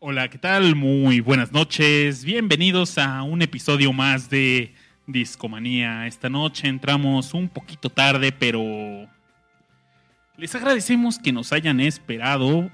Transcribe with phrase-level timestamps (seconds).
[0.00, 0.76] Hola, ¿qué tal?
[0.76, 2.24] Muy buenas noches.
[2.24, 4.72] Bienvenidos a un episodio más de
[5.06, 6.06] Discomanía.
[6.06, 8.62] Esta noche entramos un poquito tarde, pero
[10.38, 12.70] les agradecemos que nos hayan esperado.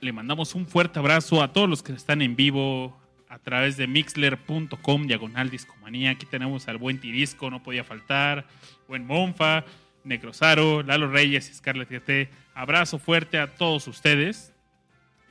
[0.00, 3.03] Le mandamos un fuerte abrazo a todos los que están en vivo
[3.34, 6.10] a través de mixler.com diagonal discomanía.
[6.10, 8.46] Aquí tenemos al buen Tirisco, no podía faltar,
[8.86, 9.64] buen Monfa,
[10.04, 12.30] Necrosaro, Lalo Reyes y Scarlett GT.
[12.54, 14.52] Abrazo fuerte a todos ustedes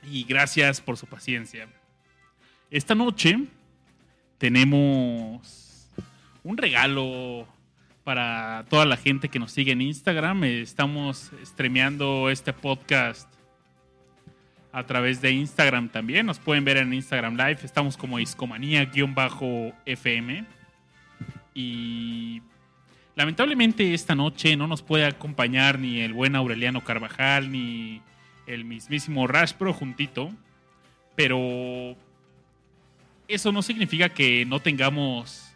[0.02, 1.66] y gracias por su paciencia.
[2.70, 3.38] Esta noche
[4.36, 5.88] tenemos
[6.42, 7.48] un regalo
[8.04, 10.44] para toda la gente que nos sigue en Instagram.
[10.44, 13.33] Estamos streameando este podcast
[14.74, 16.26] a través de Instagram también.
[16.26, 17.58] Nos pueden ver en Instagram Live.
[17.62, 20.44] Estamos como Iscomanía-FM.
[21.54, 22.42] Y
[23.14, 28.02] lamentablemente esta noche no nos puede acompañar ni el buen Aureliano Carvajal ni
[28.48, 30.32] el mismísimo Rash Pro juntito.
[31.14, 31.94] Pero
[33.28, 35.54] eso no significa que no tengamos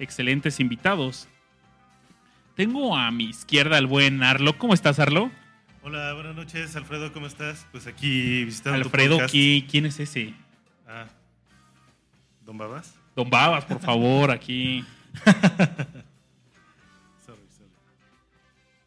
[0.00, 1.28] excelentes invitados.
[2.56, 4.58] Tengo a mi izquierda al buen Arlo.
[4.58, 5.30] ¿Cómo estás, Arlo?
[5.88, 7.64] Hola, buenas noches, Alfredo, ¿cómo estás?
[7.70, 10.34] Pues aquí visitando Alfredo, ¿quién es ese?
[10.84, 11.06] Ah,
[12.44, 12.92] ¿Don Babas?
[13.14, 14.84] Don Babas, por favor, aquí.
[17.24, 17.70] sorry, sorry.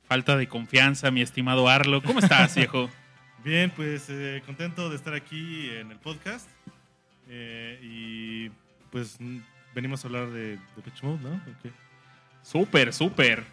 [0.10, 2.04] Falta de confianza, mi estimado Arlo.
[2.04, 2.90] ¿Cómo estás, viejo?
[3.46, 6.50] Bien, pues eh, contento de estar aquí en el podcast.
[7.30, 8.50] Eh, y
[8.92, 9.18] pues
[9.74, 11.42] venimos a hablar de, de Pitch Mode, ¿no?
[11.60, 11.72] Okay.
[12.44, 13.46] Súper, súper.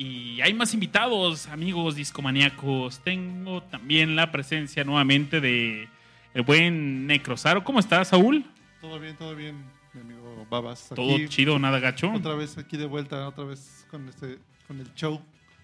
[0.00, 3.00] Y hay más invitados, amigos discomaníacos.
[3.00, 5.88] Tengo también la presencia nuevamente de
[6.34, 7.64] el buen Necrosaro.
[7.64, 8.44] ¿Cómo estás, Saúl?
[8.80, 9.56] Todo bien, todo bien,
[9.92, 10.90] mi amigo Babas.
[10.94, 12.12] Todo aquí, chido, nada gacho.
[12.12, 14.38] Otra vez aquí de vuelta, otra vez con este
[14.68, 15.20] con el show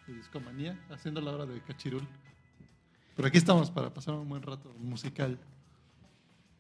[0.09, 2.03] de Discomanía, haciendo la hora de Cachirul.
[3.15, 5.39] Pero aquí estamos para pasar un buen rato musical.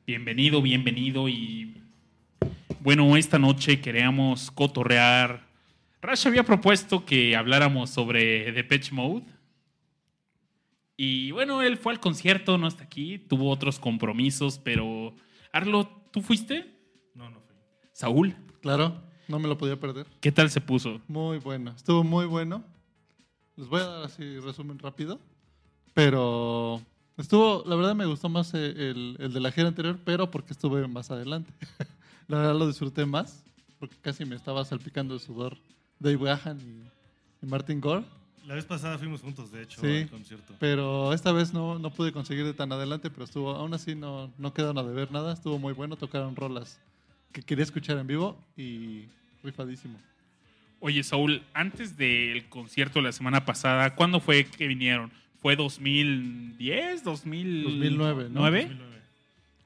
[0.06, 1.83] Bienvenido, bienvenido y
[2.79, 5.53] bueno, esta noche queríamos cotorrear.
[6.04, 9.25] Rash había propuesto que habláramos sobre Depeche Mode.
[10.98, 15.14] Y bueno, él fue al concierto, no está aquí, tuvo otros compromisos, pero
[15.50, 16.76] Arlo, ¿tú fuiste?
[17.14, 17.56] No, no fui.
[17.93, 18.37] Saúl.
[18.60, 20.06] Claro, no me lo podía perder.
[20.20, 21.00] ¿Qué tal se puso?
[21.09, 22.62] Muy bueno, estuvo muy bueno.
[23.56, 25.19] Les voy a dar así resumen rápido,
[25.94, 26.82] pero
[27.16, 30.87] estuvo, la verdad me gustó más el, el de la gira anterior, pero porque estuve
[30.87, 31.50] más adelante.
[32.28, 33.43] la verdad lo disfruté más,
[33.78, 35.56] porque casi me estaba salpicando de sudor
[35.99, 38.05] Dave Gahan y, y, Martin Gore.
[38.47, 40.55] La vez pasada fuimos juntos, de hecho, sí, al concierto.
[40.60, 44.31] Pero esta vez no, no pude conseguir de tan adelante, pero estuvo, aún así no,
[44.37, 46.78] no quedaron a deber nada, estuvo muy bueno, tocaron rolas
[47.32, 49.06] que quería escuchar en vivo y
[49.43, 49.99] rifadísimo.
[50.81, 55.11] Oye, Saúl, antes del concierto de la semana pasada, ¿cuándo fue que vinieron?
[55.41, 57.03] ¿Fue 2010?
[57.03, 57.65] 2000...
[57.65, 58.43] 2009, ¿no?
[58.43, 59.03] 2009.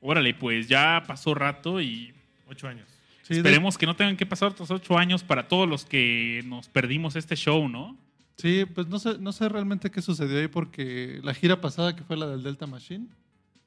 [0.00, 2.14] Órale, pues ya pasó rato y
[2.50, 2.88] Ocho años.
[3.28, 3.80] Sí, Esperemos de...
[3.80, 7.36] que no tengan que pasar otros ocho años para todos los que nos perdimos este
[7.36, 7.94] show, ¿no?
[8.38, 12.02] Sí, pues no sé, no sé realmente qué sucedió ahí porque la gira pasada, que
[12.04, 13.06] fue la del Delta Machine,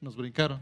[0.00, 0.58] nos brincaron.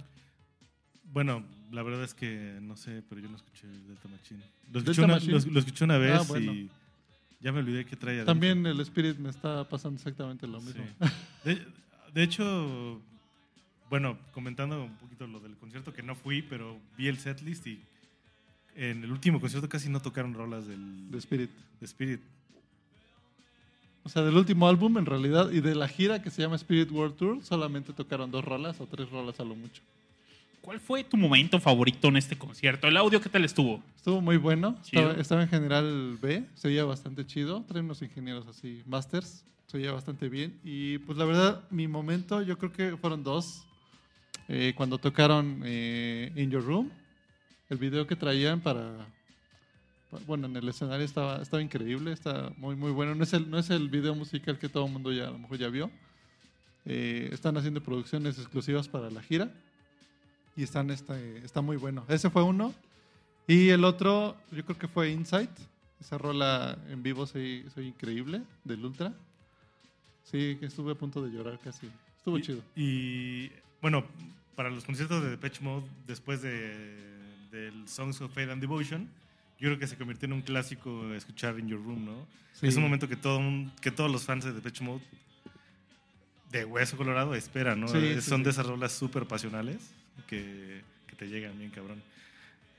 [1.05, 4.43] Bueno, la verdad es que no sé, pero yo no escuché el Delta Machine.
[4.71, 6.53] Lo escuché, una, lo, lo escuché una, vez ah, bueno.
[6.53, 6.69] y
[7.41, 8.27] ya me olvidé qué traía.
[8.27, 10.84] También el Spirit me está pasando exactamente lo mismo.
[10.84, 11.09] Sí.
[11.44, 11.67] De,
[12.12, 13.00] de hecho,
[13.88, 17.81] bueno, comentando un poquito lo del concierto que no fui, pero vi el setlist y
[18.76, 21.50] en el último concierto casi no tocaron rolas del de Spirit.
[21.81, 22.20] De Spirit.
[24.02, 26.90] O sea, del último álbum en realidad y de la gira que se llama Spirit
[26.90, 29.82] World Tour solamente tocaron dos rolas o tres rolas a lo mucho.
[30.62, 32.87] ¿Cuál fue tu momento favorito en este concierto?
[32.87, 33.82] ¿El audio qué tal estuvo?
[33.96, 34.76] Estuvo muy bueno.
[34.84, 37.64] Estaba, estaba, en general B, se oía bastante chido.
[37.66, 40.58] Traen unos ingenieros así, masters, se oía bastante bien.
[40.62, 43.64] Y pues la verdad, mi momento yo creo que fueron dos.
[44.49, 46.90] Eh, cuando tocaron eh, In Your Room
[47.70, 49.06] el video que traían para,
[50.26, 53.14] bueno, en el escenario estaba, estaba increíble, está muy, muy bueno.
[53.14, 55.38] No es, el, no es el video musical que todo el mundo ya a lo
[55.38, 55.90] mejor ya vio.
[56.84, 59.52] Eh, están haciendo producciones exclusivas para la gira
[60.56, 62.05] y están, está, está muy bueno.
[62.08, 62.75] Ese fue uno.
[63.46, 65.50] Y el otro, yo creo que fue Insight.
[66.00, 69.12] Esa rola en vivo soy, soy increíble, del Ultra.
[70.25, 71.88] Sí, que estuve a punto de llorar casi.
[72.16, 72.62] Estuvo y, chido.
[72.75, 73.50] Y
[73.81, 74.05] bueno,
[74.56, 77.19] para los conciertos de Depeche Mode, después de
[77.50, 79.08] del Songs of Faith and Devotion,
[79.58, 82.26] yo creo que se convirtió en un clásico escuchar In Your Room, ¿no?
[82.52, 82.67] Sí.
[82.67, 83.41] Es un momento que, todo
[83.81, 85.02] que todos los fans de Depeche Mode
[86.50, 87.88] de Hueso Colorado esperan, ¿no?
[87.88, 89.93] Sí, Son sí, de esas rolas súper pasionales
[90.26, 92.02] que, que, te llegan bien, cabrón.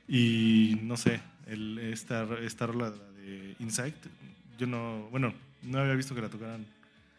[0.07, 3.95] Y no sé, el, esta, esta rola de Insight,
[4.57, 6.65] yo no, bueno, no había visto que la tocaran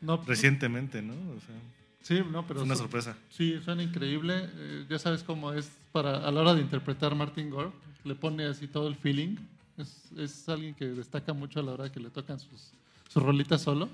[0.01, 1.15] no, recientemente, ¿no?
[1.15, 1.55] O sea,
[2.03, 2.61] sí, no, pero...
[2.61, 3.17] Es una sorpresa.
[3.31, 4.51] Sí, suena increíble.
[4.55, 7.71] Eh, ya sabes cómo es para, a la hora de interpretar Martin Gore,
[8.05, 9.37] le pone así todo el feeling.
[9.77, 12.73] Es, es alguien que destaca mucho a la hora que le tocan sus,
[13.09, 13.89] sus rolitas solo.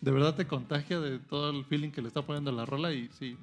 [0.00, 3.08] De verdad te contagia de todo el feeling que le está poniendo la rola y
[3.18, 3.36] sí,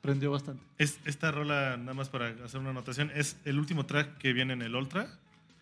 [0.00, 0.62] prendió bastante.
[0.78, 4.54] Es, esta rola, nada más para hacer una anotación, es el último track que viene
[4.54, 5.08] en el Ultra,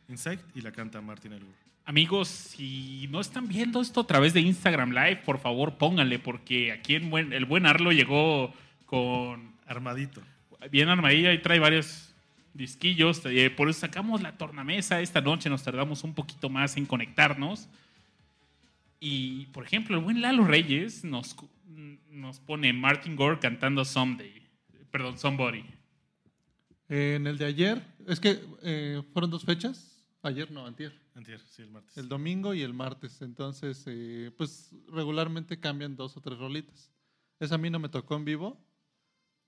[0.09, 1.55] Insight, y la canta Martin Elwood.
[1.85, 6.73] Amigos, si no están viendo esto a través de Instagram Live, por favor pónganle, porque
[6.73, 8.53] aquí en buen, el buen Arlo llegó
[8.87, 9.57] con...
[9.67, 10.23] Armadito.
[10.71, 12.15] Bien armadillo y trae varios
[12.55, 13.23] disquillos.
[13.27, 15.01] Eh, por eso sacamos la tornamesa.
[15.01, 17.69] Esta noche nos tardamos un poquito más en conectarnos.
[18.99, 21.37] Y, por ejemplo, el buen Lalo Reyes nos,
[22.11, 24.43] nos pone Martin Gore cantando Someday.
[24.91, 25.65] Perdón, Somebody.
[26.89, 30.03] en el de ayer, es que eh, fueron dos fechas.
[30.23, 30.93] Ayer no, antier.
[31.15, 31.97] Antier, sí, el martes.
[31.97, 33.21] El domingo y el martes.
[33.23, 36.91] Entonces, eh, pues regularmente cambian dos o tres rolitas.
[37.39, 38.59] Esa a mí no me tocó en vivo,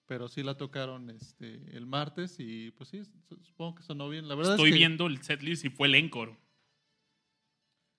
[0.09, 3.03] pero sí la tocaron este, el martes y pues sí,
[3.43, 4.27] supongo que sonó bien.
[4.27, 6.35] La verdad Estoy es que, viendo el setlist y fue el encore.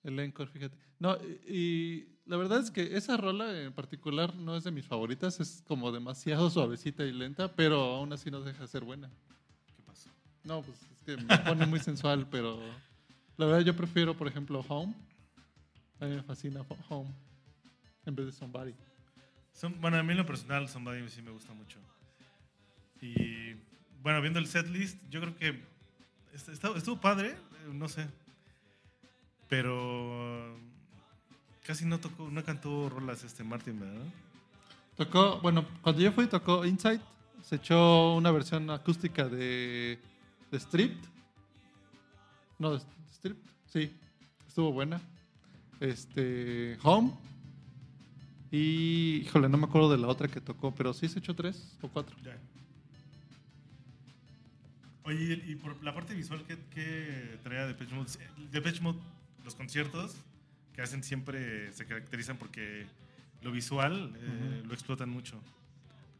[0.03, 0.75] El encore, fíjate.
[0.97, 1.15] No,
[1.47, 5.63] y, la verdad es que esa rola en particular no es de mis favoritas, es
[5.67, 9.09] como demasiado suavecita y lenta, pero aún así no deja de ser buena.
[9.75, 10.09] ¿Qué pasó?
[10.44, 12.59] No, pues es que me pone muy sensual, pero
[13.38, 14.95] la verdad yo prefiero, por ejemplo, Home.
[16.00, 17.13] A mí me fascina Home
[18.06, 18.73] en vez de Somebody.
[19.79, 21.77] bueno, a mí en lo personal Somebody sí me gusta mucho.
[23.01, 23.55] Y
[24.01, 25.61] bueno, viendo el setlist, yo creo que
[26.75, 27.35] estuvo padre,
[27.73, 28.07] no sé,
[29.47, 30.57] pero
[31.65, 34.05] casi no tocó, no cantó rolas este Martin, ¿verdad?
[34.95, 37.01] Tocó, bueno, cuando yo fui tocó Insight,
[37.43, 39.97] se echó una versión acústica de,
[40.51, 41.07] de Stripped.
[42.57, 42.81] No, de
[43.13, 43.93] Stripped, sí,
[44.47, 45.01] estuvo buena.
[45.79, 47.13] Este, Home.
[48.51, 51.77] Y, híjole, no me acuerdo de la otra que tocó, pero sí se echó tres
[51.81, 52.15] o cuatro.
[55.09, 58.11] Oye, y por la parte visual, ¿qué, qué traía Depeche Mode?
[58.51, 59.00] Depeche Mode
[59.44, 60.15] los conciertos
[60.71, 62.85] que hacen siempre se caracterizan porque
[63.41, 65.41] lo visual eh, lo explotan mucho.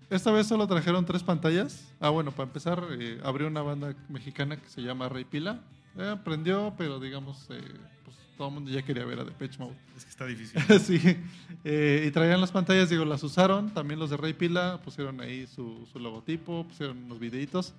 [0.09, 1.88] Esta vez solo trajeron tres pantallas.
[2.00, 5.62] Ah, bueno, para empezar, eh, abrió una banda mexicana que se llama Rey Pila.
[5.95, 9.75] Eh, aprendió, pero digamos, pues todo el mundo ya quería ver a Depeche Mode.
[9.95, 10.59] Es que está difícil.
[10.80, 11.00] sí.
[11.63, 13.71] y traían las pantallas, digo, las usaron.
[13.71, 17.75] También los de Rey Pila pusieron ahí su, su logotipo, pusieron unos videitos.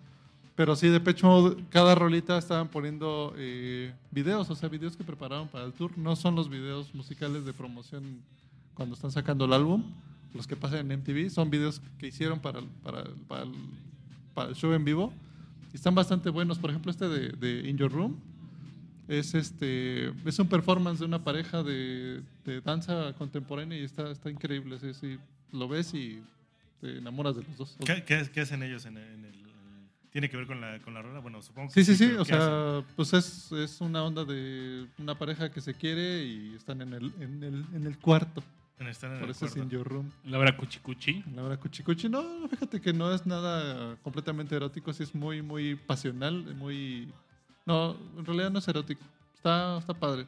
[0.61, 5.49] Pero sí, de Pecho cada rolita estaban poniendo eh, videos, o sea, videos que prepararon
[5.49, 5.97] para el tour.
[5.97, 8.21] No son los videos musicales de promoción
[8.75, 9.83] cuando están sacando el álbum,
[10.35, 13.05] los que pasan en MTV, son videos que hicieron para, para,
[14.35, 15.15] para, el, show en vivo.
[15.73, 16.59] Y están bastante buenos.
[16.59, 18.21] Por ejemplo, este de, de, In Your Room
[19.09, 24.31] es, este, es un performance de una pareja de, de danza contemporánea y está, está
[24.31, 24.79] increíble.
[24.79, 25.19] Sí, sí,
[25.53, 26.23] lo ves y
[26.83, 27.79] te enamoras de los dos.
[27.87, 29.50] ¿Qué, qué, hacen ellos en el
[30.13, 31.21] ¿Tiene que ver con la, con la rola?
[31.21, 31.85] Bueno, supongo que sí.
[31.85, 32.17] Sí, sí, sí.
[32.17, 36.83] O sea, pues es, es, una onda de una pareja que se quiere y están
[36.83, 38.43] en el, en el, en el cuarto.
[38.81, 40.11] Están en Por el eso es in your room.
[40.25, 41.23] ¿La hora cuchicuchi?
[41.35, 42.09] La hora cuchicuchi.
[42.09, 47.13] No, fíjate que no es nada completamente erótico, sí es muy, muy pasional, muy...
[47.67, 49.05] No, en realidad no es erótico.
[49.35, 50.27] Está, está padre.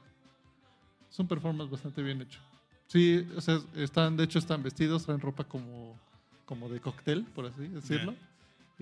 [1.11, 2.41] Es un performance bastante bien hecho.
[2.87, 5.99] Sí, o sea, están, de hecho están vestidos, traen ropa como,
[6.45, 8.15] como de cóctel, por así decirlo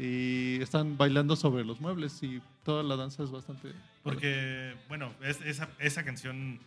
[0.02, 3.74] y están bailando sobre los muebles y toda la danza es bastante...
[4.02, 6.58] Porque, bueno, esa, esa canción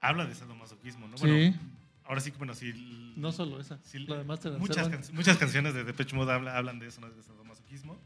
[0.00, 1.16] habla de sadomasoquismo, ¿no?
[1.18, 1.54] Bueno, sí.
[2.04, 3.14] Ahora sí, bueno, sí...
[3.16, 3.78] No solo esa,
[4.58, 7.08] muchas, muchas canciones de Depeche Mode hablan, de eso, ¿no?
[7.08, 7.96] de sadomasoquismo,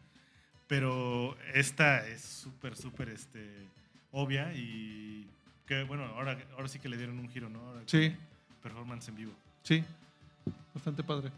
[0.66, 3.66] pero esta es súper, súper este,
[4.12, 5.26] obvia y
[5.66, 7.60] que, bueno, ahora, ahora sí que le dieron un giro, ¿no?
[7.86, 8.14] sí.
[8.62, 9.32] Performance en vivo.
[9.62, 9.82] Sí,
[10.74, 11.30] bastante padre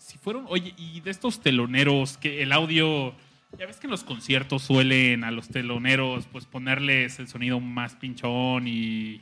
[0.00, 3.14] si fueron, oye, y de estos teloneros, que el audio,
[3.58, 7.94] ya ves que en los conciertos suelen a los teloneros pues ponerles el sonido más
[7.94, 9.20] pinchón y...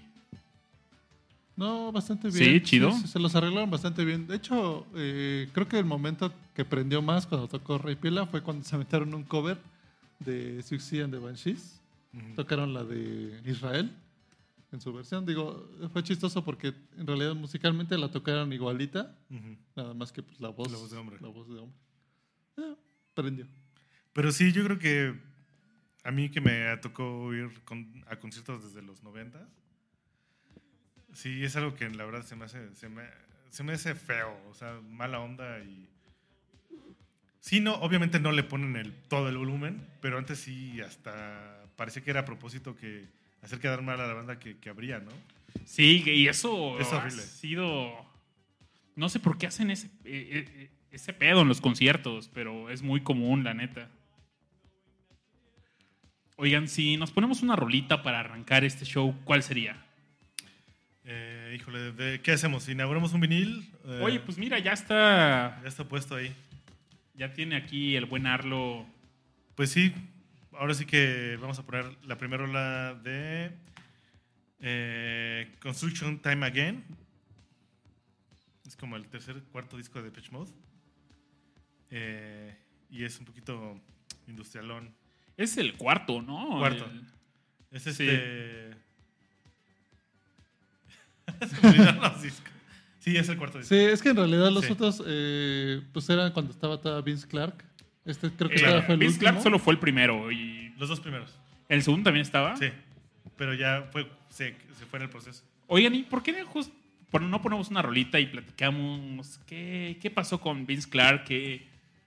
[1.57, 2.45] No, bastante bien.
[2.45, 2.93] Sí, chido.
[2.93, 4.29] se los arreglaron bastante bien.
[4.29, 8.43] De hecho, eh, creo que el momento que prendió más cuando tocó Rey Pila fue
[8.43, 9.59] cuando se metieron un cover
[10.21, 11.81] de Suicide and the Banshees.
[12.37, 13.91] Tocaron la de Israel
[14.73, 15.25] en su versión.
[15.25, 19.17] Digo, fue chistoso porque en realidad musicalmente la tocaron igualita,
[19.75, 21.17] nada más que pues, la voz, la voz de hombre.
[21.21, 21.79] La voz de hombre.
[22.59, 22.77] Eh,
[23.15, 23.47] prendió.
[24.13, 25.15] Pero sí, yo creo que
[26.05, 27.51] a mí que me tocó ir
[28.07, 29.49] a conciertos desde los 90,
[31.13, 33.05] sí, es algo que la verdad se me hace, se me,
[33.51, 35.89] se me hace feo, o sea, mala onda y
[37.41, 42.03] Sí, no, obviamente no le ponen el, todo el volumen, pero antes sí hasta parecía
[42.03, 43.09] que era a propósito que
[43.43, 45.11] hacer quedar mal a la banda que, que habría, ¿no?
[45.65, 47.23] Sí, y eso Es ha horrible.
[47.23, 48.07] sido...
[48.97, 52.83] No sé por qué hacen ese, eh, eh, ese pedo en los conciertos, pero es
[52.83, 53.89] muy común, la neta.
[56.37, 59.85] Oigan, si nos ponemos una rolita para arrancar este show, ¿cuál sería?
[61.05, 62.69] Eh, híjole, ¿de ¿qué hacemos?
[62.69, 63.69] ¿Inauguramos un vinil?
[63.85, 65.61] Eh, Oye, pues mira, ya está...
[65.63, 66.33] Ya está puesto ahí.
[67.15, 68.87] Ya tiene aquí el buen Arlo.
[69.55, 69.93] Pues sí,
[70.59, 73.53] ahora sí que vamos a poner la primera rola de
[74.61, 76.85] eh, Construction Time Again.
[78.67, 80.51] Es como el tercer, cuarto disco de Pitch Mode.
[81.91, 82.55] Eh,
[82.91, 83.81] y es un poquito
[84.27, 84.95] industrialón.
[85.37, 86.59] Es el cuarto, ¿no?
[86.59, 86.85] Cuarto.
[86.85, 87.05] El-
[87.71, 87.91] Es Sí.
[88.09, 88.71] este.
[91.63, 92.53] Olvidaron los discos.
[93.01, 93.75] Sí, es el cuarto disco.
[93.75, 94.73] Sí, es que en realidad los Sí.
[94.73, 97.65] otros, eh, pues eran cuando estaba Vince Clark.
[98.09, 99.19] Este creo que Eh, fue el Vince último.
[99.31, 101.37] Clark solo fue el primero y Los dos primeros.
[101.69, 102.57] el segundo también estaba.
[102.57, 102.67] Sí.
[103.37, 105.45] Pero ya fue, se, se fue en el proceso.
[105.69, 106.73] Oigan, ¿y por qué no just-
[107.11, 111.25] por- no ponemos una rolita y platicamos qué, qué pasó con Vince Clark?
[111.25, 111.67] ¿Qué-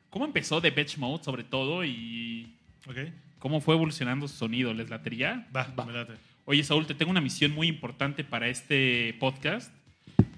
[0.09, 2.53] ¿Cómo empezó The Batch Mode sobre todo y
[2.87, 2.97] ¿Ok?
[3.39, 4.73] cómo fue evolucionando su sonido?
[4.73, 5.47] ¿Les latería?
[5.55, 5.85] Va, Va.
[5.85, 6.13] me late.
[6.45, 9.71] Oye, Saúl, te tengo una misión muy importante para este podcast.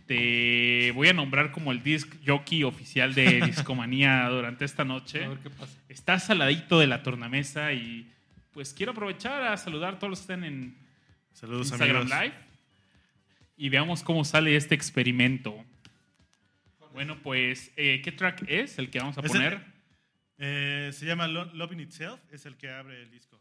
[0.07, 5.24] Te voy a nombrar como el disc jockey oficial de Discomanía durante esta noche.
[5.24, 5.77] A ver qué pasa.
[5.89, 8.10] Estás saladito de la tornamesa y
[8.51, 10.75] pues quiero aprovechar a saludar a todos los que estén en
[11.33, 12.19] Saludos, Instagram amigos.
[12.22, 12.33] Live
[13.57, 15.63] y veamos cómo sale este experimento.
[16.93, 19.62] Bueno, pues, eh, ¿qué track es el que vamos a poner?
[20.38, 23.39] Eh, se llama Lo- Love in Itself, es el que abre el disco.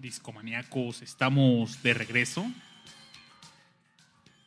[0.00, 2.50] Discomaníacos, estamos de regreso.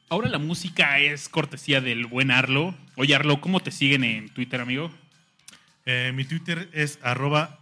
[0.10, 2.74] Ahora la música es cortesía del buen Arlo.
[2.96, 4.92] Oye, Arlo, ¿cómo te siguen en Twitter, amigo?
[5.86, 7.60] Eh, mi Twitter es arroba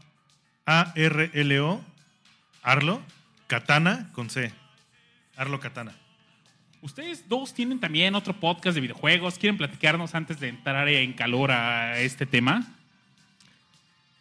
[0.65, 1.83] ARLO,
[2.63, 3.01] Arlo,
[3.47, 4.53] Katana con C.
[5.35, 5.93] Arlo Katana.
[6.81, 9.37] Ustedes dos tienen también otro podcast de videojuegos.
[9.37, 12.73] ¿Quieren platicarnos antes de entrar en calor a este tema?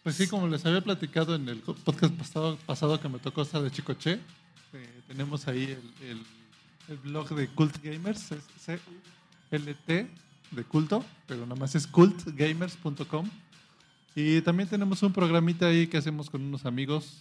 [0.02, 3.60] Pues sí, como les había platicado en el podcast pasado, pasado que me tocó estar
[3.62, 4.12] de Chicoche,
[4.72, 6.22] eh, tenemos ahí el, el-
[6.88, 10.10] el blog de Cult Gamers, es C-U-L-T
[10.50, 13.28] de culto, pero nada más es cultgamers.com.
[14.16, 17.18] Y también tenemos un programita ahí que hacemos con unos amigos,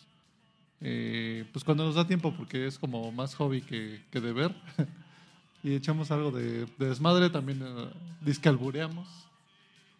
[0.81, 4.55] eh, pues cuando nos da tiempo, porque es como más hobby que, que deber.
[5.63, 7.89] y echamos algo de, de desmadre, también eh,
[8.21, 9.07] discalbureamos.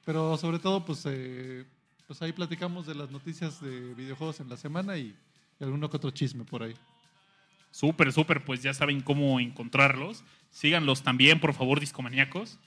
[0.04, 1.64] Pero sobre todo, pues, eh,
[2.10, 5.14] pues ahí platicamos de las noticias de videojuegos en la semana y,
[5.60, 6.74] alguno que otro chisme por ahí.
[7.70, 10.24] Súper, súper, pues ya saben cómo encontrarlos.
[10.50, 12.58] Síganlos también, por favor, discomaníacos.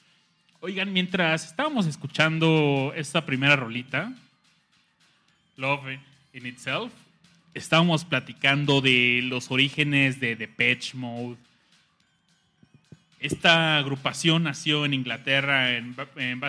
[0.60, 4.14] Oigan, mientras estábamos escuchando esta primera rolita,
[5.56, 5.98] Love
[6.34, 6.92] in Itself,
[7.52, 11.36] estábamos platicando de los orígenes de Depeche Mode.
[13.18, 16.40] Esta agrupación nació en Inglaterra, en, en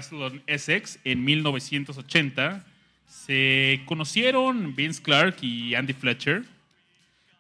[0.45, 2.67] Essex, en 1980.
[3.13, 6.43] Se conocieron Vince Clark y Andy Fletcher.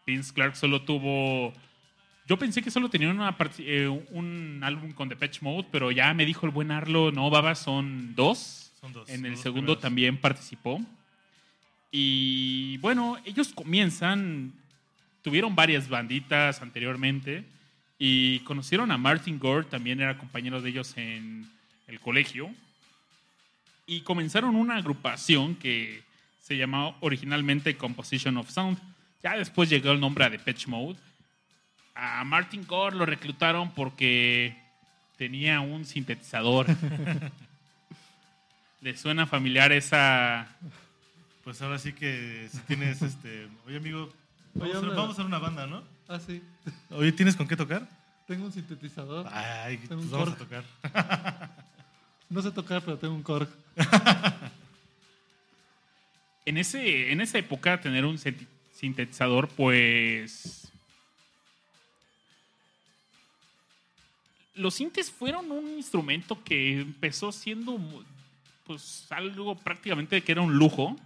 [0.05, 1.51] Vince Clark solo tuvo.
[2.27, 6.13] Yo pensé que solo tenía una parti- eh, un álbum con Depeche Mode, pero ya
[6.13, 8.71] me dijo el buen Arlo, no, Baba, son dos.
[8.79, 9.81] Son dos, En el segundo primeros.
[9.81, 10.79] también participó.
[11.91, 14.53] Y bueno, ellos comienzan.
[15.21, 17.43] Tuvieron varias banditas anteriormente.
[17.99, 21.49] Y conocieron a Martin Gore, también era compañero de ellos en
[21.87, 22.51] el colegio.
[23.85, 26.03] Y comenzaron una agrupación que
[26.39, 28.79] se llamaba originalmente Composition of Sound.
[29.21, 30.97] Ya después llegó el nombre a Depeche Mode.
[31.95, 34.57] A Martin Gore lo reclutaron porque
[35.17, 36.67] tenía un sintetizador.
[38.81, 40.47] ¿Le suena familiar esa...?
[41.43, 43.49] Pues ahora sí que si tienes este.
[43.67, 44.09] Oye, amigo,
[44.53, 45.83] vamos, Oye, a, vamos a hacer una banda, ¿no?
[46.07, 46.41] Ah, sí.
[46.89, 47.85] Oye, ¿tienes con qué tocar?
[48.27, 49.27] Tengo un sintetizador.
[49.29, 50.63] Ay, Tengo pues un vamos a tocar.
[52.33, 53.47] No sé tocar, pero tengo un Korg.
[56.45, 58.19] En, ese, en esa época tener un
[58.73, 60.69] sintetizador, pues...
[64.53, 67.79] Los sintes fueron un instrumento que empezó siendo
[68.65, 70.97] pues algo prácticamente que era un lujo.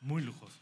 [0.00, 0.56] Muy lujoso.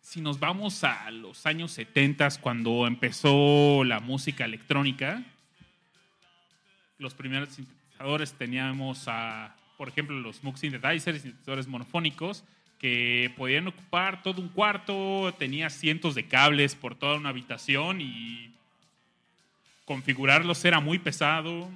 [0.00, 5.22] Si nos vamos a los años 70 cuando empezó la música electrónica,
[6.96, 7.58] los primeros
[8.36, 12.44] teníamos a, por ejemplo, los Moog Synthesizers, sintetizadores monofónicos,
[12.78, 18.50] que podían ocupar todo un cuarto, tenía cientos de cables por toda una habitación y
[19.84, 21.70] configurarlos era muy pesado.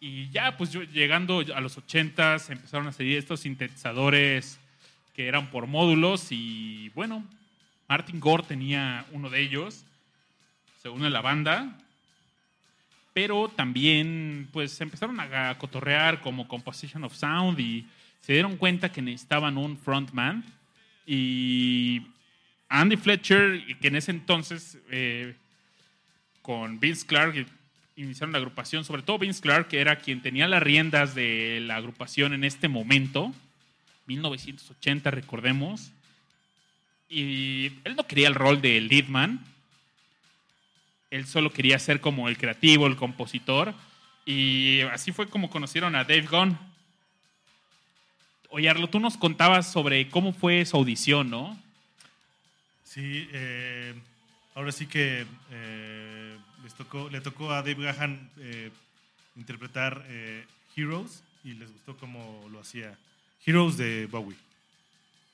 [0.00, 4.58] Y ya, pues llegando a los 80s empezaron a salir estos sintetizadores
[5.14, 7.24] que eran por módulos y bueno,
[7.88, 9.84] Martin Gore tenía uno de ellos,
[10.80, 11.76] se une a la banda,
[13.18, 17.84] pero también pues empezaron a cotorrear como Composition of Sound y
[18.20, 20.44] se dieron cuenta que necesitaban un frontman
[21.04, 22.00] y
[22.68, 25.34] Andy Fletcher, que en ese entonces eh,
[26.42, 27.44] con Vince Clark
[27.96, 31.74] iniciaron la agrupación, sobre todo Vince Clark, que era quien tenía las riendas de la
[31.74, 33.34] agrupación en este momento,
[34.06, 35.90] 1980, recordemos.
[37.08, 39.44] Y él no quería el rol de leadman.
[41.10, 43.74] Él solo quería ser como el creativo, el compositor.
[44.26, 46.58] Y así fue como conocieron a Dave Gunn.
[48.50, 51.58] Oye, Arlo, tú nos contabas sobre cómo fue su audición, ¿no?
[52.84, 53.94] Sí, eh,
[54.54, 58.70] ahora sí que eh, les tocó, le tocó a Dave Gahan eh,
[59.36, 60.04] interpretar
[60.74, 62.96] Heroes y les gustó cómo lo hacía.
[63.44, 64.36] Heroes de Bowie.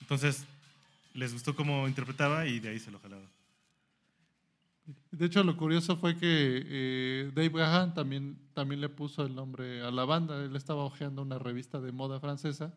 [0.00, 0.44] Entonces,
[1.14, 3.33] les gustó cómo interpretaba y de ahí se lo jalaron.
[5.10, 9.82] De hecho, lo curioso fue que eh, Dave Gahan también, también le puso el nombre
[9.82, 10.44] a la banda.
[10.44, 12.74] Él estaba hojeando una revista de moda francesa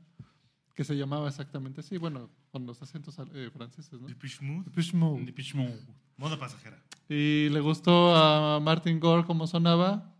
[0.73, 4.07] que se llamaba exactamente así, bueno, con los acentos eh, franceses, ¿no?
[4.07, 5.25] Depeche Mode, Depeche Mode.
[5.25, 5.79] Depeche Mode.
[6.17, 6.77] moda pasajera.
[7.09, 10.13] Y le gustó a Martin Gore cómo sonaba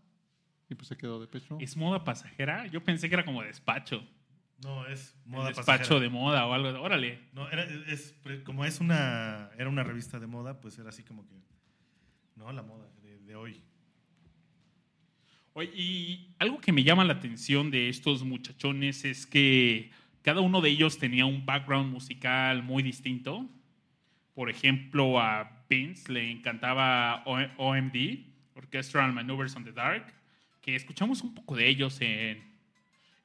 [0.68, 1.64] y pues se quedó Depeche Mode.
[1.64, 2.66] ¿Es moda pasajera?
[2.66, 4.02] Yo pensé que era como despacho.
[4.64, 6.00] No, es El moda despacho pasajera.
[6.00, 6.82] de moda o algo.
[6.82, 7.20] Órale.
[7.32, 11.24] No, era, es, como es una, era una revista de moda, pues era así como
[11.24, 11.36] que,
[12.38, 13.60] no, la moda de, de hoy.
[15.74, 19.90] Y algo que me llama la atención de estos muchachones es que
[20.22, 23.48] cada uno de ellos tenía un background musical muy distinto.
[24.34, 27.96] Por ejemplo, a Vince le encantaba OMD,
[28.54, 30.14] Orchestral Maneuvers on the Dark,
[30.60, 32.42] que escuchamos un poco de ellos en,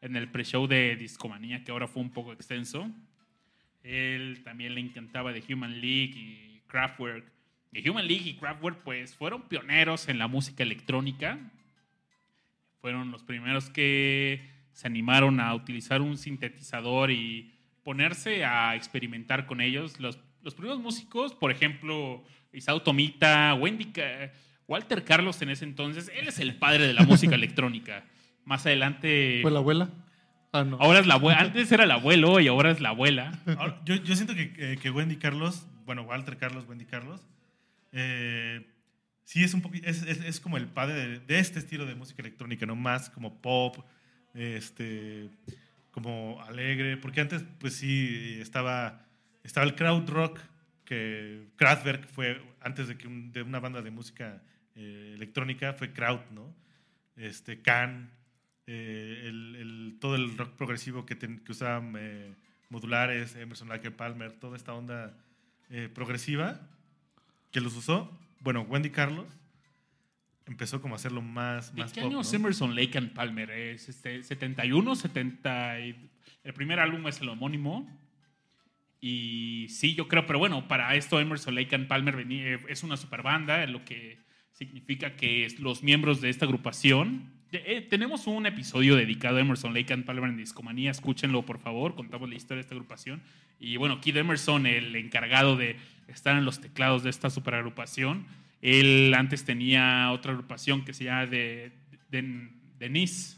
[0.01, 2.89] en el pre-show de Discomanía, que ahora fue un poco extenso.
[3.83, 7.32] Él también le encantaba The Human League y Kraftwerk.
[7.73, 11.39] The Human League y Kraftwerk pues fueron pioneros en la música electrónica.
[12.81, 14.41] Fueron los primeros que
[14.73, 17.51] se animaron a utilizar un sintetizador y
[17.83, 19.99] ponerse a experimentar con ellos.
[19.99, 23.91] Los, los primeros músicos, por ejemplo, Isao Tomita, Wendy,
[24.67, 28.03] Walter Carlos en ese entonces, él es el padre de la música electrónica.
[28.45, 29.39] Más adelante...
[29.41, 29.89] ¿Fue la abuela?
[30.51, 30.77] Ah, no.
[30.79, 31.39] Ahora es la abuela.
[31.39, 33.39] Antes era el abuelo y ahora es la abuela.
[33.57, 37.21] Ahora, yo, yo siento que, que- que Wendy Carlos, bueno, Walter Carlos, Wendy Carlos,
[37.93, 38.65] eh,
[39.23, 42.75] sí es un es, como el padre de, este estilo de música electrónica, ¿no?
[42.75, 43.77] Más como pop,
[44.33, 45.29] este,
[45.91, 49.05] como alegre, porque antes, pues sí, estaba,
[49.43, 50.39] estaba el crowd rock,
[50.85, 54.41] que Kraftwerk fue, antes de que de una banda de música
[54.75, 56.53] eh, electrónica, fue crowd, ¿no?
[57.15, 58.09] Este, Can,
[58.65, 62.33] eh, el, todo el rock progresivo que, ten- que usaban eh,
[62.69, 65.15] modulares, Emerson Lake Palmer, toda esta onda
[65.95, 66.59] progresiva
[67.53, 68.11] que los usó.
[68.41, 69.27] Bueno, Wendy Carlos
[70.45, 72.35] empezó como a hacerlo más, ¿De más qué pop, año es ¿no?
[72.39, 73.49] Emerson Lake and Palmer?
[73.51, 75.79] ¿Es este, 71, 70?
[75.79, 76.09] y-
[76.43, 77.87] El primer álbum es el homónimo.
[78.99, 82.97] Y sí, yo creo, pero bueno, para esto Emerson Lake and Palmer venía- es una
[82.97, 84.17] super banda, lo que
[84.53, 87.31] significa que es- los miembros de esta agrupación.
[87.55, 91.93] eh, tenemos un episodio dedicado a Emerson Lake and Palmer en Discomanía, escúchenlo por favor,
[91.93, 93.21] contamos la historia de esta agrupación.
[93.59, 95.75] Y bueno, Kid Emerson, el encargado de
[96.07, 98.25] estar en los teclados de esta superagrupación,
[98.61, 101.71] él antes tenía otra agrupación que se llama de,
[102.09, 103.37] de, Denise.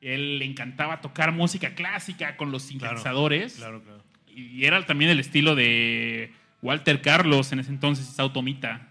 [0.00, 3.54] Él le encantaba tocar música clásica con los sintetizadores.
[3.54, 4.02] Claro, claro.
[4.26, 8.88] Y era también el estilo de Walter Carlos en ese entonces, automita.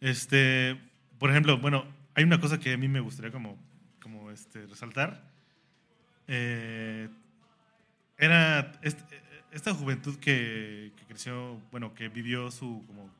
[0.00, 0.76] Este,
[1.18, 3.58] por ejemplo, bueno, hay una cosa que a mí me gustaría como,
[4.00, 5.28] como este, resaltar.
[6.28, 7.08] Eh,
[8.16, 9.00] era est-
[9.52, 13.10] esta juventud que, creció, bueno, que vivió su, como,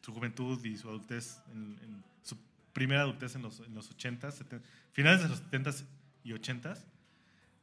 [0.00, 2.36] su juventud y su adultez, en, su
[2.72, 5.84] primera adultez en los, en los 80s, 70, finales de los 70s
[6.24, 6.78] y 80s,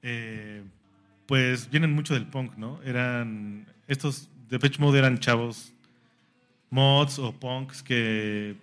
[0.01, 0.63] eh,
[1.25, 2.81] pues vienen mucho del punk, ¿no?
[2.83, 5.73] Eran, estos Depeche Mode eran chavos
[6.71, 8.55] mods o punks que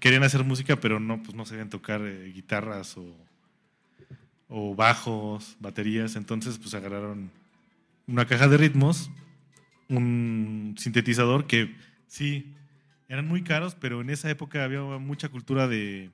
[0.00, 3.14] querían hacer música, pero no, pues no sabían tocar eh, guitarras o,
[4.48, 6.16] o bajos, baterías.
[6.16, 7.30] Entonces, pues agarraron
[8.06, 9.10] una caja de ritmos,
[9.88, 11.74] un sintetizador que
[12.06, 12.52] sí,
[13.08, 16.10] eran muy caros, pero en esa época había mucha cultura de,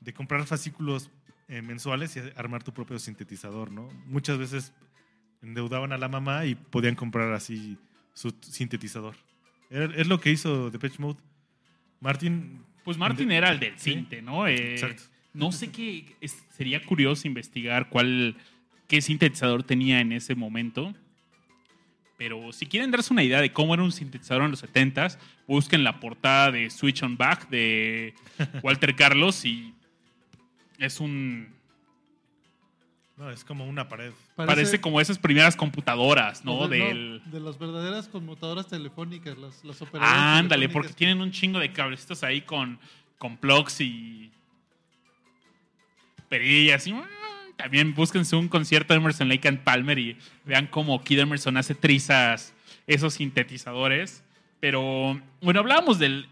[0.00, 1.10] de comprar fascículos
[1.48, 3.88] eh, mensuales y armar tu propio sintetizador, ¿no?
[4.06, 4.72] Muchas veces
[5.42, 7.76] endeudaban a la mamá y podían comprar así
[8.14, 9.16] su sintetizador.
[9.70, 11.18] Era- es lo que hizo Depeche Mode.
[12.00, 13.92] Martin, Pues Martin era el del Sí.
[13.92, 14.46] cinte, ¿no?
[14.48, 15.02] Eh, Exacto.
[15.34, 16.16] No sé qué.
[16.20, 18.36] es- sería curioso investigar cuál.
[18.92, 20.92] Qué sintetizador tenía en ese momento.
[22.18, 25.82] Pero si quieren darse una idea de cómo era un sintetizador en los 70s, busquen
[25.82, 28.12] la portada de Switch on Back de
[28.62, 29.72] Walter Carlos y
[30.78, 31.54] es un.
[33.16, 34.12] no, es como una pared.
[34.36, 36.68] Parece, como esas primeras computadoras, ¿no?
[36.68, 37.22] de, Del.
[37.24, 41.72] de las verdaderas conmutadoras telefónicas, las, las operadoras Ah, ándale, porque tienen un chingo de
[41.72, 42.78] cablecitos ahí con,
[43.16, 44.30] con plugs y
[46.28, 46.86] perillas.
[46.86, 46.94] Y,
[47.62, 51.76] también búsquense un concierto de Emerson Lake and Palmer y vean cómo Kid Emerson hace
[51.76, 52.52] trizas
[52.88, 54.24] esos sintetizadores.
[54.58, 56.26] Pero bueno, hablábamos del,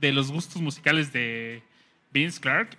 [0.00, 1.62] de los gustos musicales de
[2.10, 2.70] Vince Clark,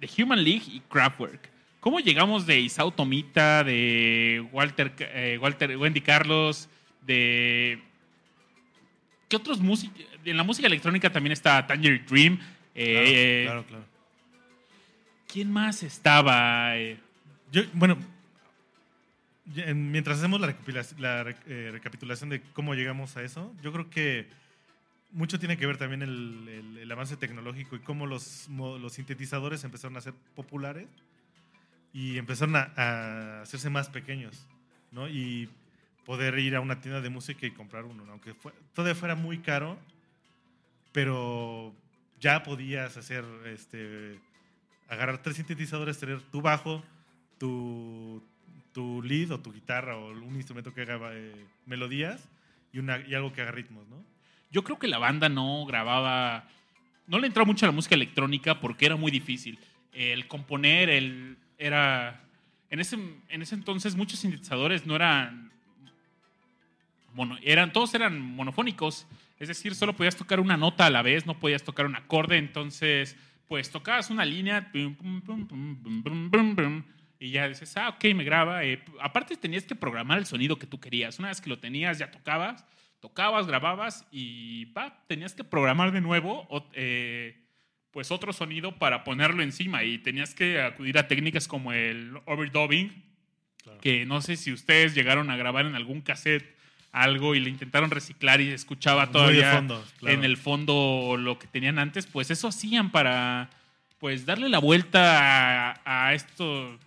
[0.00, 1.50] de Human League y Kraftwerk.
[1.78, 6.68] ¿Cómo llegamos de Isao Tomita, de Walter, eh, Walter Wendy Carlos,
[7.02, 7.80] de
[9.28, 10.00] ¿Qué otros músicos?
[10.24, 12.40] En la música electrónica también está Tangerine Dream.
[12.74, 13.94] eh, claro, claro, claro.
[15.28, 16.76] ¿Quién más estaba?
[16.76, 17.03] Eh,
[17.54, 17.96] Yo, bueno,
[19.74, 20.56] mientras hacemos la,
[20.98, 24.26] la eh, recapitulación de cómo llegamos a eso, yo creo que
[25.12, 29.62] mucho tiene que ver también el, el- el avance tecnológico y cómo los, los sintetizadores
[29.62, 30.88] empezaron a ser populares
[31.92, 34.48] y empezaron a, a hacerse más pequeños,
[34.90, 35.08] ¿no?
[35.08, 35.48] Y
[36.04, 38.10] poder ir a una tienda de música y comprar uno, ¿no?
[38.12, 39.78] aunque fue- todavía fuera muy caro,
[40.90, 41.72] pero
[42.20, 44.18] ya podías hacer, este,
[44.88, 46.82] agarrar tres sintetizadores, tener tu bajo,
[47.38, 48.22] tu,
[48.72, 51.34] tu lead o tu guitarra o un instrumento que haga eh,
[51.66, 52.28] melodías
[52.72, 54.02] y, una, y algo que haga ritmos, ¿no?
[54.50, 56.48] yo creo que la banda no grababa.
[57.08, 59.58] No le entró mucho a la música electrónica porque era muy difícil.
[59.92, 61.36] El componer, el.
[61.58, 62.20] Era.
[62.70, 62.96] En ese,
[63.28, 65.50] en ese entonces, muchos sintetizadores no eran
[67.14, 69.06] mono- eran, todos eran monofónicos.
[69.38, 72.36] Es decir, solo podías tocar una nota a la vez, no podías tocar un acorde.
[72.38, 73.16] Entonces,
[73.48, 74.70] pues tocabas una línea
[77.24, 78.64] y ya dices, ah, ok, me graba.
[78.64, 81.18] Eh, aparte tenías que programar el sonido que tú querías.
[81.18, 82.66] Una vez que lo tenías, ya tocabas,
[83.00, 84.68] tocabas, grababas y
[85.06, 87.40] tenías que programar de nuevo eh,
[87.92, 89.84] pues otro sonido para ponerlo encima.
[89.84, 92.92] Y tenías que acudir a técnicas como el overdubbing,
[93.80, 96.54] que no sé si ustedes llegaron a grabar en algún cassette
[96.92, 99.64] algo y le intentaron reciclar y escuchaba todavía
[100.02, 103.48] en el fondo lo que tenían antes, pues eso hacían para
[103.98, 106.78] pues darle la vuelta a esto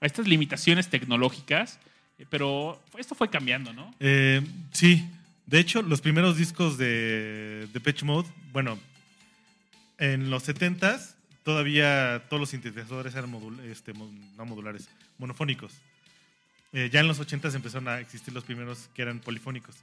[0.00, 1.78] a estas limitaciones tecnológicas,
[2.18, 3.94] eh, pero esto fue cambiando, ¿no?
[4.00, 5.08] Eh, sí,
[5.46, 8.78] de hecho, los primeros discos de Depeche Mode, bueno,
[9.98, 15.72] en los 70s todavía todos los sintetizadores eran modul- este, no modulares, monofónicos.
[16.74, 19.74] Eh, ya en los 80s empezaron a existir los primeros que eran polifónicos.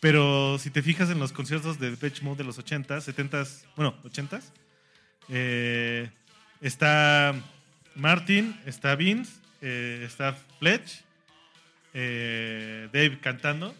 [0.00, 3.94] Pero si te fijas en los conciertos de Depeche Mode de los 80s, 70s, bueno,
[4.02, 4.42] 80s,
[5.28, 6.10] eh,
[6.60, 7.34] está
[7.94, 9.32] Martin, está Vince,
[9.64, 11.00] eh, está Fletch,
[11.94, 13.74] eh, Dave cantando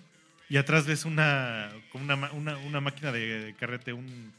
[0.48, 4.32] y atrás ves una como una, una, una máquina de, de carrete, un,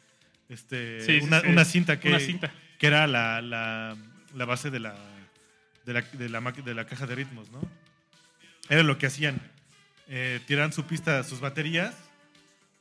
[0.50, 1.48] este, Sí, sí, una, sí.
[1.48, 2.52] una cinta que, Una cinta.
[2.80, 3.96] que era la, la,
[4.34, 4.96] la base de la,
[5.86, 7.62] de, la, de, la, de la caja de ritmos, ¿no?
[8.70, 9.40] Era lo que hacían.
[10.08, 11.96] Eh, tiraban su pista, sus baterías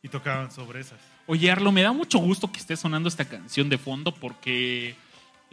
[0.03, 0.99] y tocaban sobre esas.
[1.27, 4.95] Oye, Arlo, me da mucho gusto que esté sonando esta canción de fondo porque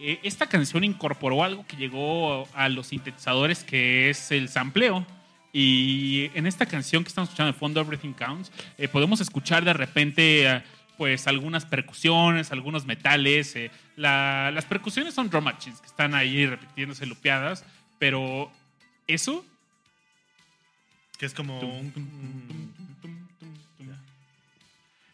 [0.01, 5.05] eh, esta canción incorporó algo que llegó a los sintetizadores que es el sampleo.
[5.53, 9.73] Y en esta canción que estamos escuchando de fondo, Everything Counts, eh, podemos escuchar de
[9.73, 10.63] repente eh,
[10.97, 13.55] pues algunas percusiones, algunos metales.
[13.97, 17.65] la- las percusiones son drum machines que están ahí repitiéndose lupeadas,
[17.99, 18.51] pero
[19.07, 19.45] eso
[21.17, 22.07] Que es como Tum, tum,
[23.01, 23.17] tum.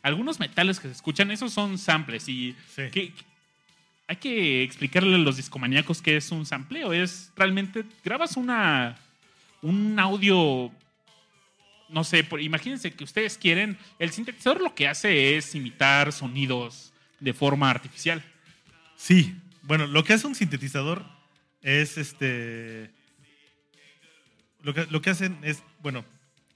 [0.04, 2.30] Algunos metales que se escuchan, esos son samples.
[2.30, 2.84] Y Sí.
[2.92, 3.14] que-
[4.08, 6.94] hay que explicarle a los discomaníacos qué es un sampleo.
[6.94, 8.98] Es realmente, grabas una,
[9.62, 10.72] un audio,
[11.90, 16.94] no sé, por- imagínense que ustedes quieren, el sintetizador lo que hace es imitar sonidos
[17.20, 18.24] de forma artificial.
[18.96, 21.04] Sí, bueno, lo que hace un sintetizador
[21.62, 22.90] es este.
[24.64, 26.04] Lo que, lo que hacen es, bueno,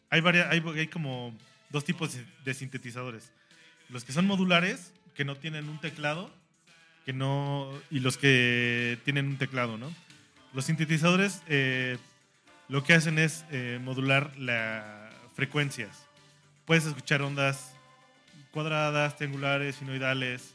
[0.09, 1.35] hay, varias, hay, hay como
[1.69, 3.31] dos tipos de sintetizadores.
[3.89, 6.33] Los que son modulares, que no tienen un teclado,
[7.11, 9.93] que no, y los que tienen un teclado, ¿no?
[10.53, 11.97] Los sintetizadores eh,
[12.69, 16.07] lo que hacen es eh, modular las frecuencias.
[16.65, 17.73] Puedes escuchar ondas
[18.51, 20.53] cuadradas, triangulares, sinoidales,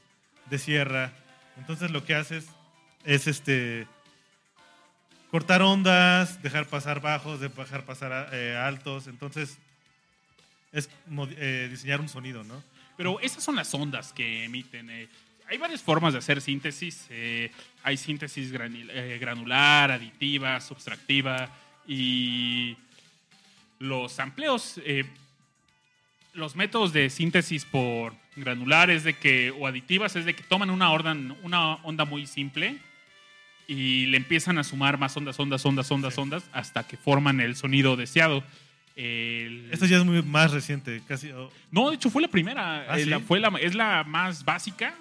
[0.49, 1.13] de sierra.
[1.59, 2.47] Entonces lo que haces
[3.05, 3.87] es este
[5.31, 9.09] cortar ondas, dejar pasar bajos, dejar pasar eh, altos.
[9.09, 9.59] Entonces
[10.73, 10.89] es
[11.37, 12.63] eh, diseñar un sonido, ¿no?
[12.97, 14.89] Pero esas son las ondas que emiten.
[15.49, 17.07] Hay varias formas de hacer síntesis.
[17.11, 17.51] eh,
[17.83, 21.49] hay síntesis eh, granular, aditiva, subtractiva
[21.87, 22.77] y
[23.79, 24.81] los amplios.
[24.85, 25.05] eh,
[26.35, 30.69] los métodos de síntesis por granular es de que, o aditivas es de que toman
[30.69, 32.77] una, orden, una onda muy simple
[33.67, 36.21] y le empiezan a sumar más ondas, ondas, ondas, ondas, Sí.
[36.21, 38.45] ondas hasta que forman el sonido deseado.
[38.97, 41.31] El- Esto ya es muy más reciente, casi.
[41.71, 42.85] no, de hecho fue la primera.
[42.93, 43.11] ¿Ah, Eh, sí?
[43.11, 44.95] la- fue la, es la más básica.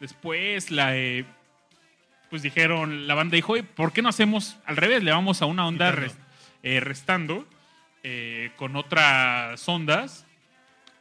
[0.00, 1.24] Después la eh,
[2.30, 5.02] pues dijeron, la banda dijo, "Oye, ¿por qué no hacemos al revés?
[5.02, 5.94] Le vamos a una onda
[6.62, 7.46] eh, restando
[8.02, 10.26] eh, con otras ondas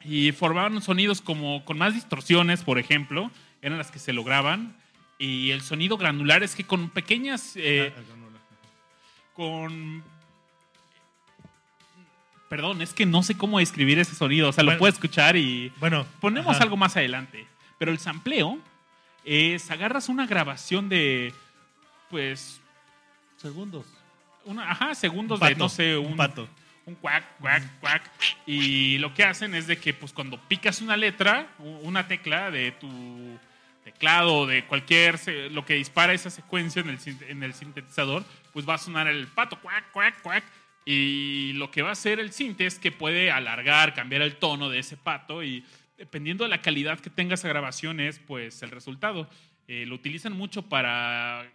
[0.03, 3.31] y formaban sonidos como con más distorsiones, por ejemplo,
[3.61, 4.75] eran las que se lograban.
[5.17, 7.89] Y el sonido granular es que con pequeñas ah,
[9.35, 10.03] con.
[12.49, 14.49] Perdón, es que no sé cómo describir ese sonido.
[14.49, 15.71] O sea, lo puedo escuchar y.
[15.79, 16.63] Bueno, Ponemos ajá.
[16.63, 17.45] algo más adelante.
[17.77, 18.59] Pero el sampleo
[19.25, 19.69] es.
[19.71, 21.33] Agarras una grabación de.
[22.09, 22.61] Pues.
[23.37, 23.85] Segundos.
[24.45, 26.47] Una, ajá, segundos Un de, no sé, un un, pato.
[26.85, 28.11] un cuac, cuac, cuac.
[28.45, 32.71] Y lo que hacen es de que, pues, cuando picas una letra, una tecla de
[32.71, 32.87] tu
[33.83, 35.19] teclado, de cualquier,
[35.51, 39.27] lo que dispara esa secuencia en el, en el sintetizador, pues va a sonar el
[39.27, 40.43] pato, cuac, cuac, cuac.
[40.85, 44.69] Y lo que va a hacer el sinte es que puede alargar, cambiar el tono
[44.69, 45.63] de ese pato y
[45.97, 49.29] dependiendo de la calidad que tenga esa grabación es pues el resultado.
[49.67, 51.51] Eh, lo utilizan mucho para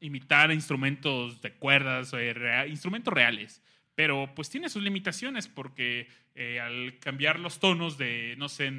[0.00, 3.62] imitar instrumentos de cuerdas, eh, rea- instrumentos reales.
[3.94, 8.72] Pero pues tiene sus limitaciones porque eh, al cambiar los tonos de, no sé,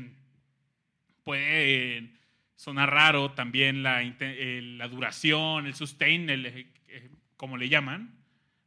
[1.24, 2.12] puede
[2.56, 8.16] sonar raro también la, eh, la duración, el sustain, el, eh, eh, como le llaman,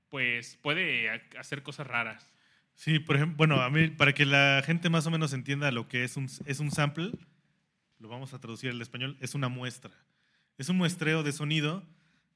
[0.09, 2.29] pues puede ha- hacer cosas raras.
[2.75, 5.89] Sí, por ejemplo, bueno, a mí, para que la gente más o menos entienda lo
[5.89, 7.13] que es un, es un sample,
[7.99, 9.93] lo vamos a traducir al español, es una muestra.
[10.59, 11.83] Es un muestreo de sonido.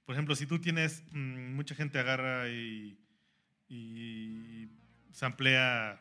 [0.05, 2.99] Por ejemplo, si tú tienes, mm, mucha gente agarra y,
[3.69, 4.69] y
[5.13, 6.01] samplea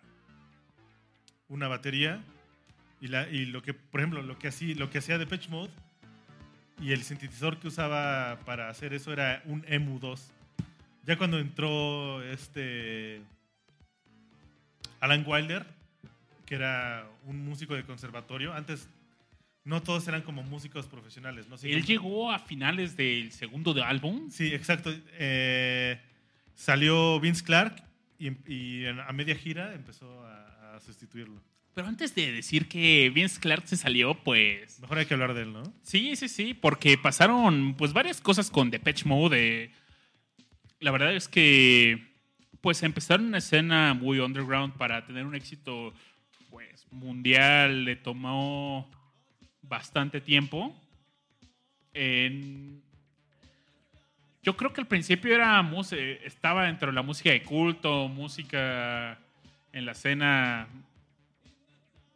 [1.47, 2.23] una batería
[3.01, 5.71] y, la, y lo que, por ejemplo, lo que, hacía, lo que hacía Depeche Mode
[6.81, 10.19] y el sintetizador que usaba para hacer eso era un EMU2.
[11.03, 13.21] Ya cuando entró este
[15.05, 15.65] Alan Wilder,
[16.45, 18.89] que era un músico de conservatorio, antes
[19.63, 21.47] no todos eran como músicos profesionales.
[21.47, 21.57] ¿no?
[21.57, 24.29] Sí, Él como- llegó a finales del segundo de álbum.
[24.29, 24.93] Sí, exacto.
[25.13, 25.99] Eh,
[26.53, 27.83] salió Vince Clark
[28.19, 31.41] y, y en- a media gira empezó a, a sustituirlo.
[31.73, 35.41] Pero antes de decir que Vince Clark se salió, pues Mejor hay que hablar de
[35.41, 35.63] él, ¿no?
[35.81, 39.63] Sí, sí, sí, porque pasaron pues varias cosas con Depeche Mode.
[39.63, 39.71] eh.
[40.79, 42.14] La verdad es que
[42.65, 45.93] pues empezaron una escena muy underground para tener un éxito
[46.49, 47.85] pues mundial.
[47.85, 48.89] Le tomó
[49.61, 50.75] bastante tiempo.
[54.41, 59.19] Yo creo que al principio era eh, estaba dentro de la música de culto, música
[59.71, 60.67] en la escena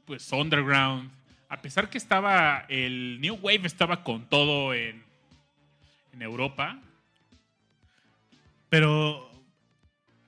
[0.06, 1.12] pues underground.
[1.48, 5.04] A pesar que estaba el New Wave estaba con todo en,
[6.12, 6.80] en Europa.
[8.70, 9.29] Pero,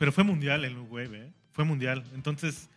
[0.02, 1.30] pero fue mundial el New Wave, ¿eh?
[1.52, 2.04] Fue mundial.
[2.16, 2.72] Entonces,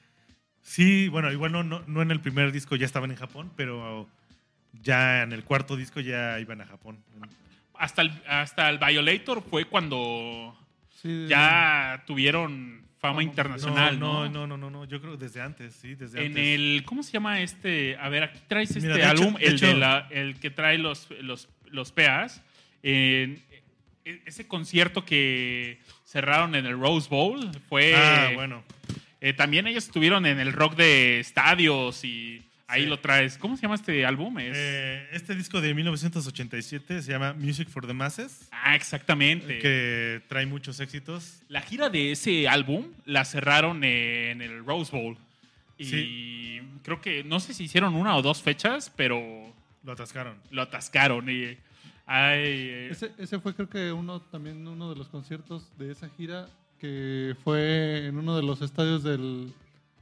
[0.60, 4.06] sí, bueno, igual no, no, no en el primer disco ya estaban en Japón, pero
[4.82, 6.98] ya en el cuarto disco ya iban a Japón.
[7.78, 10.54] Hasta el, hasta el Violator fue cuando
[11.00, 14.24] Sí, ya tuvieron fama internacional, ¿no?
[14.28, 16.44] no, no, no, no, no, yo creo desde antes, sí, desde En antes.
[16.44, 17.96] el, ¿cómo se llama este?
[17.98, 20.50] A ver, aquí traes este Mira, de hecho- álbum, de el, de la- el que
[20.50, 22.42] trae los, los, los PAs.
[22.82, 23.42] En
[24.04, 25.78] e- ese concierto que
[26.14, 27.92] cerraron en el Rose Bowl fue...
[27.96, 28.62] Ah, bueno.
[29.20, 32.88] Eh, también ellos estuvieron en el rock de estadios y ahí Sí.
[32.88, 33.36] lo traes.
[33.36, 34.38] ¿Cómo se llama este álbum?
[34.38, 39.58] Es- Eh, este disco de 1987 se llama Music for the Masses, ah, exactamente.
[39.58, 41.42] que trae muchos éxitos.
[41.48, 45.16] La gira de ese álbum la cerraron en el Rose Bowl.
[45.78, 46.60] Y Sí.
[46.84, 50.36] creo que, no sé si hicieron una o dos fechas, pero Lo atascaron.
[50.52, 51.28] lo atascaron.
[51.28, 51.56] Y,
[52.06, 56.48] ay, Ese, ese fue creo que uno también uno de los conciertos de esa gira
[56.78, 59.52] que fue en uno de los estadios del,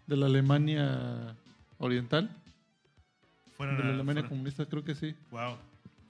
[0.06, 1.36] de la Alemania
[1.78, 2.28] Oriental,
[3.56, 5.14] Fueron de la a- Alemania fueron- comunista, creo que sí.
[5.30, 5.56] Wow.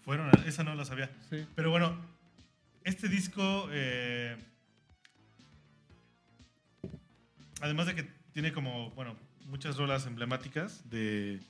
[0.05, 1.11] Fueron a- esa no la sabía.
[1.31, 1.45] sí.
[1.55, 1.95] Pero bueno,
[2.85, 4.37] este disco, eh,
[7.61, 11.41] además de que tiene como, bueno, muchas rolas emblemáticas de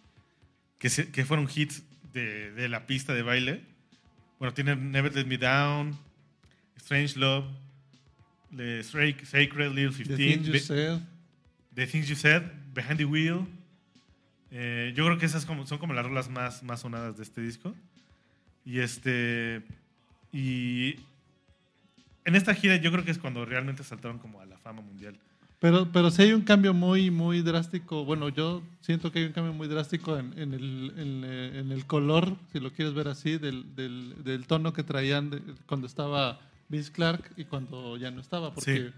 [0.78, 3.64] que, se- que fueron hits de, de la pista de baile.
[4.42, 5.96] Bueno, tiene Never Let Me Down,
[6.76, 7.44] Strange Love,
[8.50, 11.00] The Sacred Little The 15, Things You Be- Said.
[11.76, 12.42] The Things You Said,
[12.74, 13.46] Behind the Wheel.
[14.50, 17.40] Eh, yo creo que esas como, son como las rolas más, más sonadas de este
[17.40, 17.72] disco.
[18.64, 19.62] Y este.
[20.32, 20.96] Y.
[22.24, 25.16] En esta gira yo creo que es cuando realmente saltaron como a la fama mundial.
[25.62, 28.04] Pero, pero sí hay un cambio muy, muy drástico.
[28.04, 31.70] Bueno, yo siento que hay un cambio muy drástico en, en el, en, eh, en
[31.72, 35.86] el color, si lo quieres ver así, del, del, del tono que traían de- cuando
[35.86, 38.52] estaba Vince Clark y cuando ya no estaba.
[38.52, 38.90] Porque, Sí.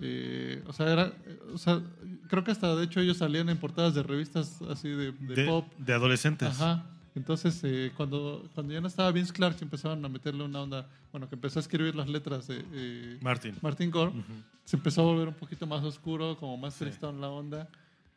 [0.00, 1.12] eh, o, sea, era,
[1.54, 1.80] o sea,
[2.28, 5.44] creo que hasta de hecho ellos salían en portadas de revistas así de, de De,
[5.46, 5.66] pop.
[5.78, 6.48] de adolescentes.
[6.48, 6.86] Ajá.
[7.18, 10.88] Entonces, eh, cuando, cuando ya no estaba Vince Clark, se empezaron a meterle una onda,
[11.10, 13.56] bueno, que empezó a escribir las letras de eh, Martin.
[13.60, 14.32] Martin Gore, Ujú.
[14.64, 16.84] se empezó a volver un poquito más oscuro, como más Sí.
[16.84, 17.68] tristón la onda.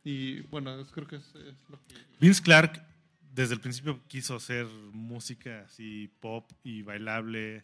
[0.04, 1.96] Y bueno, creo que es, es lo que...
[2.20, 2.86] Vince Clark
[3.34, 7.64] desde el principio quiso hacer música así pop y bailable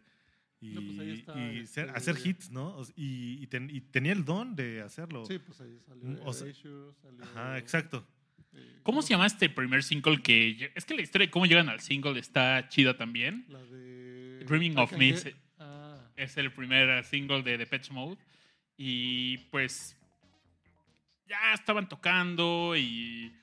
[0.59, 2.81] y, No, pues ahí está, y este- ser- hacer hits, ¿no?
[2.95, 5.23] Y, y ten- y tenía el don de hacerlo.
[5.25, 8.03] Sí, pues ahí salió o sea- salió, Ajá, exacto.
[8.53, 10.71] Eh, ¿Cómo se llama este primer single que...
[10.75, 13.45] Es que la historia de cómo llegan al single está chida también.
[13.49, 14.43] La de...
[14.45, 15.13] Dreaming of Me.
[15.59, 18.17] Ah, Es el primer single de Depeche Mode.
[18.77, 19.97] Y pues
[21.27, 23.33] ya estaban tocando y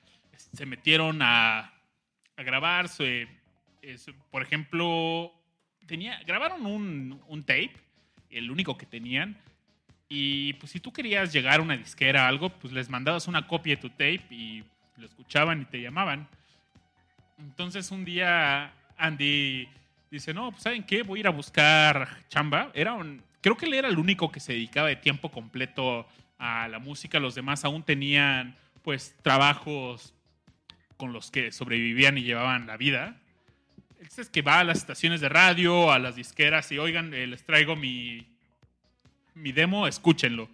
[0.53, 1.59] se metieron a,
[2.35, 2.89] a grabar.
[2.89, 5.31] su- es- por ejemplo,
[5.85, 7.73] tenía, grabaron un, un tape,
[8.29, 9.37] el único que tenían.
[10.09, 13.45] Y pues si tú querías llegar a una disquera o algo, pues les mandabas una
[13.47, 14.63] copia de tu tape y
[14.97, 16.27] lo escuchaban y te llamaban.
[17.37, 19.67] Entonces un día Andy
[20.09, 21.03] dice, no, pues ¿saben qué?
[21.03, 22.71] Voy a ir a buscar chamba.
[22.73, 26.67] Era un, creo que él era el único que se dedicaba de tiempo completo a
[26.67, 27.19] la música.
[27.19, 30.13] Los demás aún tenían pues trabajos
[30.97, 33.17] con los que sobrevivían y llevaban la vida.
[33.99, 37.43] Es que va a las estaciones de radio, a las disqueras y oigan, eh, les
[37.43, 38.25] traigo mi,
[39.33, 40.47] mi demo, escúchenlo.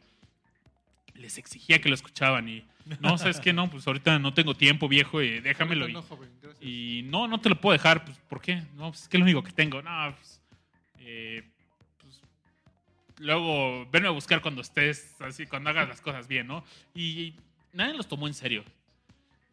[1.22, 2.66] Les exigía que lo escuchaban y
[3.00, 3.54] no, ¿sabes qué?
[3.54, 5.88] No, pues ahorita no tengo tiempo, viejo, y déjamelo.
[5.88, 6.62] No, joven, gracias.
[6.64, 8.64] y no, no te lo puedo dejar, pues, ¿por qué?
[8.76, 9.82] No, pues es que es lo único que tengo.
[9.82, 10.42] No, pues,
[11.00, 11.44] eh,
[12.00, 12.20] pues,
[13.20, 16.66] luego venme a buscar cuando estés así, cuando hagas las cosas bien, ¿no?
[16.96, 17.36] Y
[17.72, 18.66] nadie los tomó en serio.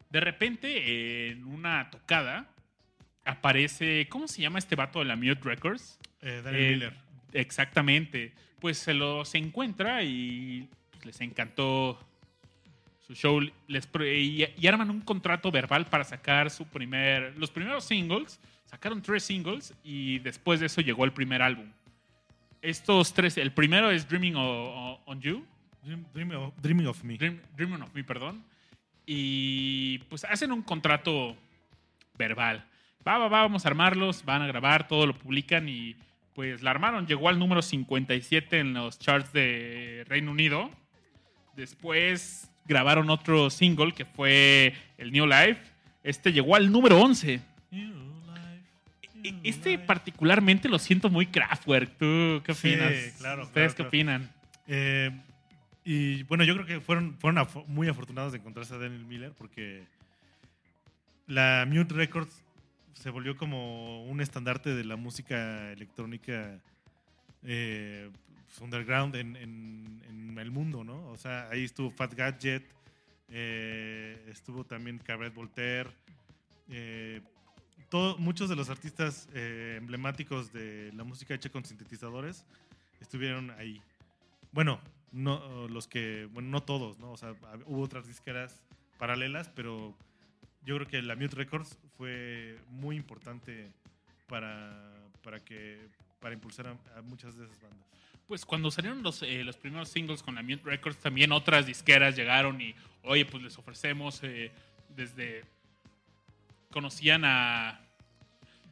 [0.09, 2.49] De repente, en una tocada,
[3.25, 5.99] aparece, ¿cómo se llama este vato de la Mute Records?
[6.21, 6.93] Eh, Daniel Eh, Miller.
[7.33, 8.33] Exactamente.
[8.59, 10.67] Pues se los encuentra y
[11.01, 11.99] pues, les encantó
[13.05, 13.39] su show.
[13.67, 17.35] Les, y, y arman un contrato verbal para sacar su primer.
[17.37, 18.39] Los primeros singles.
[18.65, 21.65] Sacaron tres singles y después de eso llegó el primer álbum.
[22.61, 24.41] Estos tres, el primero es Dreaming o-
[24.93, 25.43] o- on You.
[25.83, 27.17] Dream- Dreaming of, Dreaming of Me.
[27.17, 28.43] Dream- Dreaming of Me, perdón.
[29.07, 31.35] Y pues hacen un contrato
[32.15, 32.63] verbal.
[33.07, 35.95] Va, va, va, vamos a armarlos, van a grabar, todo lo publican y
[36.35, 37.07] pues la armaron.
[37.07, 40.69] Llegó al número 57 en los charts de Reino Unido.
[41.69, 45.59] Después grabaron otro single que fue el New Life.
[46.03, 47.41] Este llegó al número 11.
[47.71, 48.63] New life,
[49.23, 49.83] E- new Este life.
[49.85, 51.97] particularmente lo siento muy Kraftwerk.
[51.97, 52.93] ¿Tú qué Sí, opinas?
[53.17, 53.87] claro, ¿Ustedes claro, qué claro.
[53.89, 54.29] opinan?
[54.67, 55.11] Eh,
[55.83, 57.17] y bueno, yo creo que fueron,
[57.67, 59.83] muy afortunados de encontrarse a Daniel Miller porque
[61.27, 62.43] la Mute Records
[62.93, 66.59] se volvió como un estandarte de la música electrónica
[67.43, 68.09] eh,
[68.45, 69.99] pues, underground en, en-
[70.39, 71.05] el mundo, ¿no?
[71.09, 72.63] O sea, ahí estuvo Fat Gadget,
[73.27, 75.89] eh, estuvo también Cabaret Voltaire,
[76.69, 77.19] eh,
[77.89, 82.45] todo- muchos de los artistas eh, emblemáticos de la música hecha con sintetizadores
[83.01, 83.81] estuvieron ahí.
[84.53, 84.79] Bueno,
[85.11, 87.11] no los que, bueno, no todos, ¿no?
[87.11, 87.35] O sea,
[87.65, 88.61] hubo otras disqueras
[88.97, 89.93] paralelas, pero
[90.63, 93.71] yo creo que la Mute Records fue muy importante
[94.27, 94.89] para,
[95.21, 95.85] para que
[96.19, 97.87] para impulsar a, a muchas de esas bandas.
[98.27, 102.15] Pues cuando salieron los, eh, los primeros singles con la Mute Records, también otras disqueras
[102.15, 104.51] llegaron y, oye, pues les ofrecemos eh,
[104.95, 105.43] desde...
[106.69, 107.79] Conocían a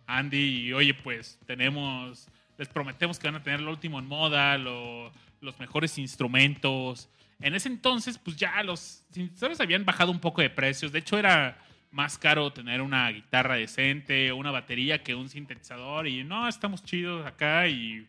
[0.06, 2.28] Andy y, oye, pues tenemos...
[2.58, 7.10] Les prometemos que van a tener lo último en moda, lo- los mejores instrumentos.
[7.40, 10.92] En ese entonces, pues ya los sintetizadores habían bajado un poco de precios.
[10.92, 11.58] De hecho, era
[11.92, 16.08] más caro tener una guitarra decente, una batería que un sintetizador.
[16.08, 18.08] Y no, estamos chidos acá y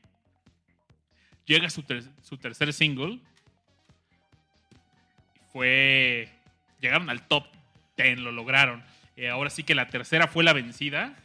[1.47, 3.19] llega su, ter- su tercer single.
[5.53, 6.29] Fue.
[6.81, 7.47] Llegaron al top
[7.97, 8.83] 10, lo lograron.
[9.17, 11.17] Eh, ahora sí que la tercera fue la vencida.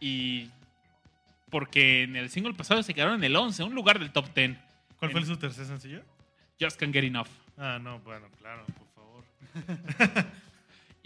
[0.00, 0.50] Y.
[1.50, 4.58] Porque en el single pasado se quedaron en el 11, un lugar del top 10.
[4.98, 6.02] ¿Cuál fue su tercer sencillo?
[6.60, 7.28] Just Can't Get Enough.
[7.56, 9.24] Ah, no, bueno, claro, por favor.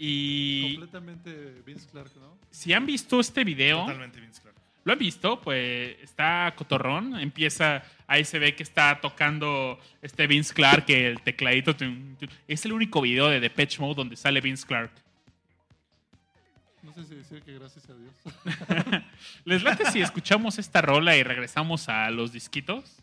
[0.01, 2.37] Y Completamente Vince Clark, ¿no?
[2.49, 4.55] si han visto este video, Totalmente Vince Clark.
[4.85, 7.19] lo han visto, pues está cotorrón.
[7.19, 11.75] Empieza, ahí se ve que está tocando este Vince Clark, el tecladito.
[12.47, 14.91] Es el único video de Depeche Mode donde sale Vince Clark.
[16.81, 19.03] No sé si decir que gracias a Dios.
[19.45, 22.99] ¿Les late si escuchamos esta rola y regresamos a los disquitos?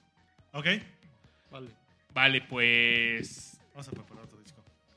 [0.52, 0.66] Ok,
[1.50, 1.68] vale.
[2.14, 4.35] Vale, pues vamos a preparar otro disco.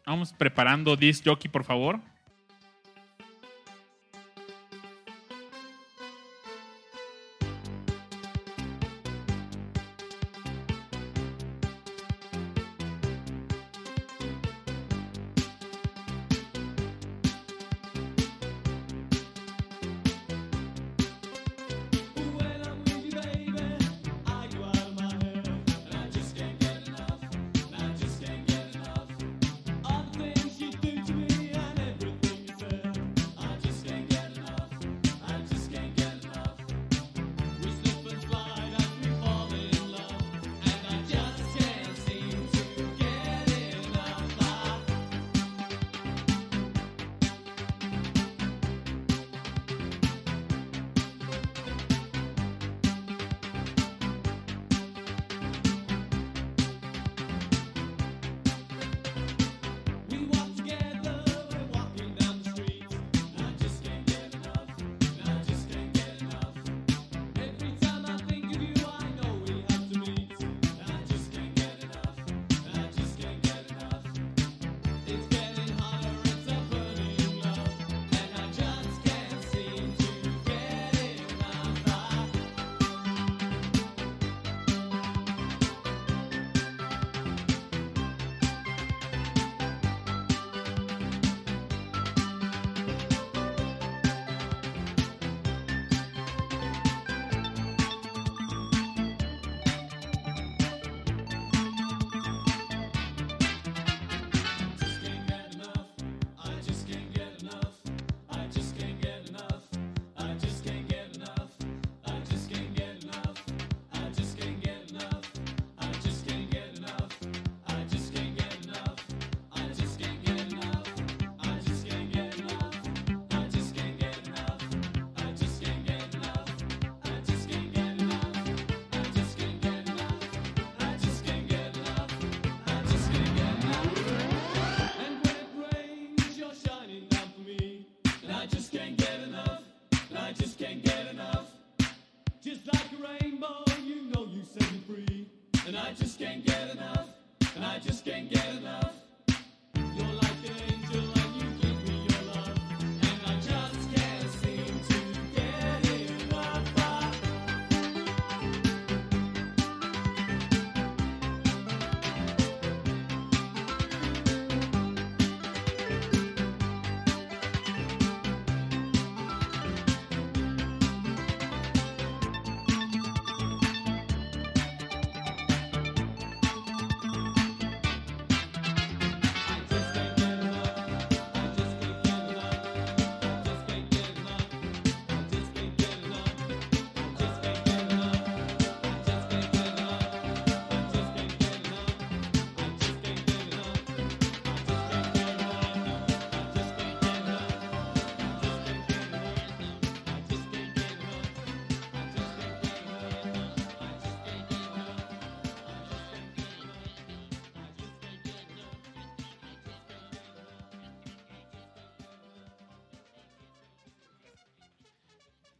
[0.10, 2.00] Vamos preparando disc jockey, por favor.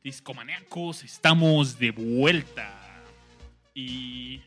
[0.04, 3.04] Discomaníacos, estamos de vuelta.
[3.74, 4.42] Y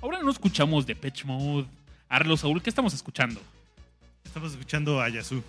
[0.00, 1.66] ahora no escuchamos de Pitch Mode.
[2.08, 3.40] Arlo Saúl, ¿qué estamos escuchando?
[4.24, 5.42] Estamos escuchando a Yasu.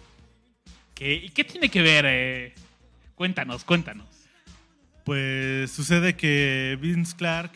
[0.93, 2.05] ¿Qué, ¿Y qué tiene que ver?
[2.07, 2.55] eh?
[3.15, 4.07] Cuéntanos, cuéntanos.
[5.03, 7.51] Pues sucede que Vince Clark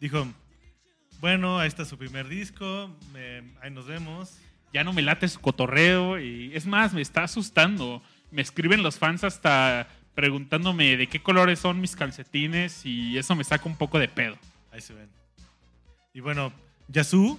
[0.00, 0.26] dijo,
[1.20, 2.90] bueno, ahí está su primer disco,
[3.62, 4.38] ahí nos vemos.
[4.72, 8.02] Ya no me late su cotorreo y es más, me está asustando.
[8.30, 13.44] Me escriben los fans hasta preguntándome de qué colores son mis calcetines y eso me
[13.44, 14.36] saca un poco de pedo.
[14.72, 15.10] Ahí se ven.
[16.14, 16.52] Y bueno,
[16.88, 17.38] Yasu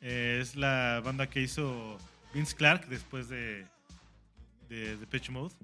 [0.00, 1.96] eh, es la banda que hizo
[2.34, 3.64] Vince Clark después de,
[4.68, 5.54] de Depeche Mode.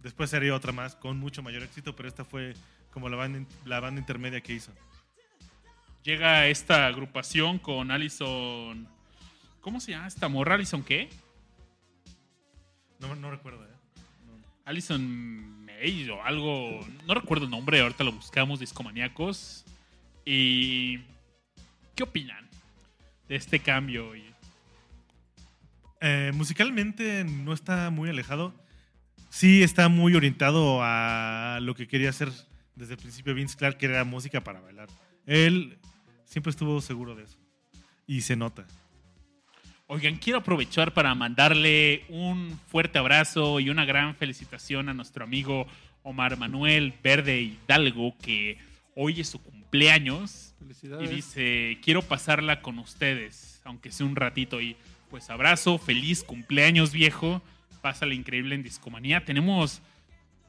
[0.00, 2.54] Después haría otra más con mucho mayor éxito, pero esta fue
[2.90, 4.72] como la banda, la banda intermedia que hizo.
[6.04, 8.88] Llega esta agrupación con Allison.
[9.60, 10.54] ¿Cómo se llama esta morra?
[10.54, 11.10] ¿Allison qué?
[12.98, 13.76] No, no recuerdo, ¿eh?
[14.26, 14.32] No.
[14.64, 15.61] Alison
[16.10, 16.80] O algo.
[17.06, 19.64] No recuerdo el nombre, ahorita lo buscamos, discomaníacos.
[20.24, 20.98] ¿Y
[21.96, 22.48] qué opinan
[23.28, 24.12] de este cambio?
[26.00, 28.54] Eh, musicalmente no está muy alejado.
[29.28, 32.30] Sí está muy orientado a lo que quería hacer
[32.76, 34.88] desde el principio Vince Clark, que era música para bailar.
[35.26, 35.78] Él
[36.24, 37.38] siempre estuvo seguro de eso.
[38.06, 38.66] Y se nota.
[39.86, 45.66] Oigan, quiero aprovechar para mandarle un fuerte abrazo y una gran felicitación a nuestro amigo
[46.02, 48.56] Omar Manuel Verde Hidalgo, que
[48.96, 50.54] hoy es su cumpleaños.
[50.60, 51.10] Y Felicidades.
[51.10, 54.60] dice, quiero pasarla con ustedes, aunque sea un ratito.
[54.60, 54.76] Y
[55.10, 57.42] pues abrazo, feliz cumpleaños viejo.
[57.82, 59.24] Pásale increíble en Discomanía.
[59.24, 59.82] Tenemos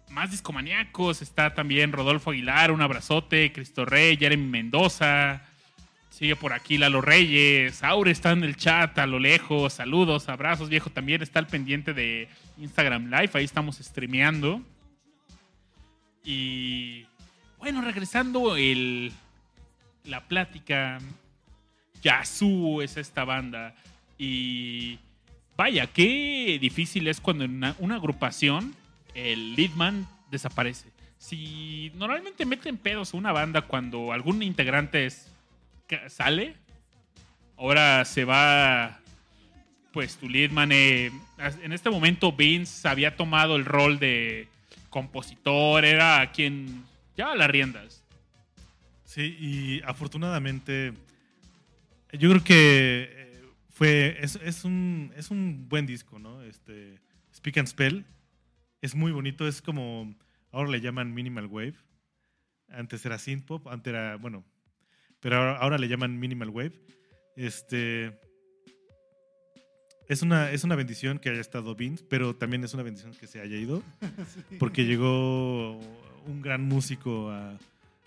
[0.09, 1.21] más discomaníacos.
[1.21, 3.51] Está también Rodolfo Aguilar, un abrazote.
[3.51, 5.43] Cristo Rey, Jeremy Mendoza.
[6.13, 7.81] Sigue por aquí Lalo Reyes.
[7.83, 9.73] Aure está en el chat a lo lejos.
[9.73, 10.91] Saludos, abrazos, viejo.
[10.91, 12.27] También está al pendiente de
[12.59, 13.31] Instagram Live.
[13.33, 14.61] Ahí estamos streameando.
[16.23, 17.07] Y
[17.57, 19.11] bueno, regresando el,
[20.05, 20.99] la plática.
[22.03, 23.73] Yazoo es esta banda.
[24.19, 24.99] Y
[25.57, 28.75] vaya, qué difícil es cuando en una, agrupación
[29.15, 30.89] el leadman desaparece.
[31.17, 35.32] Si normalmente meten pedos a una banda cuando algún integrante es-
[36.09, 36.55] sale,
[37.57, 38.99] ahora se va.
[39.91, 40.71] Pues tu leadman.
[40.71, 41.11] eh,
[41.61, 44.47] en este momento, Vince había tomado el rol de
[44.89, 46.83] compositor, era quien
[47.15, 48.03] llevaba las riendas.
[49.05, 50.93] Sí, y afortunadamente,
[52.13, 56.41] yo creo que eh, fue, es, es un, es un buen disco, ¿no?
[56.41, 56.99] Este,
[57.35, 58.05] Speak and Spell
[58.83, 60.13] es muy bonito, es como,
[60.51, 61.75] ahora le llaman Minimal Wave.
[62.67, 64.43] Antes era synth pop, antes era, bueno,
[65.23, 66.73] pero ahora, ahora le llaman Minimal Wave.
[67.35, 68.13] Este,
[70.07, 73.25] es una, es una bendición que haya estado Vince, pero también es una bendición que
[73.25, 73.81] se haya ido,
[74.59, 75.79] porque llegó
[76.27, 77.57] un gran músico a,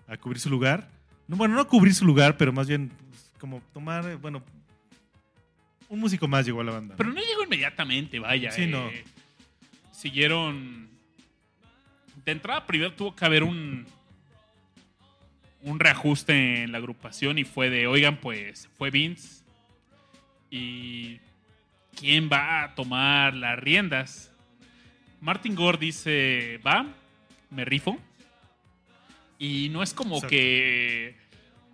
[0.07, 0.87] a cubrir su lugar.
[1.27, 4.43] No, bueno, no cubrir su lugar, pero más bien pues, como tomar, eh, bueno,
[5.89, 6.93] un músico más llegó a la banda.
[6.93, 6.97] ¿no?
[6.97, 8.51] Pero no llegó inmediatamente, vaya.
[8.51, 8.89] Sí, eh, no.
[9.91, 10.87] Siguieron.
[12.25, 13.85] De entrada, primero tuvo que haber un.
[15.61, 19.43] Un reajuste en la agrupación y fue de, oigan, pues fue Vince.
[20.49, 21.19] ¿Y
[21.99, 24.31] quién va a tomar las riendas?
[25.19, 26.85] Martin Gore dice, va,
[27.49, 27.97] me rifo.
[29.39, 30.29] Y no es como Exacto.
[30.29, 31.15] que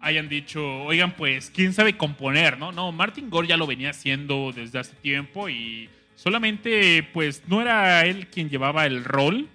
[0.02, 2.58] hayan dicho, oigan, pues, ¿quién sabe componer?
[2.58, 7.62] No, no, Martin Gore ya lo venía haciendo desde hace tiempo y solamente, pues, no
[7.62, 9.48] era él quien llevaba el rol.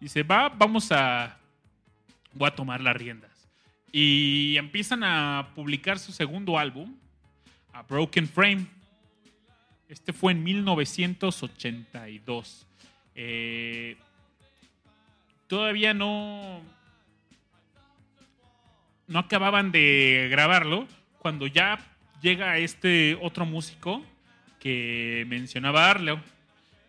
[0.00, 1.38] Dice, va, vamos a,
[2.34, 3.30] voy a tomar las riendas.
[3.92, 6.94] Y empiezan a publicar su segundo álbum,
[7.72, 8.66] a Broken Frame.
[9.88, 12.66] Este fue en 1982.
[13.14, 13.96] Eh,
[15.46, 16.60] todavía no.
[19.06, 21.78] No acababan de grabarlo cuando ya
[22.22, 24.02] llega este otro músico
[24.58, 26.20] que mencionaba Arleo.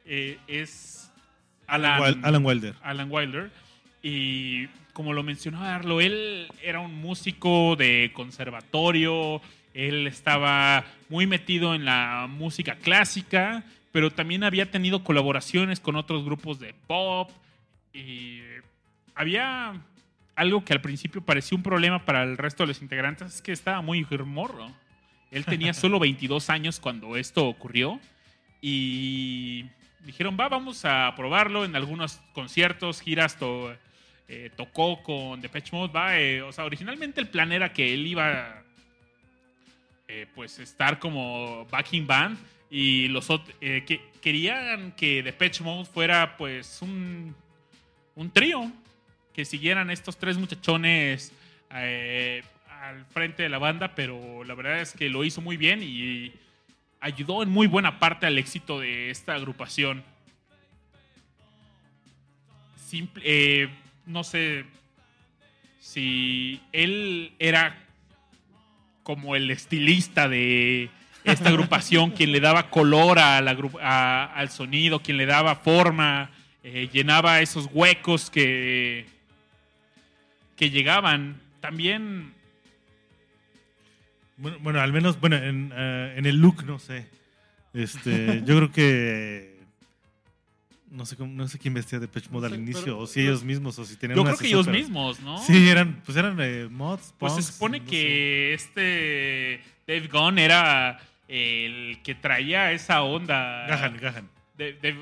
[0.05, 1.11] Eh, es
[1.67, 2.75] Alan, Wil- Alan Wilder.
[2.81, 3.51] Alan Wilder.
[4.01, 9.41] Y como lo mencionaba Arlo, él era un músico de conservatorio,
[9.73, 16.23] él estaba muy metido en la música clásica, pero también había tenido colaboraciones con otros
[16.23, 17.29] grupos de pop.
[17.93, 18.39] Y
[19.15, 19.73] había
[20.37, 23.51] algo que al principio parecía un problema para el resto de los integrantes, es que
[23.51, 24.71] estaba muy morro.
[25.29, 27.99] Él tenía solo 22 años cuando esto ocurrió.
[28.61, 29.65] Y
[30.05, 33.75] dijeron, va, vamos a probarlo en algunos conciertos, giras, to-
[34.27, 36.19] eh, tocó con Depeche Mode, va.
[36.19, 38.63] eh, o sea, originalmente el plan era que él iba
[40.07, 42.37] eh, pues estar como backing band
[42.69, 43.27] y los
[43.61, 47.35] eh, que querían que Depeche Mode fuera pues un,
[48.15, 48.71] un trío,
[49.33, 51.31] que siguieran estos tres muchachones
[51.71, 52.43] eh,
[52.81, 56.31] al frente de la banda, pero la verdad es que lo hizo muy bien y
[56.99, 60.03] ayudó en muy buena parte al éxito de esta agrupación.
[62.87, 63.69] Simple,
[64.05, 64.65] no sé
[65.79, 67.77] si él era
[69.03, 70.89] como el estilista de
[71.23, 76.31] esta agrupación, quien le daba color a la a- al sonido, quien le daba forma,
[76.63, 79.05] eh, llenaba esos huecos que,
[80.55, 81.39] que llegaban.
[81.61, 82.33] También
[84.37, 87.07] Bueno, bueno, al menos, bueno, en, eh, en el look, no sé.
[87.73, 89.54] Este, yo creo que
[90.95, 93.07] no sé cómo- no sé quién vestía de Pitch Mode No al inicio, pero- o
[93.07, 95.37] si ellos mismos, o si tenían yo creo que ellos pero- mismos, ¿no?
[95.39, 97.13] Sí, eran, pues eran eh, mods.
[97.17, 103.65] Pues se supone no que este Dave Gunn era el que traía esa onda.
[103.67, 104.95] Gahan, Gahan, De- de-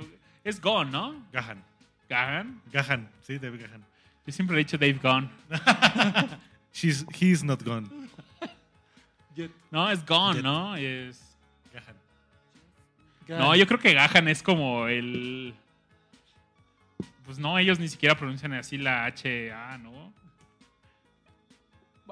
[0.43, 1.23] es Gunn, ¿no?
[1.31, 1.63] Gahan,
[2.09, 2.61] Gahan.
[2.71, 3.83] Gahan, sí, David Gahan.
[4.25, 5.29] Yo siempre he dicho Dave Gunn.
[6.73, 7.87] She's, he's not gone.
[9.71, 10.43] No, es Gunn, Jet.
[10.43, 10.75] ¿no?
[10.75, 11.19] Es...
[11.73, 13.39] Gahan.
[13.39, 15.53] No, yo creo que Gahan es como el.
[17.25, 20.13] Pues no, ellos ni siquiera pronuncian así la H-A, ¿no?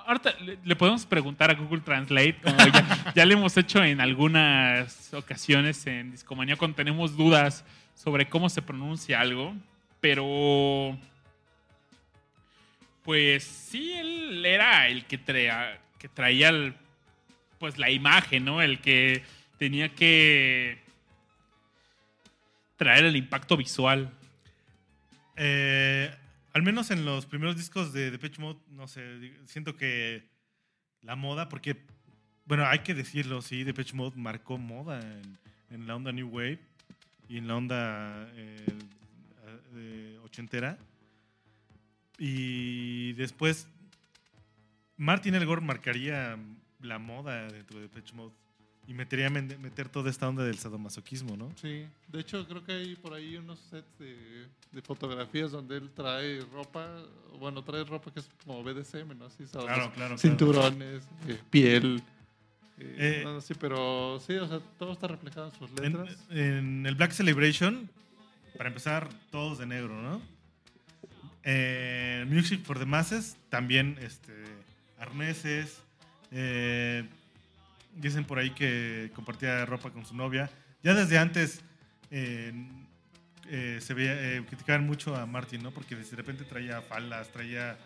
[0.06, 4.00] Ahorita le, le podemos preguntar a Google Translate, como ya, ya le hemos hecho en
[4.02, 9.54] algunas ocasiones en Discomanía cuando tenemos dudas sobre cómo se pronuncia algo,
[10.00, 10.98] pero.
[13.04, 16.76] Pues sí, él era el que traía, que traía el-
[17.60, 18.62] pues la imagen, ¿no?
[18.62, 19.24] El que
[19.58, 20.80] tenía que
[22.78, 24.12] traer el impacto visual.
[25.44, 26.14] Eh,
[26.54, 29.02] al menos en los primeros discos de Depeche Mode, no sé,
[29.48, 30.24] siento que
[31.02, 31.78] la moda, porque,
[32.46, 35.02] bueno, hay que decirlo, sí, Depeche Mode marcó moda
[35.72, 36.60] en, la onda New Wave
[37.28, 38.66] y en la onda eh,
[39.78, 40.78] eh, ochentera.
[42.20, 43.68] Y después,
[44.96, 46.38] Martin Elgor marcaría
[46.82, 48.36] la moda dentro de Depeche Mode
[48.92, 51.50] y metería meter toda esta onda del sadomasoquismo, ¿no?
[51.56, 55.90] Sí, de hecho creo que hay por ahí unos sets de, de fotografías donde él
[55.96, 56.88] trae ropa,
[57.40, 59.26] bueno, trae ropa que es como BDSM, ¿no?
[59.26, 59.46] Así.
[59.46, 62.04] Claro, claro, Cinturones, eh, piel.
[62.80, 66.18] eh, Eh, no, sí, pero sí, o sea, todo está reflejado en sus letras.
[66.30, 67.90] en el Black Celebration,
[68.58, 70.22] para empezar, todos de negro, ¿no?
[71.44, 74.34] En Music for the Masses, también este,
[75.00, 75.82] arneses.
[76.32, 77.08] eh,
[77.96, 80.50] dicen por ahí que compartía ropa con su novia.
[80.84, 81.62] Ya desde antes
[82.10, 82.54] eh,
[83.50, 85.72] eh, se veía, eh, criticaban mucho a Martin, ¿no?
[85.72, 87.78] Porque de repente traía faldas, traía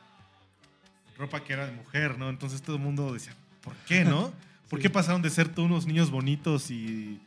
[1.17, 2.29] ropa que era de mujer, ¿no?
[2.29, 4.33] Entonces todo el mundo decía, ¿por qué, no?
[4.69, 4.83] ¿Por Sí.
[4.83, 7.21] qué pasaron de ser todos unos niños bonitos y,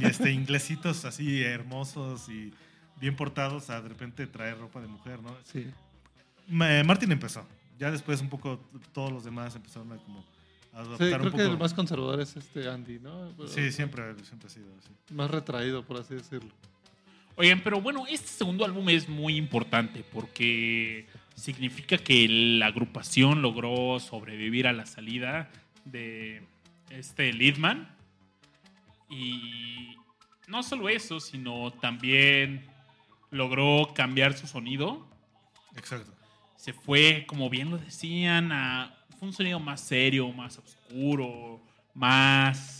[0.00, 2.52] y, este, inglesitos así hermosos y
[3.00, 5.32] bien portados a de repente traer ropa de mujer, ¿no?
[5.44, 5.70] Sí.
[6.48, 7.46] Ma- Martin empezó.
[7.78, 8.58] Ya después un poco
[8.92, 10.24] todos los demás empezaron a como
[10.72, 13.32] Sí, creo un que el más conservador es este Andy, ¿no?
[13.36, 14.88] Pero- Sí, siempre, siempre ha sido así.
[15.14, 16.50] Más retraído, por así decirlo.
[17.36, 23.98] Oigan, pero bueno, este segundo álbum es muy importante porque significa que la agrupación logró
[24.00, 25.50] sobrevivir a la salida
[25.84, 26.42] de
[26.90, 27.88] este Lidman.
[29.10, 29.96] Y
[30.46, 32.66] no solo eso, sino también
[33.30, 35.06] logró cambiar su sonido.
[35.76, 36.12] Exacto.
[36.56, 41.60] Se fue, como bien lo decían, a un sonido más serio, más oscuro,
[41.94, 42.78] más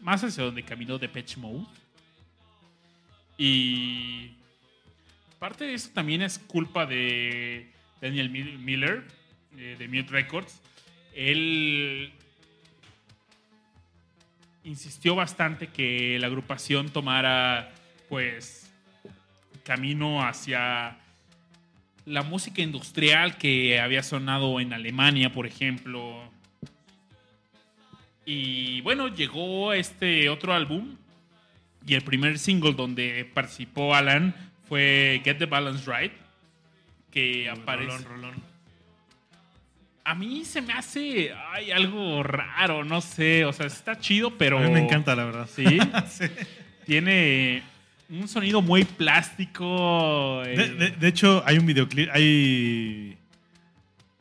[0.00, 1.64] más hacia donde caminó Depeche Mode.
[3.38, 4.32] Y
[5.38, 7.70] parte de eso también es culpa de
[8.00, 9.04] Daniel Mil- Miller,
[9.56, 10.60] eh, de Mute Records.
[11.14, 12.12] Él
[14.64, 17.72] insistió bastante que la agrupación tomara,
[18.08, 18.70] pues,
[19.62, 20.98] camino hacia
[22.06, 26.22] la música industrial que había sonado en Alemania, por ejemplo.
[28.26, 30.96] Y bueno, llegó este otro álbum
[31.86, 34.34] y el primer single donde participó Alan
[34.68, 36.12] fue Get the Balance Right,
[37.10, 37.90] que aparece...
[37.90, 38.54] Rolón, rolón.
[40.06, 44.58] A mí se me hace ay, algo raro, no sé, o sea, está chido, pero...
[44.58, 45.48] A mí me encanta, la verdad.
[45.50, 45.64] Sí,
[46.08, 46.26] Sí.
[46.84, 47.62] tiene
[48.10, 50.42] un sonido muy plástico.
[50.44, 53.16] eh, De, de- de hecho, hay un videoclip, hay...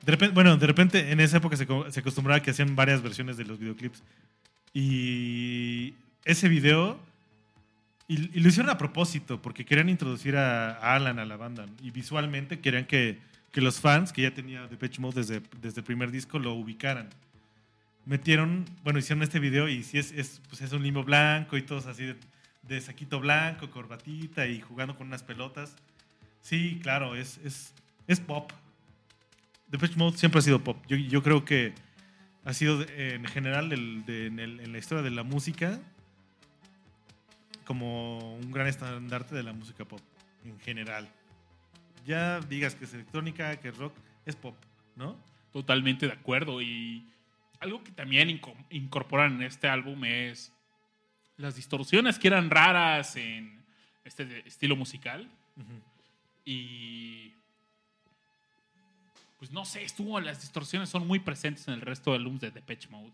[0.05, 3.37] De repente, bueno, de repente en esa época se, se acostumbraba que hacían varias versiones
[3.37, 4.03] de los videoclips.
[4.73, 5.93] Y
[6.25, 6.99] ese video...
[8.07, 11.65] Y, y lo hicieron a propósito, porque querían introducir a, a Alan a la banda.
[11.81, 13.17] Y visualmente querían que,
[13.51, 17.09] que los fans, que ya tenía Depeche Mode desde, desde el primer disco, lo ubicaran.
[18.05, 21.61] Metieron, bueno, hicieron este video y sí es, es, pues es un limbo blanco y
[21.61, 22.15] todos así de,
[22.67, 25.75] de saquito blanco, corbatita y jugando con unas pelotas.
[26.41, 27.73] Sí, claro, es, es,
[28.07, 28.51] es pop.
[29.95, 30.77] Mode siempre ha sido pop.
[30.87, 31.73] Yo, yo creo que
[32.45, 34.03] ha sido en general en,
[34.39, 35.79] en la historia de la música
[37.65, 40.01] como un gran estandarte de la música pop
[40.45, 41.09] en general.
[42.05, 43.93] Ya digas que es electrónica, que es rock,
[44.25, 44.55] es pop,
[44.95, 45.17] ¿no?
[45.53, 46.61] Totalmente de acuerdo.
[46.61, 47.07] Y
[47.59, 50.52] algo que también inco- incorporan en este álbum es
[51.37, 53.63] las distorsiones que eran raras en
[54.03, 55.29] este estilo musical.
[56.45, 57.33] Y.
[59.39, 62.51] Pues no sé, estuvo, las distorsiones son muy presentes en el resto de álbumes de
[62.51, 63.11] Depeche Mode.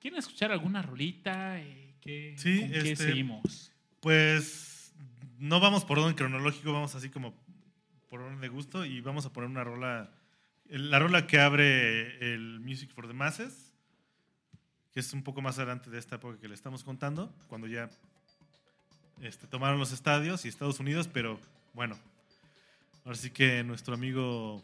[0.00, 1.60] ¿Quieren escuchar alguna rolita?
[1.60, 3.70] Eh, ¿Qué, Sí, ¿Con qué este- seguimos?
[4.00, 4.92] Pues
[5.38, 7.34] no vamos por orden cronológico, vamos así como
[8.08, 10.10] por orden de gusto y vamos a poner una rola,
[10.66, 13.71] la rola que abre el Music for the Masses,
[14.92, 17.88] que es un poco más adelante de esta época que le estamos contando, cuando ya
[19.20, 21.40] este, tomaron los estadios y Estados Unidos, pero
[21.74, 21.98] bueno,
[23.04, 24.62] ahora sí que nuestro amigo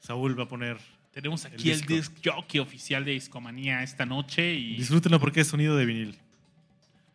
[0.00, 0.78] Saúl va a poner,
[1.12, 1.94] Tenemos aquí el, disco.
[1.94, 6.18] disc jockey oficial de Discomanía esta noche y disfrútenlo porque es sonido de vinil.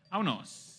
[0.10, 0.71] vámonos.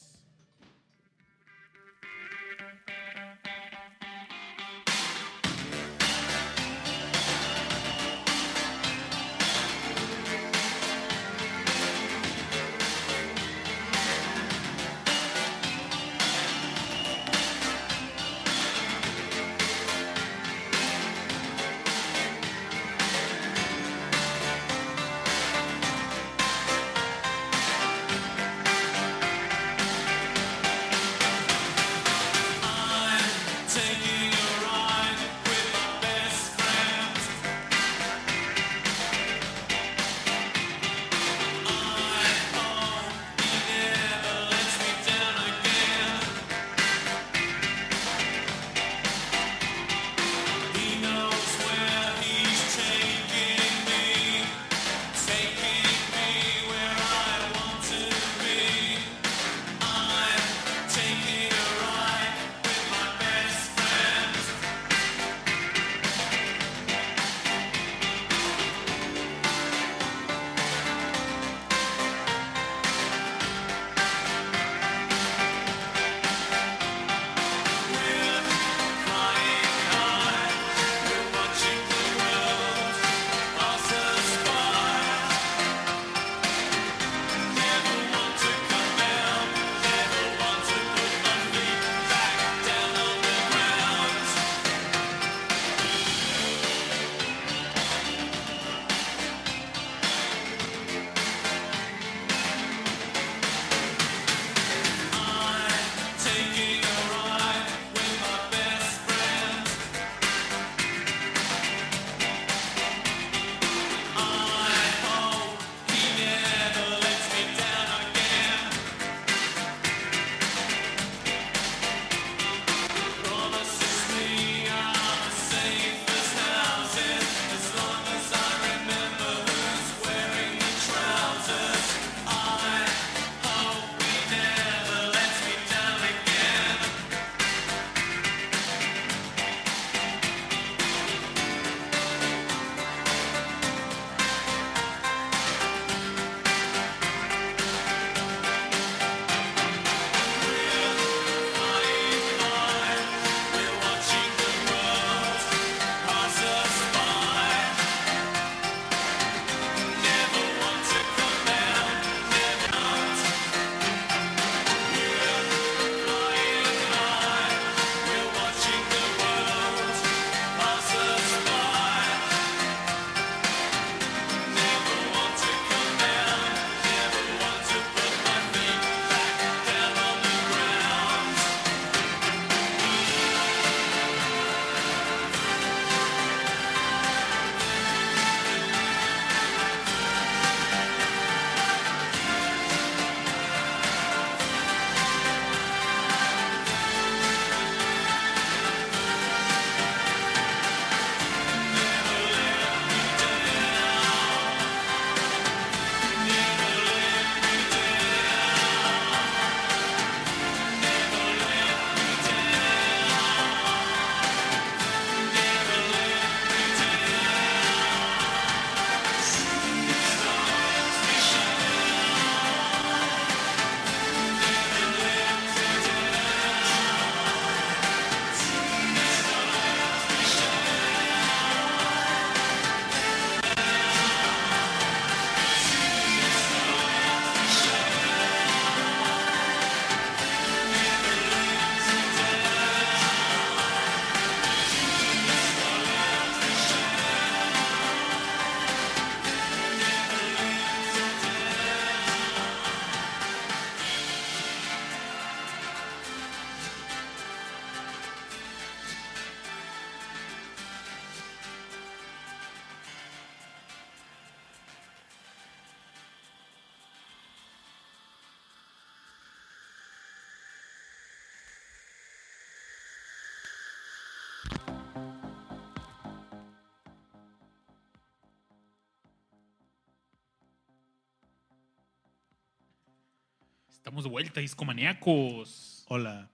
[283.82, 285.84] Estamos de vuelta, discomaníacos.
[285.88, 286.30] Hola,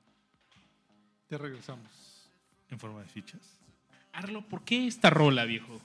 [1.31, 1.89] Ya regresamos.
[2.71, 3.41] en forma de fichas.
[4.13, 5.81] Arlo, ¿por qué esta rola, viejo?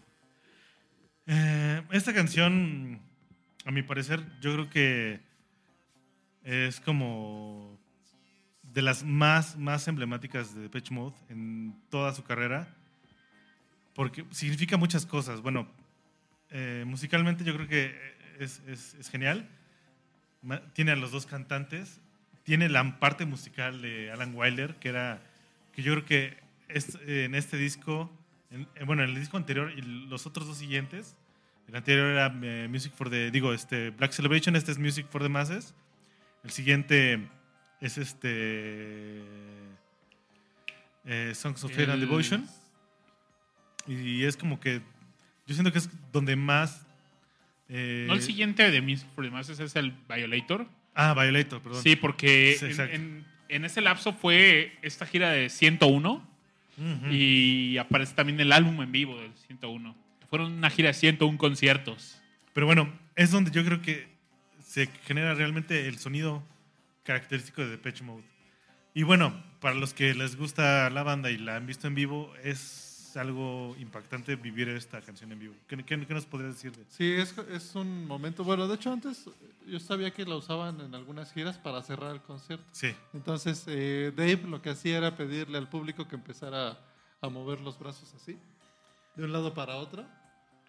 [1.25, 2.99] Eh, esta canción,
[3.65, 5.21] a mi parecer, yo creo que
[6.43, 7.79] es como
[8.63, 12.75] de las más, más emblemáticas de Depeche Mode en toda su carrera,
[13.95, 15.39] porque significa muchas cosas.
[15.39, 15.65] Bueno,
[16.49, 17.95] eh, musicalmente yo creo que
[18.39, 19.47] es, es- es genial.
[20.73, 21.99] Tiene a los dos cantantes,
[22.43, 25.21] tiene la parte musical de Alan Wilder, que era,
[25.73, 26.37] que yo creo que
[26.67, 28.11] es, en este disco,
[28.51, 31.15] en- bueno, en el disco anterior y los otros dos siguientes,
[31.69, 35.21] el anterior era eh, Music for the, digo, este, Black Celebration, este es Music for
[35.21, 35.73] the Masses,
[36.43, 37.29] el siguiente
[37.79, 39.23] es este
[41.05, 42.47] eh, Songs of Fate and Devotion,
[43.87, 44.81] y es como que,
[45.47, 46.85] yo siento que es donde más...
[47.69, 50.67] eh, ¿No el siguiente de Music for the Masses es el Violator?
[50.95, 51.81] Ah, Violator, perdón.
[51.81, 56.27] Sí, porque Sí, en, en- en ese lapso fue esta gira de 101
[56.77, 57.07] Ujú.
[57.11, 59.95] y aparece también el álbum en vivo del 101.
[60.29, 62.19] Fueron una gira de 101 conciertos.
[62.53, 64.07] Pero bueno, es donde yo creo que
[64.65, 66.43] se genera realmente el sonido
[67.03, 68.23] característico de Depeche Mode.
[68.95, 72.33] Y bueno, para los que les gusta la banda y la han visto en vivo,
[72.43, 75.55] es algo impactante vivir esta canción en vivo.
[75.67, 78.43] ¿Qué, qué- qué nos podrías decir de Sí, es, es un momento.
[78.43, 79.29] Bueno, de hecho, antes
[79.67, 82.65] yo sabía que la usaban en algunas giras para cerrar el concierto.
[82.71, 86.77] Sí, Entonces, eh, Dave lo que hacía era pedirle al público que empezara
[87.21, 88.37] a mover los brazos así,
[89.15, 90.05] de un lado para otro,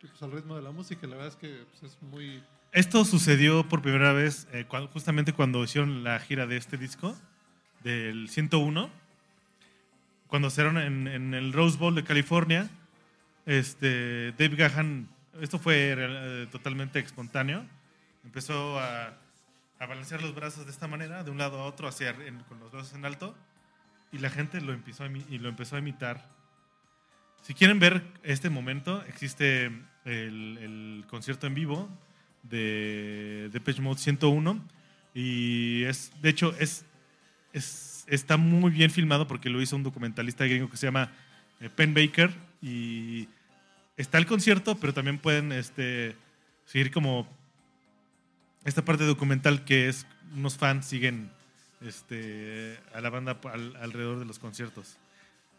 [0.00, 1.06] pues al ritmo de la música.
[1.06, 2.42] La verdad es que pues, es muy.
[2.72, 7.16] Esto sucedió por primera vez eh, cuan- justamente cuando hicieron la gira de este disco,
[7.82, 8.90] del 101,
[10.34, 12.68] cuando hicieron en, en el Rose Bowl de California.
[13.46, 15.08] Este, Dave Gahan,
[15.40, 17.64] esto fue eh, totalmente espontáneo,
[18.24, 19.16] empezó a,
[19.78, 22.58] a balancear los brazos de esta manera, de un lado a otro, hacia, en- con
[22.58, 23.36] los brazos en alto,
[24.10, 26.28] y la gente lo empezó a, y lo empezó a imitar.
[27.42, 29.66] Si quieren ver este momento, existe
[30.04, 31.88] el, el concierto en vivo
[32.42, 34.60] de Depeche Mode 101
[35.14, 36.84] y es, de hecho, es,
[37.52, 41.10] es- está muy bien filmado porque lo hizo un documentalista gringo que se llama
[41.60, 42.30] eh, Penn Baker
[42.62, 43.28] y
[43.96, 46.16] está el concierto, pero también pueden este,
[46.66, 47.28] seguir como
[48.64, 51.30] esta parte documental que es unos fans siguen
[51.82, 54.96] este, a la banda al- alrededor de los conciertos.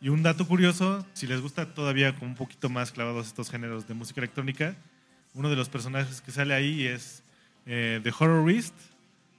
[0.01, 3.87] Y un dato curioso, si les gusta todavía como un poquito más clavados estos géneros
[3.87, 4.75] de música electrónica,
[5.33, 7.23] uno de los personajes que sale ahí es
[7.65, 8.73] eh, The Horrorist,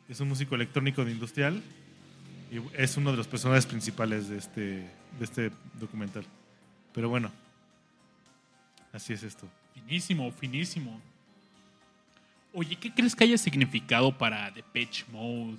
[0.09, 1.63] es un músico electrónico de industrial
[2.51, 6.24] y es uno de los personajes principales de este, de este documental.
[6.92, 7.30] Pero bueno,
[8.92, 9.49] así es esto.
[9.74, 11.01] Finísimo, finísimo.
[12.53, 15.59] Oye, ¿qué crees que haya significado para Depeche Mode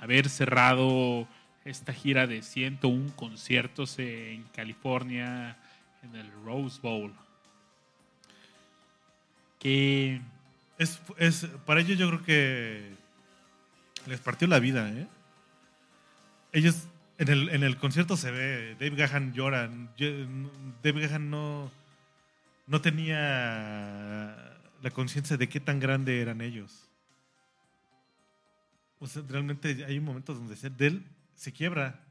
[0.00, 1.26] haber cerrado
[1.64, 5.56] esta gira de 101 conciertos en California,
[6.02, 7.12] en el Rose Bowl?
[9.58, 10.20] Que
[10.78, 12.90] Es, es, para ellos yo creo que
[14.06, 15.08] les partió la vida, ¿eh?
[16.52, 16.88] Ellos,
[17.18, 19.68] en el, en el concierto se ve, Dave Gahan llora.
[19.98, 21.70] Dave Gahan no,
[22.66, 26.88] no tenía la conciencia de qué tan grande eran ellos.
[28.98, 30.70] O sea, realmente hay momentos donde se-
[31.34, 32.02] se quiebra.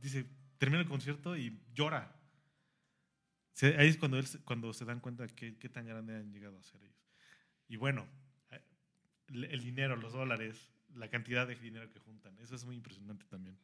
[0.00, 0.24] Dice,
[0.58, 2.12] termina el concierto y llora.
[3.60, 6.62] Ahí es cuando, él, cuando se dan cuenta qué, qué tan grande han llegado a
[6.62, 6.94] ser ellos.
[7.68, 8.06] Y bueno,
[8.52, 8.60] eh,
[9.28, 13.56] el dinero, los dólares, la cantidad de dinero que juntan, eso es muy impresionante también.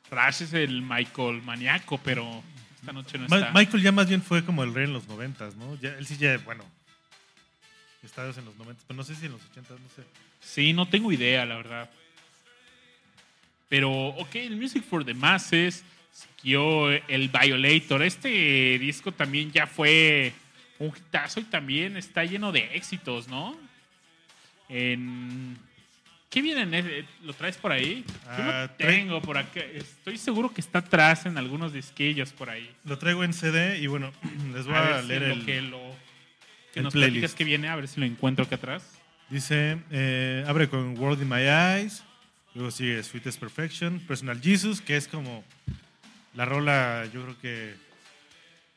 [0.10, 2.42] Rash es el Michael maníaco, pero
[2.80, 3.52] esta noche no Ma- está.
[3.52, 5.76] Michael ya más bien fue como el rey en los noventas, ¿no?
[5.76, 6.64] Ya, él sí ya, bueno,
[8.04, 10.04] estadios en los noventas, pero no sé si en los ochentas, no sé.
[10.40, 11.90] Sí, no tengo idea, la verdad.
[13.70, 18.02] Pero, ok, el Music for the Masses siguió el Violator.
[18.04, 20.34] Este disco también ya fue
[20.80, 23.58] un hitazo y también está lleno de éxitos, ¿no?
[24.70, 25.58] En...
[26.30, 27.06] ¿Qué viene en ese?
[27.24, 28.04] ¿Lo traes por ahí?
[28.38, 29.62] Yo lo Ah, tengo por acá.
[29.62, 32.70] Estoy seguro que está atrás en algunos disquillos por ahí.
[32.84, 34.12] Lo traigo en CD y bueno,
[34.54, 35.46] les voy A a, ver si leer lo el...
[35.46, 35.80] que lo
[36.74, 37.14] que el nos playlist.
[37.20, 38.84] platicas que viene, a ver si lo encuentro acá atrás.
[39.30, 42.04] Dice, eh, abre con World in My Eyes,
[42.58, 45.44] luego sigue Sweetest Perfection, Personal Jesus, que es como
[46.36, 47.76] la rola, yo creo que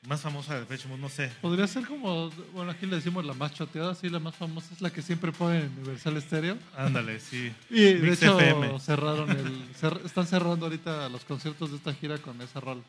[0.07, 1.31] más famosa de Depeche Mode, no sé.
[1.43, 4.81] Podría ser como, bueno, aquí le decimos la más choteada, sí, la más famosa es
[4.81, 6.57] la que siempre ponen en Universal Stereo.
[6.77, 7.53] Ándale, sí.
[7.71, 8.81] Y de Mix hecho FM.
[8.81, 12.83] cerraron el, cer- están cerrando ahorita los conciertos de esta gira con esa rol.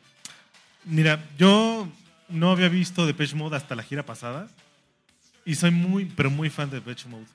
[0.84, 1.86] Mira, yo
[2.30, 4.48] no había visto Depeche Mode hasta la gira pasada
[5.44, 7.26] y soy muy, pero muy fan de Depeche Mode.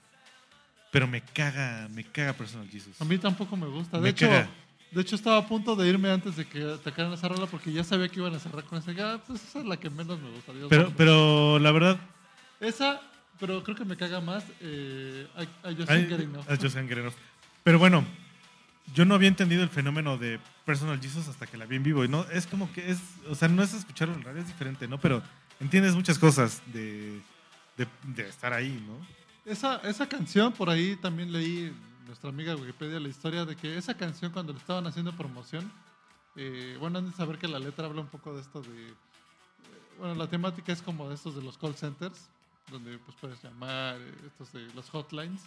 [0.92, 3.00] Pero me caga, me caga Personal Jesus.
[3.02, 3.98] A mí tampoco me gusta.
[3.98, 4.50] De Me hecho, caga.
[4.92, 7.84] de hecho estaba a punto de irme antes de que atacaran esa rola porque ya
[7.84, 8.92] sabía que iban a cerrar con esa.
[9.14, 10.54] Ah, pues esa es la que menos me gusta.
[10.54, 11.98] Dios Pero, pero la verdad,
[12.60, 13.02] Esa,
[13.40, 14.44] pero creo que me caga más.
[14.62, 15.28] Eh,
[15.86, 17.14] can't get enough.
[17.64, 18.06] Pero bueno,
[18.96, 22.06] yo no había entendido el fenómeno de Personal Jesus hasta que la vi en vivo.
[22.06, 24.88] Y no, es como que es, o sea, no es escucharlo en radio, es diferente,
[24.88, 24.98] ¿no?
[25.00, 25.22] Pero
[25.60, 27.20] entiendes muchas cosas de,
[27.78, 29.17] de, de estar ahí, ¿no?
[29.48, 31.74] Esa, esa canción, por ahí también leí
[32.06, 35.72] nuestra amiga Wikipedia la historia de que esa canción cuando le estaban haciendo promoción,
[36.36, 38.94] eh, bueno, han de saber que la letra habla un poco de esto de, eh,
[40.00, 42.28] bueno, la temática es como de estos de los call centers,
[42.70, 45.42] donde pues puedes llamar, eh, estos de los hotlines,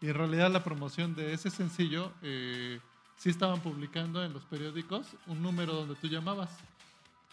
[0.00, 2.80] y en realidad la promoción de ese sencillo, eh,
[3.18, 6.48] sí estaban publicando en los periódicos un número donde tú llamabas.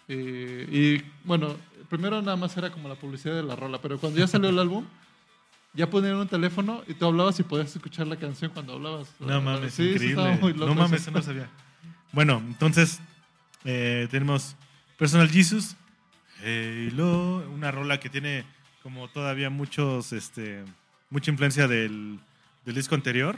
[0.09, 1.55] Eh, y bueno,
[1.89, 4.59] primero nada más era como la publicidad de la rola, pero cuando ya salió el
[4.59, 4.85] álbum,
[5.75, 9.13] ya ponían un teléfono y tú hablabas y podías escuchar la canción cuando hablabas.
[9.19, 10.37] No mames, Sí, increíble.
[10.41, 11.11] muy loco no mames, eso.
[11.11, 11.49] no sabía.
[12.11, 12.99] Bueno, entonces
[13.65, 14.55] eh, tenemos
[14.97, 15.75] Personal Jesus,
[16.41, 18.45] Halo, una rola que tiene
[18.83, 20.63] como todavía muchos, este,
[21.09, 22.19] mucha influencia del,
[22.65, 23.35] del disco anterior,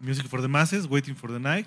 [0.00, 1.66] Music for the Masses, Waiting for the Night,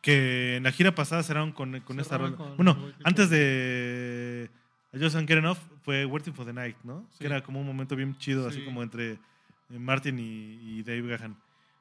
[0.00, 2.36] que en la gira pasada cerraron con, con esta rola.
[2.36, 4.48] con Bueno, antes de
[4.92, 7.06] Just Get Enough fue Waiting for the Night, ¿no?
[7.12, 7.18] Sí.
[7.20, 8.64] Que era como un momento bien chido, así Sí.
[8.64, 11.36] como entre eh, Martin y, y Dave Gahan.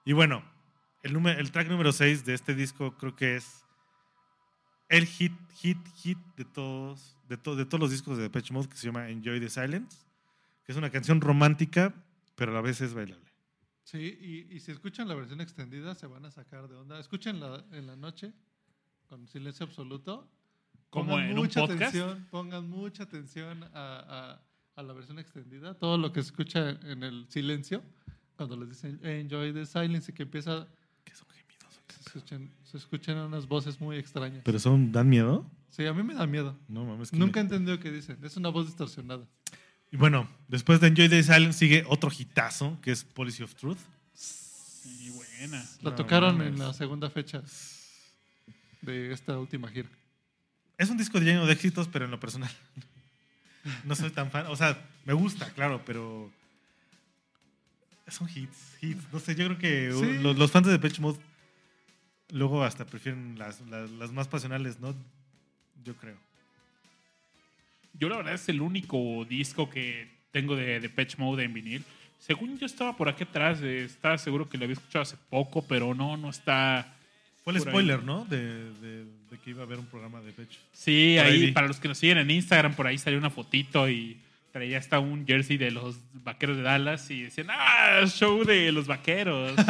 [0.06, 0.44] Y bueno,
[1.04, 3.66] el, número, el track número 6 de este disco creo que es
[4.90, 8.70] el hit, hit, hit de todos, de, to- de todos los discos de Depeche Mode
[8.70, 9.98] que se llama Enjoy the Silence,
[10.64, 11.94] que es una canción romántica,
[12.36, 13.30] pero a la vez es bailable.
[13.84, 17.00] Sí, y, y si escuchan la versión extendida se van a sacar de onda.
[17.00, 18.34] Escuchen la, en la noche
[19.08, 20.28] con silencio absoluto.
[20.90, 21.82] Como Pongan en un mucha podcast.
[21.96, 24.42] atención, pongan mucha atención a, a-
[24.76, 25.74] a la versión extendida.
[25.76, 27.84] Todo lo que se escucha en el silencio,
[28.38, 30.68] cuando les dicen enjoy the silence y que empieza,
[31.04, 31.82] Que son gemidos.
[31.90, 34.42] se escuchan, se escuchan unas voces muy extrañas.
[34.46, 35.46] ¿Pero son, dan miedo?
[35.70, 36.58] Sí, a mí me da miedo.
[36.68, 37.12] No mames.
[37.12, 38.18] que Nunca he me- entendido qué dicen.
[38.24, 39.28] Es una voz distorsionada.
[39.92, 43.78] Y bueno, después de Enjoy the Silence sigue otro hitazo, que es Policy of Truth.
[44.14, 45.64] Sí, buena.
[45.82, 46.54] La No tocaron mames.
[46.54, 47.44] en la segunda fecha
[48.82, 49.90] de esta última gira.
[50.80, 52.50] Es un disco lleno de éxitos, pero en lo personal
[53.84, 54.48] no soy tan fan.
[54.48, 56.32] O sea, me gusta, claro, pero
[58.08, 59.04] son hits, hits.
[59.14, 60.18] No sé, yo creo que uh, Sí.
[60.24, 61.20] los, los fans de Depeche Mode
[62.32, 64.96] luego hasta prefieren las, las, las más pasionales, ¿no?
[65.84, 66.18] Yo creo.
[67.94, 71.84] Yo la verdad es el único disco que tengo de, de Patch Mode en vinil.
[72.20, 75.64] Según yo estaba por aquí atrás, eh, estaba seguro que lo había escuchado hace poco,
[75.68, 76.96] pero no, no está.
[77.52, 77.72] Fue el ahí.
[77.72, 78.26] spoiler, ¿no?
[78.26, 80.58] De, de- de que iba a haber un programa de Depeche.
[80.74, 83.30] Sí, Por ahí ahí, para los que nos siguen en Instagram, por ahí salió una
[83.30, 84.18] fotito y
[84.52, 88.02] traía hasta un jersey de los vaqueros de Dallas y decían, ¡ah!
[88.08, 89.54] Show de los vaqueros.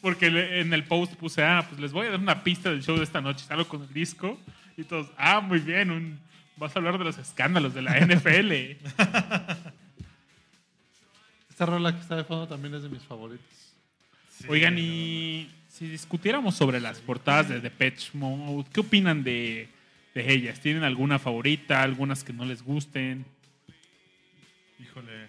[0.00, 0.26] Porque
[0.60, 3.02] en el post puse, ah, pues les voy a dar una pista del show de
[3.02, 3.44] esta noche.
[3.44, 4.38] Salgo con el disco
[4.76, 6.20] y todos, ah, muy bien, un-
[6.56, 8.52] vas a hablar de los escándalos de la NFL.
[11.50, 13.65] Esta rola que está de fondo también es de mis favoritos.
[14.48, 19.68] Oigan, y Si discutiéramos sobre las portadas de Depeche Mode, ¿qué opinan de,
[20.14, 20.60] de ellas?
[20.60, 21.82] ¿Tienen alguna favorita?
[21.82, 23.26] ¿Algunas que no les gusten?
[24.80, 25.26] Híjole.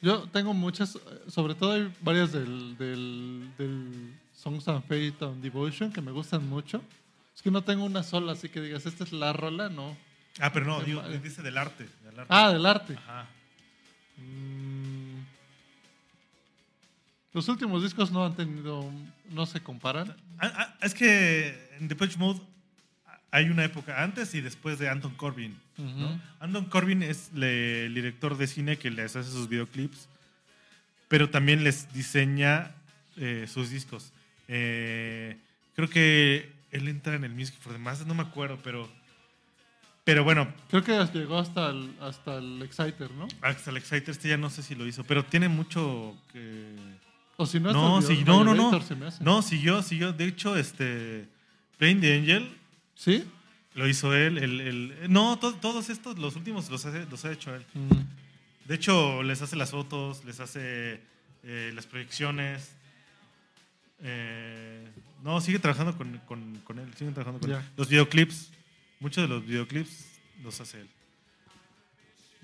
[0.00, 0.98] Yo tengo muchas,
[1.28, 6.48] sobre todo hay varias del, del, del Songs and Fate and Devotion que me gustan
[6.48, 6.82] mucho.
[7.36, 9.96] Es que no tengo una sola, así que digas, esta es la rola, no.
[10.40, 11.86] Ah, pero no, digo, dice del arte.
[12.04, 12.34] del arte.
[12.34, 12.94] Ah, del arte.
[12.94, 13.26] Ajá.
[14.16, 14.71] Mm.
[17.32, 18.90] Los últimos discos no han tenido,
[19.30, 20.14] no se comparan.
[20.38, 22.40] Ah, ah, es que en Depeche Mode
[23.30, 25.56] hay una época antes y después de Anton Corbin.
[26.40, 30.08] Anton Corbin es le- el director de cine que les hace sus videoclips,
[31.08, 32.72] pero también les diseña
[33.16, 34.12] eh, sus discos.
[34.48, 35.38] Eh,
[35.74, 38.90] creo que él entra en el Music for the Masses, no me acuerdo, pero,
[40.04, 43.28] pero bueno, Creo que llegó hasta el, hasta el Exciter, ¿no?
[43.40, 46.74] hasta el Exciter este ya no sé si lo hizo, pero tiene mucho que...
[47.36, 48.80] O si no, No, Viol- no, no, no.
[49.20, 50.12] No, siguió, siguió.
[50.12, 51.26] De hecho, este.
[51.78, 52.56] Playing the Angel
[52.94, 53.24] ¿Sí?
[53.74, 54.38] lo hizo él.
[54.38, 57.64] El, el- no, to- todos estos, los últimos, los, hace- los ha hecho él.
[57.74, 58.68] Mm.
[58.68, 61.00] De hecho, les hace las fotos, les hace
[61.42, 62.72] eh, las proyecciones.
[64.02, 64.86] Eh,
[65.22, 66.88] no, sigue trabajando con, con- con él.
[66.96, 67.58] Sigue trabajando con él.
[67.76, 68.50] Los videoclips,
[69.00, 70.06] muchos de los videoclips
[70.42, 70.88] los hace él.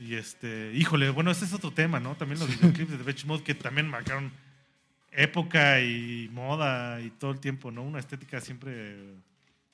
[0.00, 2.14] Y este, híjole, bueno, este es otro tema, ¿no?
[2.16, 4.30] También los videoclips de Depeche Mode que también marcaron
[5.12, 7.82] época y moda y todo el tiempo, ¿no?
[7.82, 8.96] Una estética siempre,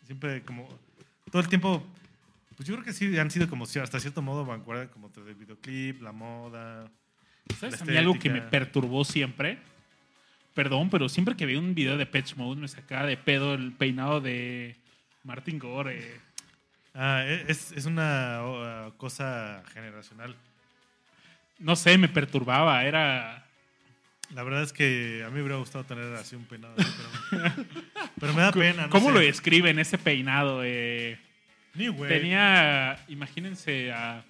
[0.04, 0.68] siempre como,
[1.30, 1.84] todo el tiempo,
[2.56, 6.02] pues yo creo que sí han sido como hasta cierto modo vanguardia como el videoclip,
[6.02, 6.90] la moda.
[7.58, 7.80] ¿Sabes?
[7.80, 9.58] La A mí algo que me perturbó siempre.
[10.54, 13.72] Perdón, pero siempre que veía un video de Patch Mode me sacaba de pedo el
[13.72, 14.76] peinado de
[15.24, 16.20] Martin Gore.
[16.94, 20.36] Ah, e- es, es una cosa generacional.
[21.58, 22.84] No sé, me perturbaba.
[22.84, 23.43] Era.
[24.32, 26.74] La verdad es que a mí me hubiera gustado tener así un peinado,
[27.30, 27.52] pero,
[28.20, 28.82] pero me da pena.
[28.84, 29.14] no ¿Cómo sé.
[29.14, 30.62] lo describen ese peinado?
[30.64, 31.18] Eh,
[31.74, 32.08] New Wave.
[32.18, 34.24] tenía, imagínense, a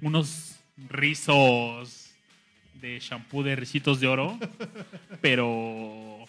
[0.00, 0.58] unos
[0.88, 2.10] rizos
[2.74, 4.38] de shampoo de risitos de oro,
[5.20, 6.26] pero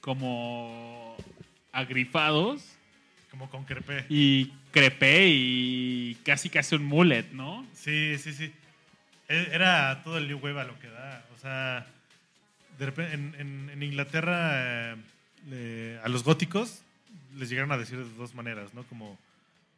[0.00, 1.16] como
[1.72, 2.62] agrifados
[3.30, 4.04] Como con crepé.
[4.08, 7.66] y crepé y casi casi un mullet, ¿no?
[7.72, 8.52] Sí, sí, sí.
[9.28, 11.24] E- Era todo el New Wave a lo que da.
[11.34, 11.86] O sea,
[12.78, 14.96] de repente en, Inglaterra
[15.50, 16.82] eh, a los góticos
[17.36, 18.84] les llegaron a decir de dos maneras, ¿no?
[18.84, 19.18] Como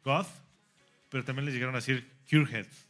[0.03, 0.27] goth,
[1.09, 2.85] pero también les llegaron a decir cureheads.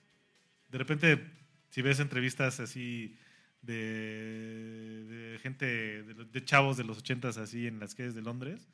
[0.71, 1.23] De repente,
[1.71, 3.15] si ves entrevistas así
[3.61, 8.67] de, gente, de, chavos de los ochentas así en las calles de Londres,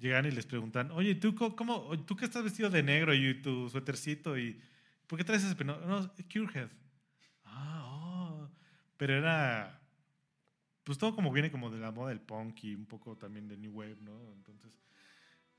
[0.00, 3.70] llegan y les preguntan, oye, ¿tú cómo, tú que estás vestido de negro y tu
[3.70, 4.60] suétercito y
[5.06, 5.86] ¿por qué traes ese peinado?
[5.86, 6.68] No, Curehead.
[8.96, 9.80] Pero era,
[10.84, 13.56] pues todo como viene como de la moda del punk y un poco también de
[13.56, 14.32] New Wave, ¿no?
[14.32, 14.72] Entonces,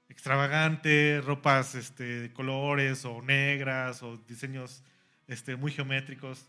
[0.09, 4.83] extravagante, ropas este, de colores o negras o diseños
[5.27, 6.47] este, muy geométricos.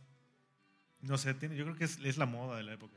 [1.00, 2.96] No sé, tiene, yo creo que es, es la moda de la época.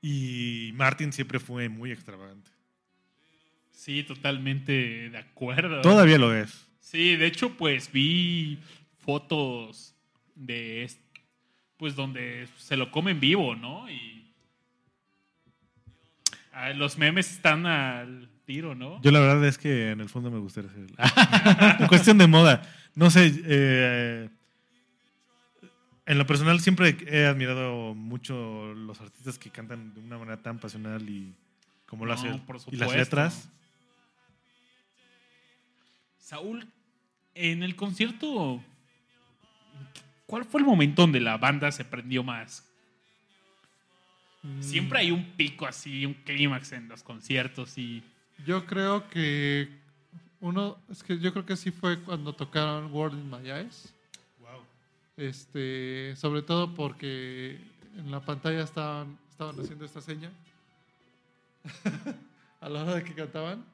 [0.00, 2.50] Y Martin siempre fue muy extravagante.
[3.72, 5.80] Sí, totalmente de acuerdo.
[5.80, 6.66] Todavía lo es.
[6.80, 8.58] Sí, de hecho, pues vi
[9.00, 9.94] fotos
[10.34, 11.00] de est-
[11.84, 13.90] pues donde se lo comen vivo, ¿no?
[13.90, 14.32] Y
[16.54, 19.02] ah, los memes están al tiro, ¿no?
[19.02, 20.86] Yo la verdad es que en el fondo me gustaría hacer
[21.78, 22.62] En cuestión de moda,
[22.94, 24.30] no sé, eh,
[26.06, 30.58] en lo personal siempre he admirado mucho los artistas que cantan de una manera tan
[30.58, 31.34] pasional y
[31.84, 32.40] como lo No, hace él.
[32.46, 33.50] por Y las letras,
[36.18, 36.66] Saúl,
[37.34, 38.62] en el concierto,
[40.26, 42.64] ¿cuál fue el momento donde la banda se prendió más?
[44.42, 48.02] Mm, Siempre hay un pico así, un clímax en los conciertos y
[48.46, 49.68] Yo creo que
[50.40, 53.92] uno, es que yo creo que sí fue cuando tocaron World in My Eyes.
[54.40, 54.60] wow.
[55.16, 57.58] Este, sobre todo porque
[57.96, 60.30] en la pantalla estaban, estaban haciendo esta seña
[62.60, 63.64] a la hora de que cantaban.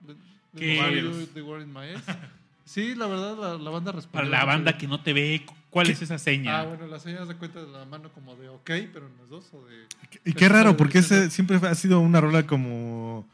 [0.56, 1.28] ¿Qué?
[1.35, 2.02] The World in My Eyes.
[2.64, 4.12] Sí, la verdad, la, la banda respondió.
[4.12, 6.61] para la banda que no te ve, ¿cuál es esa seña?
[6.61, 9.29] Ah, bueno, la seña se cuenta de la mano como de ok, pero en los
[9.29, 9.87] dos o de.
[10.25, 13.27] Y qué raro, porque ese siempre ha sido una rola como.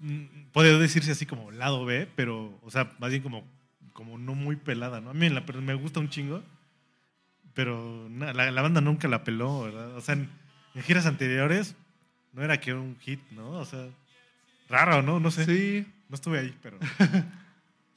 [0.00, 3.44] mm, Puede decirse así como lado B, pero, o sea, más bien como,
[3.92, 5.10] como no muy pelada, ¿no?
[5.10, 6.42] A mí la- me gusta un chingo,
[7.54, 9.96] pero na- la, la banda nunca la peló, ¿verdad?
[9.96, 10.28] O sea, en,
[10.74, 11.74] en giras anteriores
[12.32, 13.50] no era que un hit, ¿no?
[13.52, 13.86] O sea,
[14.68, 15.20] raro, ¿no?
[15.20, 15.44] No sé.
[15.44, 16.78] Sí, No estuve ahí, pero.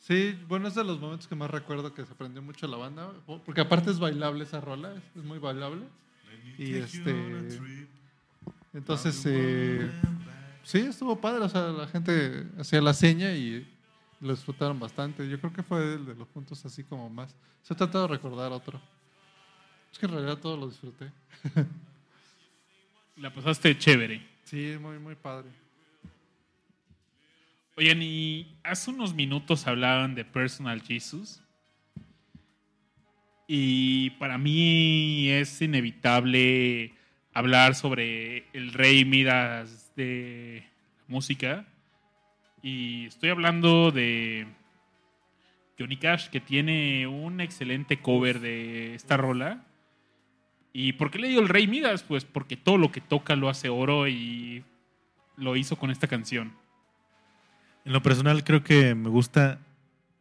[0.02, 3.11] sí, bueno, es de los momentos que más recuerdo que se aprendió mucho la banda,
[3.45, 5.86] porque aparte es bailable esa rola, es, es muy bailable.
[6.57, 7.49] Y este.
[8.73, 9.90] Entonces, eh,
[10.64, 11.45] sí, estuvo padre.
[11.45, 13.68] O sea, la gente hacía la seña y
[14.19, 15.28] lo disfrutaron bastante.
[15.28, 17.36] Yo creo que fue el de los puntos así como más.
[17.64, 18.80] Se ha tratado de recordar otro.
[19.91, 21.11] Es que en realidad todo lo disfruté.
[23.18, 24.26] La pasaste chévere.
[24.45, 25.49] Sí, muy, muy padre.
[27.77, 31.41] Oigan, y hace unos minutos hablaban de Personal Jesus.
[33.48, 36.93] Y para mí es inevitable
[37.34, 40.65] hablar sobre el rey Midas de
[41.07, 41.65] música.
[42.61, 44.48] Y estoy hablando de
[45.80, 49.64] Johnny Cash, que tiene un excelente cover de esta rola.
[50.73, 52.03] ¿Y por qué le digo el rey Midas?
[52.03, 54.65] Pues porque todo lo que toca lo hace oro y
[55.38, 56.60] lo hizo con esta canción.
[57.85, 59.59] En lo personal creo que me gusta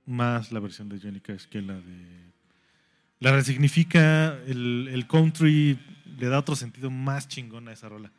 [0.07, 2.21] más la versión de Johnny Cash que la de...
[3.21, 5.79] La resignifica, el, el country
[6.19, 8.11] le da otro sentido más chingón a esa rola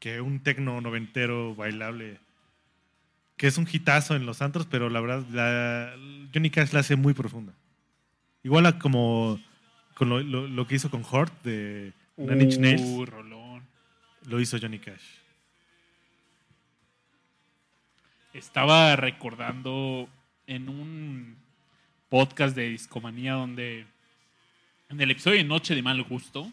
[0.00, 2.18] que un tecno noventero bailable
[3.36, 5.92] que es un hitazo en los antros, pero la verdad la,
[6.34, 7.52] Johnny Cash la hace muy profunda.
[8.42, 9.40] Igual a como
[9.94, 13.62] con lo, lo- lo que hizo con Hort de Nine Inch Nails, Uh, rolón.
[14.26, 15.02] lo hizo Johnny Cash.
[18.38, 20.08] Estaba recordando
[20.46, 21.36] en un
[22.08, 23.84] podcast de Discomanía donde
[24.88, 26.48] en el episodio de Noche de Mal Gusto,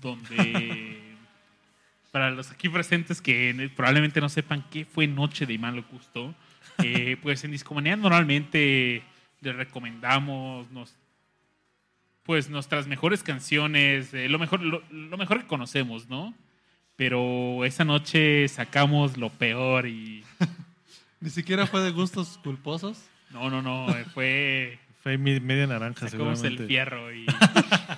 [0.00, 1.16] donde
[2.12, 6.32] para los aquí presentes que probablemente no sepan qué fue Noche de Mal Gusto,
[6.78, 9.02] eh, pues en Discomanía normalmente
[9.40, 10.94] les recomendamos nos,
[12.22, 16.32] pues nuestras mejores canciones, eh, lo mejor lo, lo mejor que conocemos, ¿no?
[16.94, 20.22] Pero esa noche sacamos lo peor y
[21.20, 23.02] Ni siquiera fue de gustos culposos.
[23.30, 26.66] no, no, no, eh, fue Fue mi- media naranja sacamos el seguramente.
[26.66, 27.26] fierro y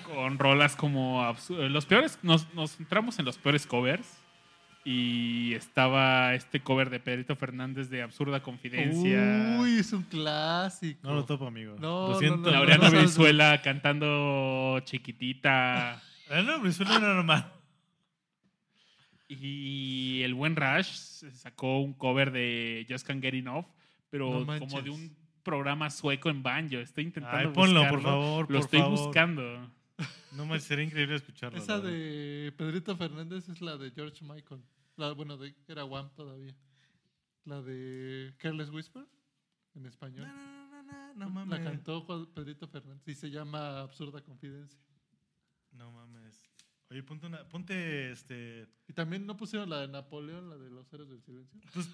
[0.04, 4.06] con rolas como los peores nos, nos centramos en los peores covers
[4.84, 9.56] y estaba este cover de Pedrito Fernández de Absurda Confidencia.
[9.60, 10.98] Uy, es un clásico.
[11.08, 11.76] No lo topo, amigo.
[11.78, 12.36] No, lo no, siento.
[12.38, 16.02] no, Laureano no sabes- Brizuela cantando Chiquitita.
[16.28, 17.52] Ah, no, Brizuela era normal.
[19.40, 23.66] Y el buen Rush sacó un cover de Just Can't Get Enough,
[24.10, 26.76] pero No como de un programa sueco en banjo.
[26.76, 28.98] Estoy intentando Ay, ponlo, por favor, Lo por estoy favor.
[28.98, 29.70] buscando.
[30.32, 31.58] No me sería increíble escucharlo.
[31.58, 34.62] Esa de Pedrito Fernández es la de George Michael.
[34.96, 36.54] La, bueno, de, era Wham todavía.
[37.44, 39.04] La de Careless Whisper,
[39.74, 40.26] en español.
[40.28, 41.60] No, no, no, no, no La mames.
[41.60, 44.78] cantó Juan- Pedrito Fernández y se llama Absurda Confidencia.
[45.72, 46.41] No mames.
[46.92, 48.66] Oye, ponte una, ponte este.
[48.86, 51.58] Y también no pusieron la de Napoleón, la de los héroes del silencio.
[51.72, 51.88] Pues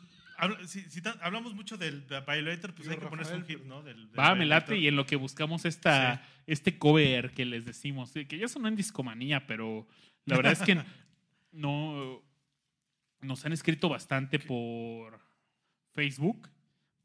[0.66, 3.66] si, si hablamos mucho del The Violator, pues Digo, hay que ponerse un Rafael, hit,
[3.66, 3.82] ¿no?
[3.84, 6.42] Del, del Va, me late y en lo que buscamos esta, Sí.
[6.48, 9.86] este cover que les decimos, que ya sonó en discomanía, pero
[10.24, 10.74] la verdad es que
[11.52, 12.22] no
[13.20, 15.20] nos han escrito bastante por
[15.94, 16.48] Facebook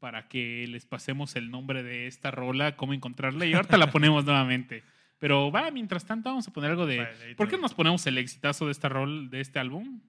[0.00, 4.24] para que les pasemos el nombre de esta rola, cómo encontrarla y ahorita la ponemos
[4.24, 4.82] nuevamente.
[5.24, 7.34] Pero va, mientras tanto vamos a poner algo de...
[7.34, 10.02] ¿Por qué no nos ponemos el exitazo de esta rol, de este álbum?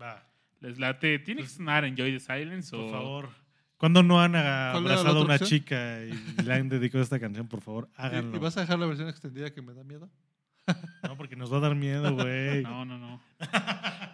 [0.00, 0.26] Va,
[0.60, 1.18] ¿Les late?
[1.18, 2.70] ¿Tiene que Pues, sonar Enjoy the Silence?
[2.74, 2.90] por o...
[2.90, 3.28] favor.
[3.76, 5.50] Cuando no han abrazado a una opción?
[5.50, 8.36] chica y le han dedicado esta canción, por favor, ¿Y, háganlo.
[8.36, 10.08] y vas a dejar la versión extendida que me da miedo?
[11.02, 12.62] No, porque nos va a dar miedo, güey.
[12.62, 13.20] No, no, no.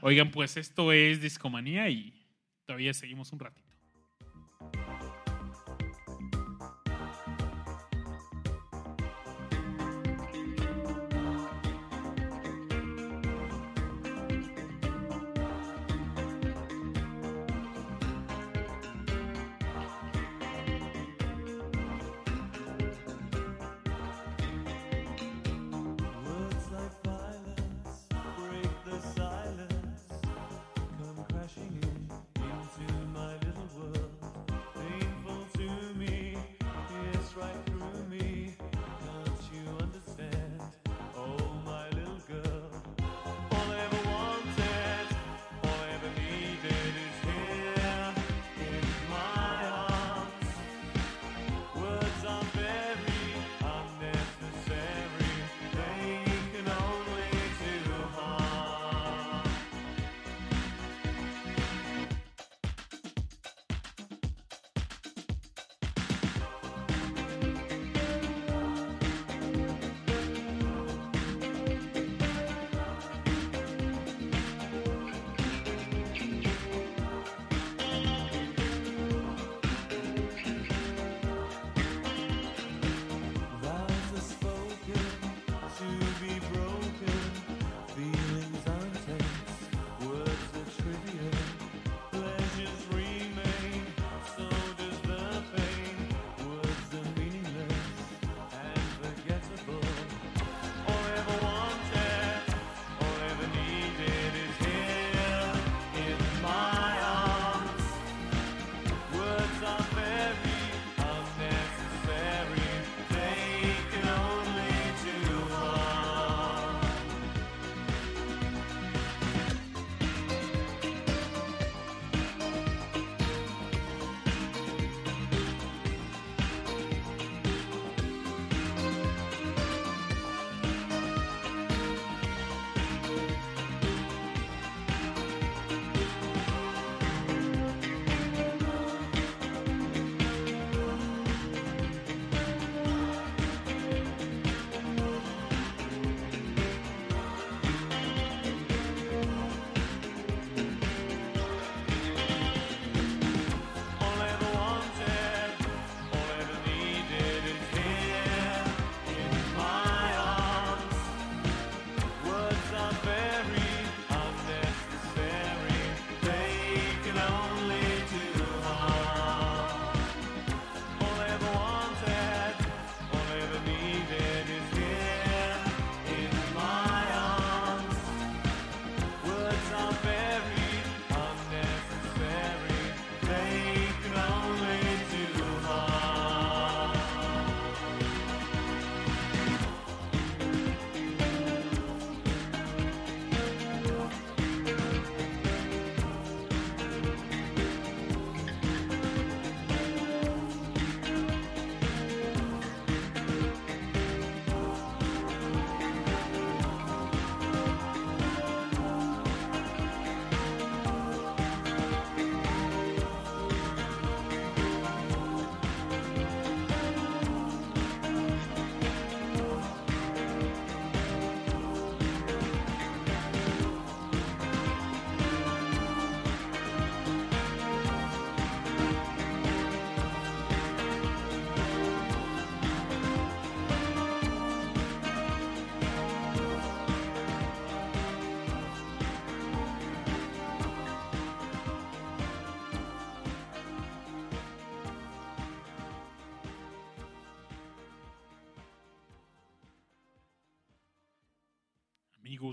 [0.01, 2.13] Oigan, pues esto es Discomanía y
[2.67, 3.70] todavía seguimos un ratito.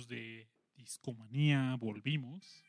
[0.05, 0.47] De
[0.77, 2.63] Discomanía, volvimos.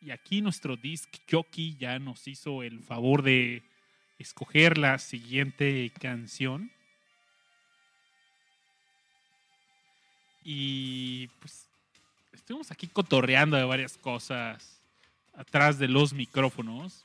[0.00, 3.62] Y aquí nuestro disc jockey ya nos hizo el favor de
[4.18, 6.70] escoger la siguiente canción.
[10.42, 11.68] Y pues
[12.32, 14.82] estuvimos aquí cotorreando de varias cosas
[15.34, 17.04] atrás de los micrófonos.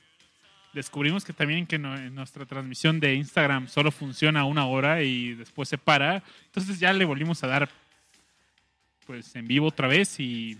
[0.74, 5.68] Descubrimos que también que en nuestra transmisión de Instagram solo funciona una hora y después
[5.68, 6.22] se para.
[6.46, 7.70] Entonces ya le volvimos a dar
[9.10, 10.56] pues en vivo otra vez y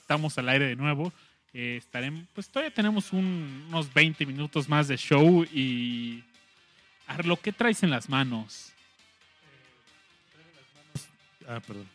[0.00, 1.12] estamos al aire de nuevo.
[1.52, 6.24] Eh, estaremos, pues todavía tenemos un- unos 20 minutos más de show y
[7.06, 8.72] Arlo, ¿qué traes en las manos?
[11.46, 11.86] Ah, perdón.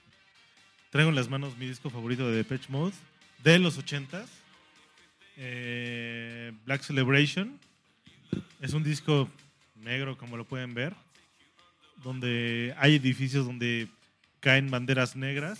[0.91, 2.93] Traigo en las manos mi disco favorito de Depeche Mode
[3.43, 4.29] de los 80s.
[5.37, 7.59] eh, Black Celebration.
[8.61, 9.27] Es un disco
[9.81, 10.93] negro, como lo pueden ver,
[12.03, 13.87] donde hay edificios donde
[14.45, 15.59] caen banderas negras.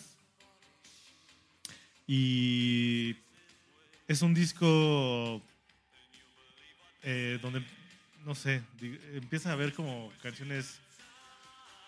[2.06, 3.16] Y
[4.07, 5.41] es un disco
[7.02, 7.64] eh, donde,
[8.24, 10.80] no sé, di- empieza a ver como canciones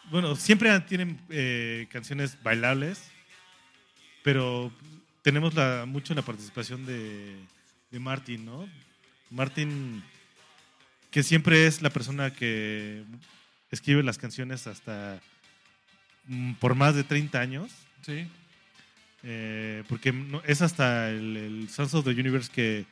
[0.09, 3.11] bueno, siempre tienen eh, canciones bailables,
[4.23, 4.71] pero
[5.21, 7.35] tenemos la, mucho la participación de,
[7.99, 8.69] Martin, ¿no?
[9.29, 10.01] Martin,
[11.11, 13.03] que siempre es la persona que
[13.69, 15.19] escribe las canciones hasta
[16.59, 17.71] por más de 30 años,
[18.01, 18.27] Sí.
[19.23, 22.85] eh, porque no- es hasta el, el Sons of the Universe que,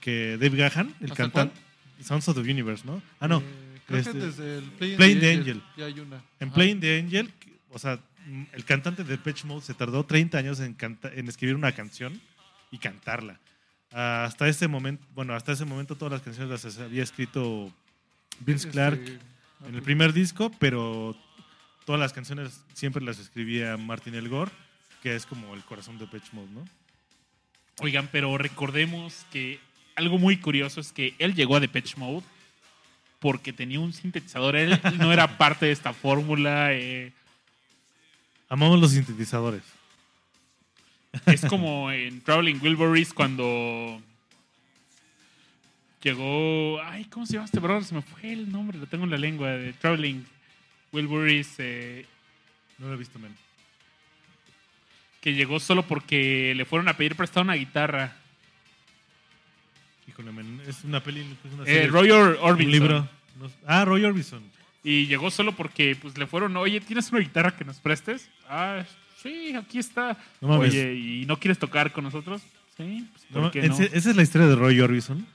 [0.00, 1.60] que Dave Gahan, el ¿Hasta cantante,
[2.02, 3.02] Sons of the Universe, ¿no?
[3.20, 3.38] Ah, no.
[3.40, 3.44] Eh,
[3.86, 5.62] creo este, que desde el Playing, Playing the Angel.
[5.76, 6.16] Ya hay una.
[6.40, 6.54] En Ajá.
[6.54, 7.30] Playing the Angel,
[7.70, 11.28] o sea, mm, el cantante de Pitch Mode se tardó 30 años en, canta- en
[11.28, 12.20] escribir una canción
[12.70, 13.40] y cantarla.
[13.92, 17.72] Ah, hasta ese momento, bueno, hasta ese momento todas las canciones las había escrito
[18.40, 19.00] Vince Este, Clark
[19.66, 21.16] en el primer disco, pero
[21.88, 24.50] todas las canciones siempre las escribía Martin El Gore,
[25.02, 26.68] que es como el corazón de Pitch Mode, ¿no?
[27.80, 29.58] Oigan, pero recordemos que
[29.96, 32.26] algo muy curioso es que él llegó a Depeche Mode
[33.20, 34.56] porque tenía un sintetizador.
[34.56, 36.74] Él no era parte de esta fórmula.
[36.74, 37.10] eh,
[38.50, 39.62] Amamos los sintetizadores.
[41.24, 44.02] es como en Traveling Wilburys cuando
[46.02, 46.82] llegó.
[46.82, 47.84] Ay, ¿cómo se llama este brother?
[47.84, 49.48] Se me fue el nombre, lo tengo en la lengua.
[49.52, 50.26] De Traveling
[50.92, 51.54] Wilburys.
[51.58, 52.06] eh,
[52.78, 53.34] No lo he visto, men.
[55.20, 58.16] que llegó solo porque le fueron a pedir prestada una guitarra.
[60.06, 62.72] Híjole, men, es una peli, es una Eh, serie, Roy Or- un Orbison.
[62.72, 63.08] libro.
[63.66, 64.42] Ah, Roy Orbison.
[64.84, 68.30] Y llegó solo porque pues le fueron, oye, ¿tienes una guitarra que nos prestes?
[68.48, 68.84] Ah,
[69.20, 70.16] sí, aquí está.
[70.40, 70.70] No mames.
[70.70, 72.40] Oye, ¿y no quieres tocar con nosotros?
[72.76, 73.74] Sí, pues, ¿por No, qué no?
[73.74, 75.26] ese- esa es la historia de Roy Orbison.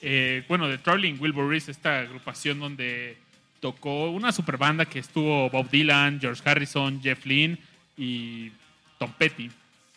[0.00, 3.16] Eh, bueno, de Traveling Wilburys, esta agrupación donde
[3.60, 7.58] tocó una super banda que estuvo Bob Dylan, George Harrison, Jeff Lynne
[7.96, 8.50] y
[8.98, 9.50] Tom Petty.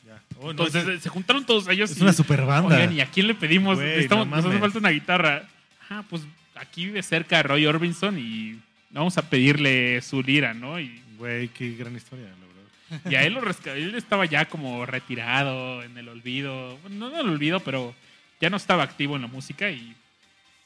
[0.05, 0.19] Ya.
[0.39, 1.91] Oh, no, Entonces se juntaron todos ellos.
[1.91, 2.75] es y, una super banda.
[2.75, 3.77] Oigan, ¿y a quién le pedimos?
[4.09, 5.47] No nos hace falta una guitarra.
[5.89, 6.23] Ah, pues
[6.55, 8.59] aquí vive cerca Roy Orbison y
[8.89, 10.79] vamos a pedirle su lira, ¿no?
[10.79, 13.11] Y, Güey, qué gran historia, la verdad.
[13.11, 16.77] y a él lo resca- él estaba ya como retirado en el olvido.
[16.79, 17.93] Bueno, no en el olvido, pero
[18.39, 19.69] ya no estaba activo en la música.
[19.69, 19.95] y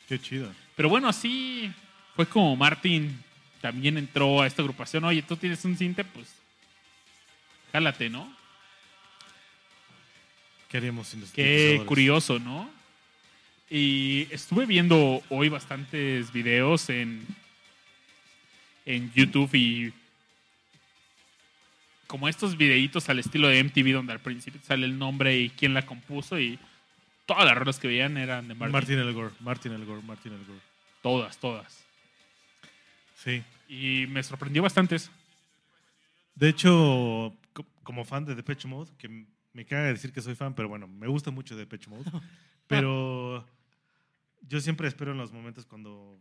[0.08, 0.50] Qué chido.
[0.78, 1.72] Pero bueno, así
[2.16, 3.22] fue como Martin
[3.62, 5.04] también entró a esta agrupación.
[5.04, 6.34] Oye, tú tienes un cinte, pues
[7.72, 8.32] jálate, ¿no?
[10.70, 12.70] ¿Qué haríamos sin los Qué curioso, ¿no?
[13.70, 17.26] Y estuve viendo hoy bastantes videos en,
[18.86, 19.94] en YouTube y
[22.08, 25.74] como estos videitos al estilo de MTV donde al principio sale el nombre y quién
[25.74, 26.60] la compuso y
[27.26, 28.72] todas las rolas que veían eran de Martin.
[28.72, 30.60] Martin El Gore, Martin El Gore, Martin El Gore.
[31.02, 31.85] Todas, todas.
[33.26, 33.43] Sí.
[33.68, 35.11] Y me sorprendió bastante eso.
[36.35, 40.53] De hecho, co- como fan de Depeche Mode, que me caga decir que soy fan,
[40.53, 42.03] pero bueno, me gusta mucho Depeche Mode.
[42.68, 43.45] pero
[44.41, 46.19] yo siempre espero en los momentos cuando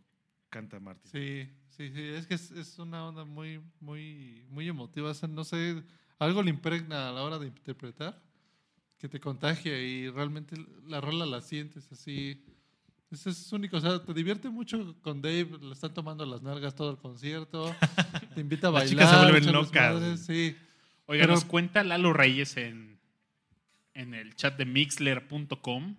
[0.49, 1.11] canta Martin.
[1.11, 2.01] Sí, sí, sí.
[2.01, 5.11] Es que es, es una onda muy, muy, muy emotiva.
[5.11, 5.83] O sea, no sé,
[6.17, 8.19] algo le impregna a la hora de interpretar
[8.97, 10.55] que te contagia y realmente
[10.87, 12.41] la rola la sientes así.
[13.11, 13.77] Eso es único.
[13.77, 15.47] O sea, te divierte mucho con Dave.
[15.61, 17.73] Le están tomando las nalgas todo el concierto.
[18.35, 18.89] Te invita a Las bailar.
[19.07, 20.01] chicas se vuelven locas.
[20.01, 20.55] desmadre, Sí.
[21.05, 22.97] Oiga, Pero- nos cuenta Lalo Reyes en,
[23.93, 25.95] en el chat de mixler.com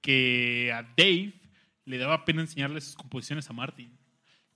[0.00, 1.34] que a Dave
[1.84, 3.90] le daba pena enseñarle sus composiciones a Martin.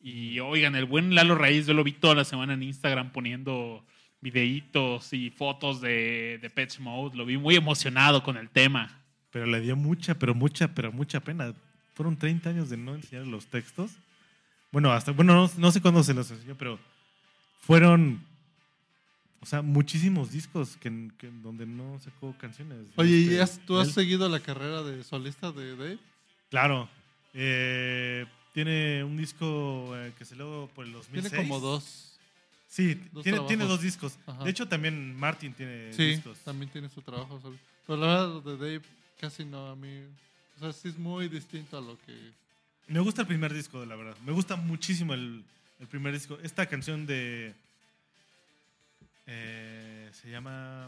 [0.00, 3.84] Y oigan, el buen Lalo Reyes, yo lo vi toda la semana en Instagram poniendo
[4.20, 7.16] videitos y fotos de, de Patch Mode.
[7.16, 8.99] Lo vi muy emocionado con el tema.
[9.32, 11.54] Pero le dio mucha, pero mucha, pero mucha pena.
[11.94, 13.92] Fueron 30 años de no enseñar los textos.
[14.72, 16.78] Bueno, hasta, bueno, no, no sé cuándo se los enseñó, pero
[17.60, 18.22] fueron
[19.42, 22.88] O sea, muchísimos discos que, que- donde no sacó canciones.
[22.96, 25.98] Oye, ¿y Este, has- tú has él- seguido la carrera de solista de Dave?
[26.50, 26.90] Claro.
[27.32, 31.30] Eh, tiene un disco eh, que se luego por el 2006.
[31.32, 32.18] Tiene como dos.
[32.68, 34.18] Sí, dos tiene, tiene dos discos.
[34.26, 34.44] Ajá.
[34.44, 36.38] De hecho, también Martin tiene Sí, discos.
[36.40, 37.40] también tiene su trabajo.
[37.86, 38.82] Pero la verdad, de Dave
[39.20, 40.02] casi no a mí.
[40.56, 42.14] O sea, sí es muy distinto a lo que.
[42.88, 44.16] Me gusta el primer disco, la verdad.
[44.24, 45.44] Me gusta muchísimo el,
[45.78, 46.38] el primer disco.
[46.42, 47.54] Esta canción de.
[49.26, 50.86] eh, se llama.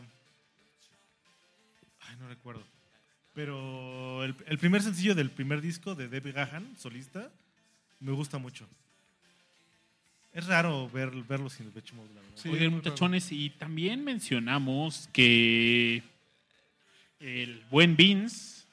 [2.01, 2.63] Ay, no recuerdo.
[3.35, 7.31] Pero el, el primer sencillo del primer disco de Dave Gahan, solista,
[8.01, 8.67] me gusta mucho.
[10.35, 12.37] Es raro ver, verlo sin Depeche Mode, la verdad.
[12.37, 16.03] Sí, Oigan, muchachones, y también mencionamos que
[17.23, 18.65] el buen Vince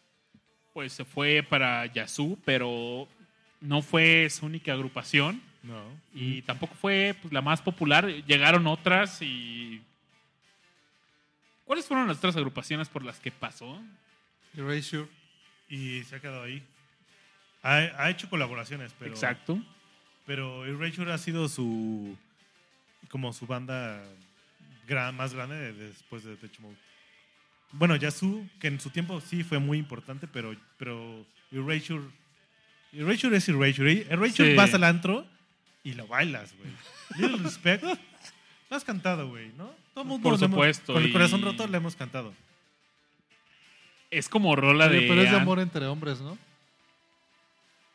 [0.73, 3.07] pues se fue para Yazoo, pero
[3.61, 5.83] no fue su única agrupación No.
[6.13, 8.07] y tampoco fue pues, la más popular.
[8.25, 9.81] Llegaron otras y...
[11.65, 13.79] ¿Cuáles fueron las otras agrupaciones por las que pasó?
[14.57, 15.07] Erasure.
[15.69, 16.63] Y se ha quedado ahí.
[17.61, 19.11] Ha, ha hecho colaboraciones, pero.
[19.11, 19.61] Exacto.
[20.25, 22.17] Pero Erasure ha sido su.
[23.09, 24.01] como su banda
[24.87, 26.75] gra- más grande de- después de Depeche Mode.
[27.71, 32.03] Bueno, Yazoo, que en su tiempo sí fue muy importante, pero, pero Erasure.
[32.93, 34.07] Erasure es Erasure.
[34.09, 34.55] Erasure Sí.
[34.55, 35.25] vas al antro
[35.83, 36.71] y lo bailas, güey.
[37.19, 37.83] Little Respect.
[37.83, 39.71] Lo has cantado, güey, ¿no?
[39.93, 42.33] Todo mundo Por lo hemos- supuesto, con el y- corazón roto le hemos cantado.
[44.11, 45.07] Es como rola Oye, de...
[45.07, 46.37] pero es de amor entre hombres, ¿no?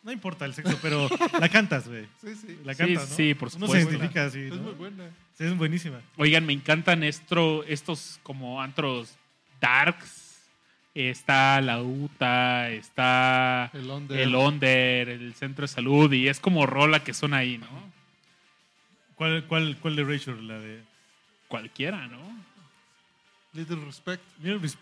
[0.05, 1.09] No importa el sexo, pero
[1.41, 2.07] la cantas, güey.
[2.21, 2.59] Sí, sí.
[2.65, 3.17] La Sí, cantas, ¿no?
[3.17, 3.91] sí, por Uno se supuesto.
[3.91, 4.63] identifica así, Es ¿no?
[4.63, 5.05] muy buena.
[5.37, 6.01] Sí, es buenísima.
[6.17, 9.17] Oigan, me encantan estos como antros
[9.61, 10.23] darks.
[10.95, 14.21] Está la UTA, está El Under.
[14.21, 17.67] el Onder, el Centro de Salud, y es como rola que son ahí, ¿no?
[19.17, 20.41] ¿Cuál, cuál, cuál de Erasure?
[20.43, 20.83] La de...
[21.49, 22.19] Cualquiera, ¿no?
[23.55, 24.23] Little Respect.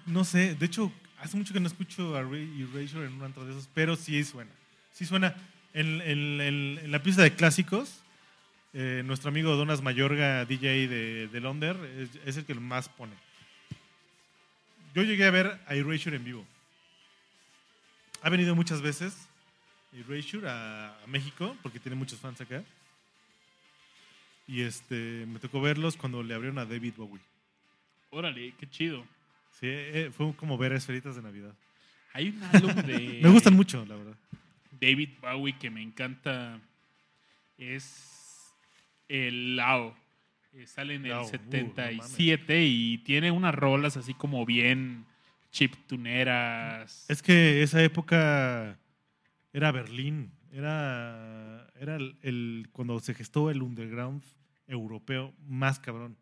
[0.07, 3.45] No sé, de hecho, hace mucho que no escucho a Ray Erasure en un antro
[3.45, 4.51] de esos, pero sí suena.
[4.93, 5.35] Sí suena.
[5.75, 8.03] En, en- en- en la pista de clásicos,
[8.75, 13.13] eh, nuestro amigo Donas Mayorga, DJ de, de Londer, es, es el que más pone.
[14.95, 16.47] Yo llegué a ver a Erasure en vivo.
[18.23, 19.29] Ha venido muchas veces
[19.93, 22.63] Erasure a, a México, porque tiene muchos fans acá.
[24.47, 27.21] Y este, me tocó verlos cuando le abrieron a David Bowie.
[28.11, 29.05] Órale, qué chido.
[29.59, 31.55] Sí, eh, fue como ver esferitas de Navidad.
[32.13, 34.17] Hay un álbum de Me gustan mucho, la verdad.
[34.81, 36.61] David Bowie que me encanta.
[37.57, 38.53] Es
[39.09, 39.97] el Lao.
[40.53, 45.07] Eh, Sale en el uh, no 77 y tiene unas rolas así como bien
[45.51, 47.07] chiptuneras.
[47.09, 48.79] Es que esa época
[49.53, 50.33] era Berlín.
[50.53, 54.23] Era, era el, el- cuando se gestó el underground
[54.67, 56.17] europeo más cabrón.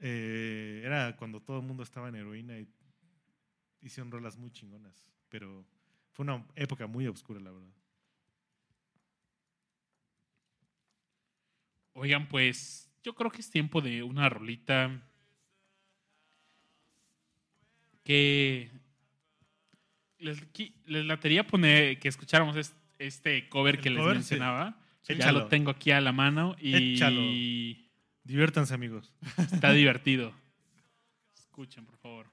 [0.00, 2.68] Eh, era cuando todo el mundo estaba en heroína y
[3.80, 5.10] hicieron rolas muy chingonas.
[5.30, 5.64] Pero
[6.12, 7.72] fue una época muy oscura, la verdad.
[11.94, 15.00] Oigan, pues yo creo que es tiempo de una rolita
[18.02, 18.70] que
[20.18, 20.42] les,
[20.86, 24.18] les latería poner que escucháramos es- este cover El que les cover, sí.
[24.18, 24.78] mencionaba.
[25.06, 25.40] Ya Échalo.
[25.40, 27.20] lo tengo aquí a la mano y Échalo.
[28.24, 29.12] Diviértanse, amigos.
[29.36, 30.32] está divertido.
[31.36, 32.26] Escuchen, por favor.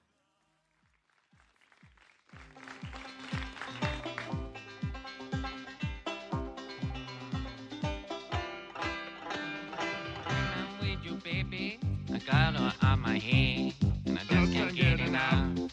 [12.84, 13.74] On my head,
[14.06, 15.72] and I just can't get enough.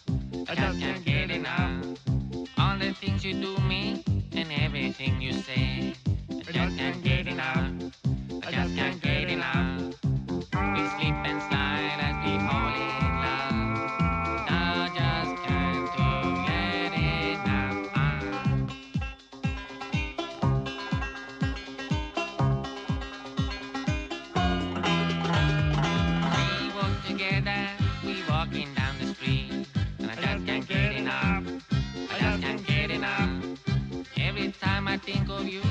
[0.48, 1.84] I just can't get enough.
[2.58, 5.94] All the things you do me, and everything you say.
[6.30, 7.72] I just can't get enough.
[8.42, 9.94] I just can't get enough.
[10.04, 11.87] We sleep and slide
[35.12, 35.62] think of you,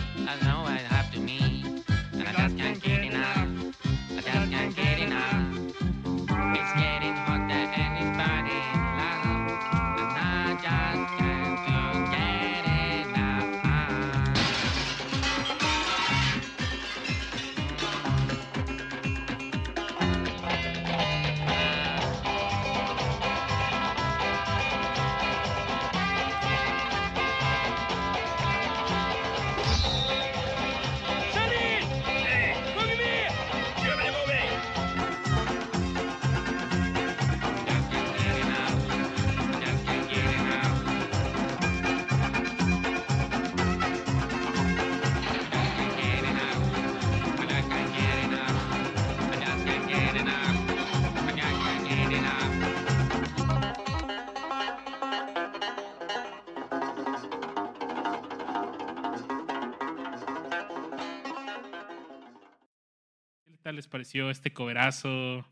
[63.88, 65.46] les pareció este coverazo?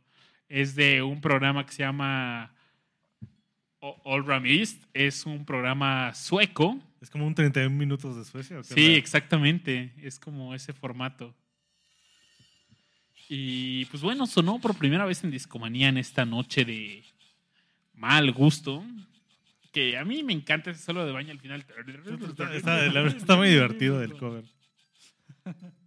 [0.50, 2.54] Es de un programa que se llama
[3.80, 4.84] All Ram East.
[4.94, 6.78] Es un programa sueco.
[7.02, 8.60] Es como un 31 minutos de Suecia.
[8.60, 9.94] ¿o qué Sí, exactamente.
[10.02, 11.34] Es como ese formato.
[13.30, 17.04] Y pues bueno, sonó por primera vez en Discomanía en esta noche de
[17.94, 18.84] mal gusto.
[19.72, 21.66] Que a mí me encanta ese solo de baño al final.
[22.28, 24.44] Está, está- está muy divertido el cover.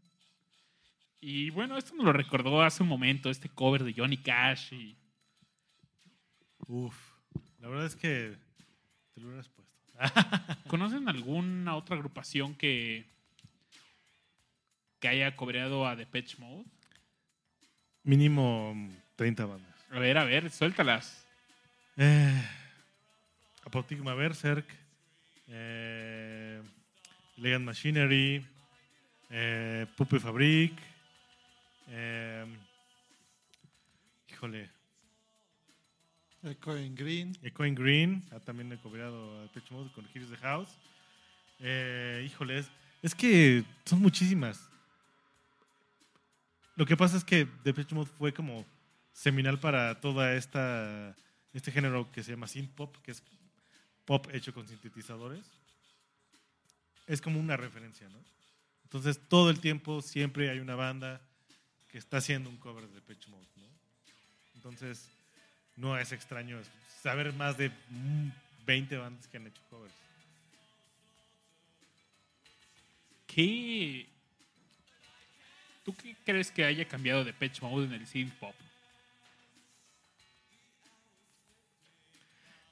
[1.21, 4.73] Y bueno, esto me lo recordó hace un momento, este cover de Johnny Cash.
[4.73, 4.97] Y
[6.67, 6.95] Uf.
[7.61, 8.37] La verdad es que
[9.15, 9.69] te lo hubieras puesto.
[10.69, 13.05] ¿Conocen alguna otra agrupación que,
[15.01, 16.65] que haya cobreado a Depeche Mode?
[18.05, 18.77] Mínimo
[19.17, 19.75] 30 bandas.
[19.91, 21.27] A ver, a ver, suéltalas.
[21.97, 22.43] Eh,
[23.65, 24.67] Apotigma Berserk,
[25.49, 26.63] eh,
[27.37, 28.47] Legend Machinery,
[29.31, 30.73] eh, Puppy Fabric,
[31.89, 32.47] eh,
[34.31, 34.71] híjole,
[36.43, 37.37] Echo en Green.
[37.43, 40.71] Echoing Green, ha también he cobrado a Depeche Mode con Here's the House.
[41.59, 42.71] Eh, híjole, es,
[43.03, 44.69] es que son muchísimas.
[46.77, 48.65] Lo que pasa es que Depeche Mode fue como
[49.13, 51.17] seminal para toda esta
[51.53, 53.23] este género que se llama synth pop, que es
[54.05, 55.45] pop hecho con sintetizadores.
[57.09, 58.19] Es como una referencia, ¿no?
[58.85, 61.21] Entonces todo el tiempo siempre hay una banda
[61.91, 63.65] que está haciendo un cover de Depeche Mode, ¿no?
[64.57, 65.09] Entonces
[65.77, 66.61] no es extraño
[67.03, 68.29] saber más de mm,
[68.67, 69.95] 20 bandas que han hecho covers.
[73.27, 74.07] ¿Qué,
[75.85, 78.55] ¿Tú qué crees que haya cambiado Depeche Mode en el synth pop?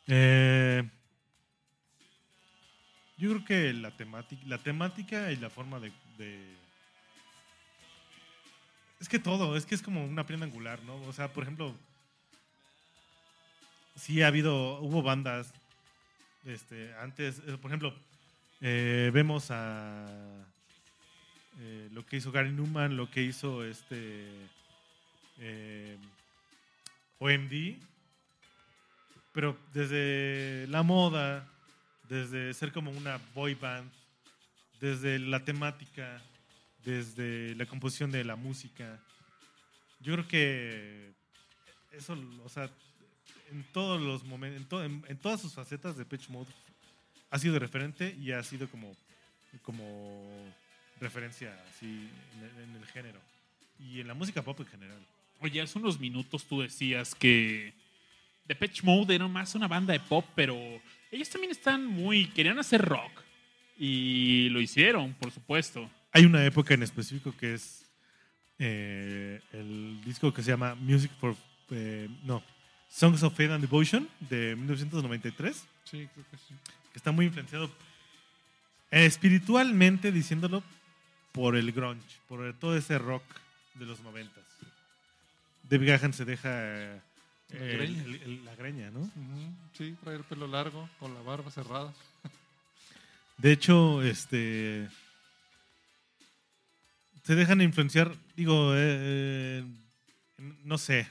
[0.09, 0.83] Eh,
[3.19, 6.55] yo creo que la temática, la temática y la forma de, de-
[9.01, 10.97] Es que todo, es que es como una prenda angular, ¿no?
[11.03, 11.75] O sea, por ejemplo,
[13.95, 15.53] sí ha habido, hubo bandas,
[16.45, 17.95] este, antes, eh, por ejemplo,
[18.61, 20.07] eh, vemos a
[21.59, 24.27] eh, lo que hizo Gary Newman, lo que hizo este
[25.39, 25.99] eh,
[27.19, 27.77] OMD,
[29.33, 31.47] pero desde la moda,
[32.09, 33.91] desde ser como una boy band,
[34.81, 36.23] desde la temática,
[36.87, 39.03] desde la composición de la música,
[40.01, 41.13] yo creo que
[41.93, 42.71] eso, o sea,
[43.51, 46.51] en todos los momentos, en, to- en- en todas sus facetas de Pitch Mode
[47.31, 48.97] ha sido referente y ha sido como,
[49.63, 50.53] como
[51.01, 53.21] referencia así en el, en el género
[53.81, 54.99] y en la música pop en general.
[55.41, 57.75] Oye, hace unos minutos tú decías que
[58.47, 60.57] Depeche Mode era más una banda de pop, pero
[61.11, 62.29] ellos también están muy...
[62.29, 63.11] querían hacer rock.
[63.79, 65.91] Y lo hicieron, por supuesto.
[66.17, 67.85] Hay una época en específico que es
[68.59, 71.37] eh, el disco que se llama Music for.
[71.71, 72.43] eh, no,
[72.89, 76.55] Songs of Faith and Devotion de 1993, Sí, creo que sí.
[76.93, 77.67] que está muy influenciado
[78.91, 80.63] eh, espiritualmente, diciéndolo,
[81.33, 83.25] por el grunge, por todo ese rock
[83.75, 84.33] de los 90.
[85.69, 87.01] David Gahan se deja eh,
[87.51, 88.03] La el- greña.
[88.05, 89.11] el- el- la greña, ¿no?
[89.77, 91.93] Sí, trae el pelo largo, con la barba cerrada.
[93.37, 94.89] De hecho, este.
[97.27, 99.65] Se dejan influenciar, digo, eh, eh,
[100.65, 101.09] no sé,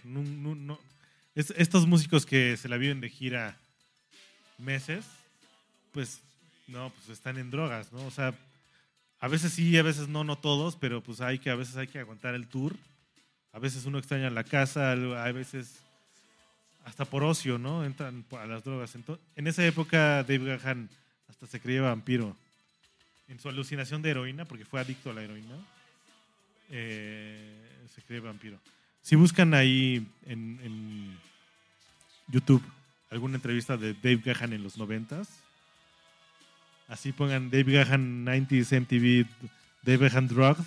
[1.35, 3.57] estos músicos que se la viven de gira
[4.57, 5.03] meses,
[5.91, 6.21] pues
[6.67, 8.05] no, pues están en drogas, ¿no?
[8.05, 8.33] O sea,
[9.19, 11.87] a veces sí, a veces no, no todos, pero pues hay que, a veces hay
[11.87, 12.75] que aguantar el tour.
[13.51, 15.79] A veces uno extraña la casa, a veces
[16.85, 17.83] hasta por ocio, ¿no?
[17.83, 18.95] Entran a las drogas.
[18.95, 20.89] Ento- en esa época Dave Gahan
[21.29, 22.37] hasta se creía vampiro.
[23.27, 25.55] En su alucinación de heroína, porque fue adicto a la heroína,
[26.69, 28.59] eh, se creía vampiro.
[29.01, 31.17] Si buscan ahí en,
[32.27, 32.63] YouTube
[33.11, 35.43] alguna entrevista de Dave Gahan en los noventas,
[36.87, 39.27] así pongan Dave Gahan 90s MTV,
[39.83, 40.65] Dave Gahan Drugged,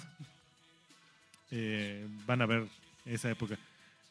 [1.51, 2.69] eh, van a ver
[3.05, 3.59] esa época.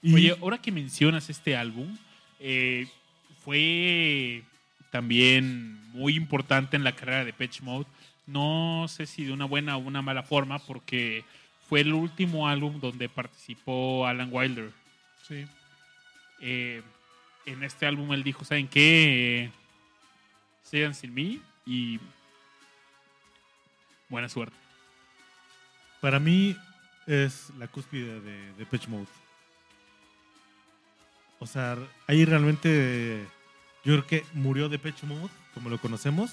[0.04, 1.98] Oye, ahora que mencionas este álbum,
[2.40, 2.88] eh,
[3.44, 4.44] fue
[4.92, 7.88] también muy importante en la carrera de Pitch Mode.
[8.26, 11.24] No sé si de una buena o una mala forma, porque
[11.68, 14.72] fue el último álbum donde participó Alan Wilder.
[15.28, 15.46] Sí.
[16.40, 16.82] Eh,
[17.46, 19.44] en este álbum él dijo, ¿saben qué?
[19.44, 19.52] Eh,
[20.64, 22.00] sigan sin mí y
[24.10, 24.56] buena suerte.
[26.00, 26.56] Para mí
[27.06, 29.08] es la cúspide de, de Pitch Mode.
[31.40, 31.78] O sea,
[32.08, 33.26] ahí realmente
[33.84, 36.32] yo creo que murió de Pitch Mode, como lo conocemos.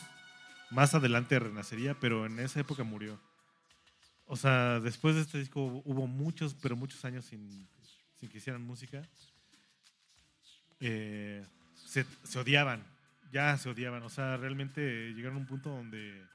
[0.70, 3.18] Más adelante renacería, pero en esa época murió.
[4.26, 7.68] O sea, después de este disco hubo muchos, pero muchos años sin,
[8.16, 9.02] sin que hicieran música.
[10.80, 12.82] Eh, se, se odiaban,
[13.30, 14.02] ya se odiaban.
[14.02, 16.26] O sea, realmente llegaron a un punto donde...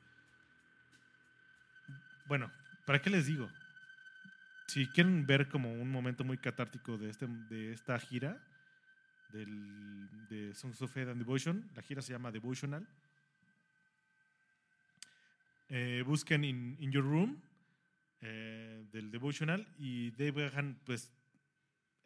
[2.28, 2.52] Bueno,
[2.86, 3.50] ¿para qué les digo?
[4.68, 8.40] Si quieren ver como un momento muy catártico de, este, de esta gira,
[9.30, 12.88] del, de Songs of Faith and Devotion, la gira se llama Devotional.
[15.70, 17.49] Eh, busquen in, In Your Room
[18.22, 21.12] eh, del Devotional y Dave Gahan, pues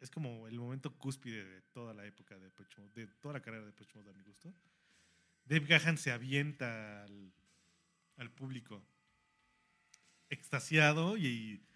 [0.00, 3.40] es como el momento cúspide de toda la época de Depeche Mode, de toda la
[3.40, 4.54] carrera de Depeche Mode a mi gusto.
[5.44, 7.32] Dave Gahan se avienta al,
[8.16, 8.84] al público
[10.28, 11.66] extasiado y, y,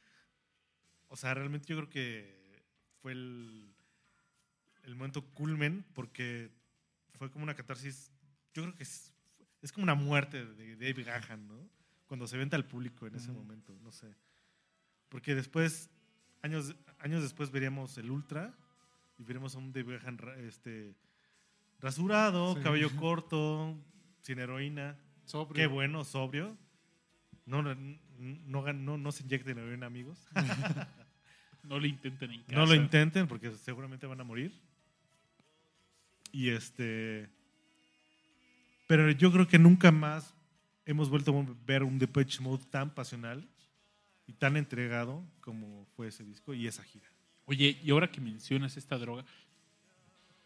[1.08, 2.62] o sea, realmente yo creo que
[3.00, 3.74] fue el,
[4.84, 6.50] el momento culmen porque
[7.14, 8.12] fue como una catarsis,
[8.54, 9.12] yo creo que es,
[9.62, 11.68] es como una muerte de Dave Gahan, ¿no?
[12.06, 14.14] Cuando se venta al público en ese momento, no sé.
[15.08, 15.90] Porque después,
[16.42, 18.54] años, años después veríamos el Ultra
[19.18, 20.94] y veremos a un Dave Gahan este,
[21.80, 22.62] rasurado, Sí.
[22.62, 23.76] cabello corto,
[24.22, 24.96] sin heroína.
[25.24, 25.54] Sobrio.
[25.54, 26.56] Qué bueno, sobrio.
[27.46, 27.74] No, no,
[28.18, 30.26] no, no, no se inyecten heroína, amigos.
[31.64, 32.56] No lo intenten en casa.
[32.56, 34.52] No lo intenten porque seguramente van a morir.
[36.32, 37.28] Y este.
[38.86, 40.34] Pero yo creo que nunca más
[40.86, 43.46] hemos vuelto a ver un Depeche Mode tan pasional
[44.28, 47.08] y tan entregado como fue ese disco y esa gira.
[47.46, 49.24] Oye, y ahora que mencionas esta droga,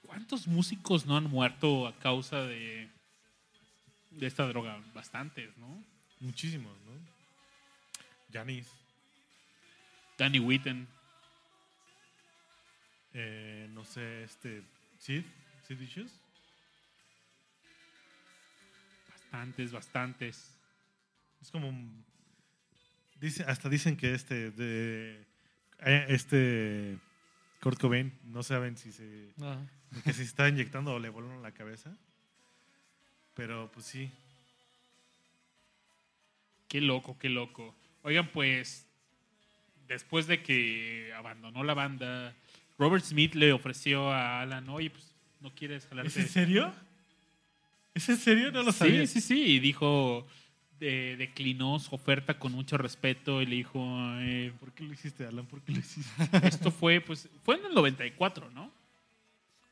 [0.06, 2.88] ¿cuántos músicos no han muerto a causa de,
[4.12, 4.80] de esta droga?
[4.94, 5.84] Bastantes, ¿no?
[6.20, 6.92] Muchísimos, ¿no?
[8.32, 8.68] Janis,
[10.16, 10.86] Danny Whitten,
[13.14, 14.62] eh, no sé, este.
[14.98, 15.24] Sid,
[15.66, 16.12] Sid Vicious.
[19.10, 20.56] bastantes, bastantes.
[21.40, 21.68] Es como.
[21.68, 22.11] un-
[23.22, 24.50] Dice, hasta dicen que este.
[24.50, 25.24] De,
[25.80, 26.98] eh, este.
[27.60, 29.28] Kurt Cobain, no saben si se.
[30.04, 31.96] Que se está inyectando o le volaron la cabeza.
[33.34, 34.10] Pero pues sí.
[36.68, 37.74] Qué loco, qué loco.
[38.02, 38.86] Oigan, pues,
[39.86, 42.34] después de que abandonó la banda,
[42.78, 46.20] Robert Smith le ofreció a Alan, oye, pues, ¿no quieres ¿Es jalarte?
[46.20, 46.74] en serio?
[47.94, 48.50] ¿Es en serio?
[48.50, 49.06] No lo Sí, sabía.
[49.06, 49.40] sí, sí.
[49.56, 50.26] Y dijo,
[50.82, 53.80] de- declinó su oferta con mucho respeto y le dijo,
[54.20, 55.46] eh, ¿Por qué lo hiciste, Alan?
[55.46, 56.12] ¿Por qué lo hiciste?
[56.46, 58.70] esto fue, pues, fue en el 94, ¿no?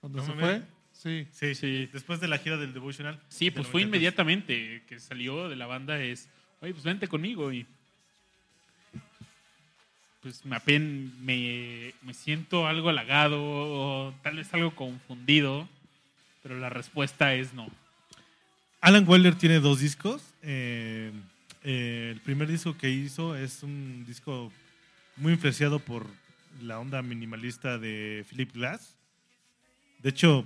[0.00, 0.62] Cuando No se fue,
[0.92, 1.26] sí.
[1.32, 1.88] Sí, Sí.
[1.92, 3.20] Después de la gira del Devotional.
[3.28, 3.86] Sí, pues fue 93.
[3.86, 6.28] inmediatamente que salió de la banda es,
[6.60, 7.66] oye, pues vente conmigo y
[10.22, 15.66] pues me apen, me, me siento algo halagado, o tal vez algo confundido,
[16.42, 17.66] pero la respuesta es no.
[18.80, 20.22] Alan Wilder tiene dos discos.
[20.42, 21.12] Eh,
[21.62, 24.50] eh, el primer disco que hizo es un disco
[25.16, 26.06] muy influenciado por
[26.62, 28.96] la onda minimalista de Philip Glass.
[30.02, 30.44] De hecho,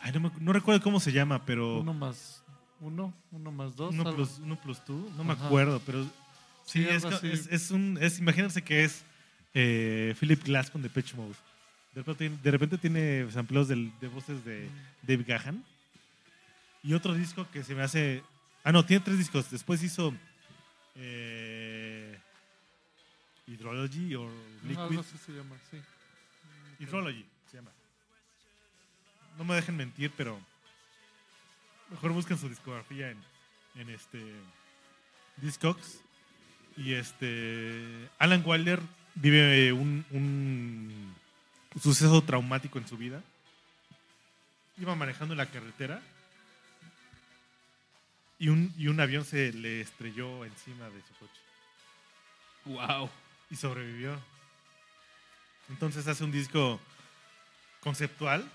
[0.00, 2.42] ay, no, me- no recuerdo cómo se llama, pero Uno más
[2.80, 3.94] uno, uno más dos.
[3.94, 6.10] uno plus, uno plus two, no me acuerdo, pero sí,
[6.82, 9.04] Sí, es, es, es un, es, imagínense que es
[9.54, 11.34] eh, Philip Glass con Depeche Mode.
[11.94, 14.68] De repente, de repente tiene sampleos de voces de
[15.02, 15.62] Dave Gahan.
[16.84, 18.22] Y otro disco que se me hace...
[18.62, 19.50] Ah, no, tiene tres discos.
[19.50, 20.14] Después hizo
[20.96, 22.18] eh,
[23.46, 24.30] Hydrology o
[24.62, 24.78] Liquid.
[24.78, 25.80] Algo así se llama, sí.
[26.78, 27.70] Hydrology se llama.
[29.38, 30.38] No me dejen mentir, pero
[31.90, 33.18] mejor busquen su discografía en,
[33.76, 34.22] en este
[35.38, 36.00] Discogs.
[36.76, 38.80] Y este Alan Wilder
[39.14, 41.14] vive un, un
[41.80, 43.22] suceso traumático en su vida.
[44.76, 46.02] Iba manejando en la carretera
[48.38, 51.40] y un, y un avión se le estrelló encima de su coche
[52.64, 53.10] Wow.
[53.50, 54.18] y sobrevivió.
[55.68, 56.80] Entonces hace un disco
[57.80, 58.50] conceptual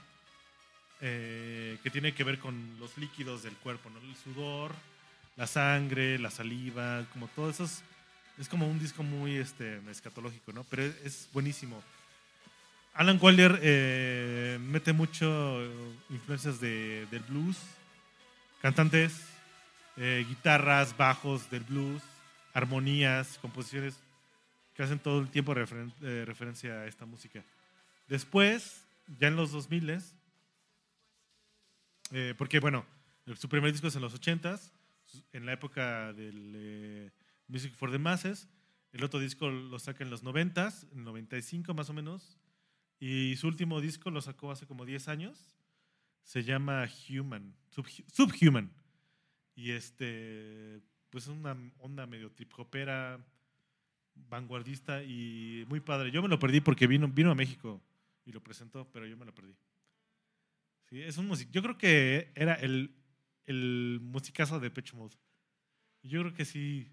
[1.02, 4.00] eh, que tiene que ver con los líquidos del cuerpo, ¿no?
[4.00, 4.74] El sudor,
[5.38, 7.84] la sangre, la saliva, como todo eso es,
[8.38, 10.64] es como un disco muy este, escatológico, ¿no?
[10.66, 11.82] Pero es, es buenísimo.
[12.96, 15.72] Alan Wilder eh, mete mucho eh,
[16.10, 17.58] influencias de, del blues,
[18.62, 19.14] cantantes,
[20.00, 22.02] eh, guitarras, bajos del blues,
[22.54, 24.00] armonías, composiciones
[24.74, 27.44] que hacen todo el tiempo eh, referencia a esta música.
[28.08, 28.86] Después,
[29.20, 30.02] ya en los 2000
[32.12, 32.86] eh, porque bueno,
[33.38, 34.72] su primer disco es en los 80s,
[35.06, 37.12] su- en la época del eh,
[37.48, 38.48] Music for the Masses.
[38.92, 42.38] El otro disco lo saca en los 90s, en el 95 más o menos.
[43.00, 45.56] Y su último disco lo sacó hace como 10 años.
[46.24, 48.72] Se llama Human, Subhu- Subhuman.
[49.60, 50.80] Y este,
[51.10, 53.20] pues es una onda medio trip hopera,
[54.30, 56.12] vanguardista y muy padre.
[56.12, 57.82] Yo me lo perdí porque vino, vino a México
[58.26, 59.54] y lo presentó, pero yo me lo perdí.
[60.86, 61.50] Sí, es un music.
[61.52, 62.96] Yo creo que era el,
[63.48, 65.18] el musicazo de Pitch Mode.
[66.04, 66.88] Yo creo que sí.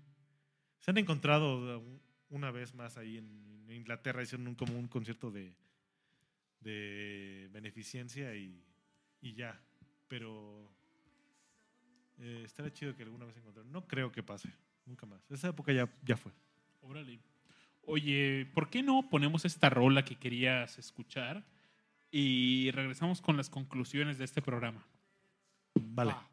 [0.80, 1.84] Se han encontrado
[2.30, 5.54] una vez más ahí en Inglaterra, hicieron un, como un concierto de,
[6.58, 8.60] de beneficencia y,
[9.20, 9.56] y ya.
[10.08, 10.75] Pero
[12.18, 13.70] eh, estaría chido que alguna vez se encontraran.
[13.72, 14.50] No creo que pase,
[14.84, 15.30] nunca más.
[15.30, 16.32] Esa época ya, ya fue.
[16.82, 17.18] Órale.
[17.82, 21.44] Oye, ¿por qué no ponemos esta rola que querías escuchar
[22.10, 24.84] y regresamos con las conclusiones de este programa?
[25.74, 26.12] Vale.
[26.12, 26.28] Va.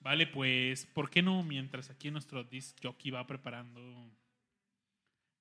[0.00, 3.80] Vale, pues, ¿por qué no mientras aquí nuestro disc jockey va preparando,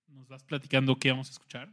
[0.08, 1.70] nos vas platicando qué vamos a escuchar?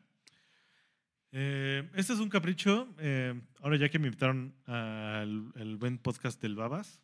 [1.32, 2.92] Eh, este es un capricho.
[2.98, 7.00] eh, ahora ya que me invitaron al el buen podcast del Babas,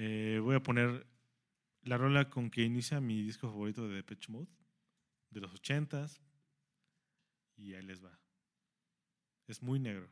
[0.00, 1.08] eh, voy a poner
[1.82, 4.46] la rola con que inicia mi disco favorito de Depeche Mode,
[5.30, 6.22] de los ochentas.
[7.56, 8.16] Y ahí les va.
[9.48, 10.08] Es muy negro.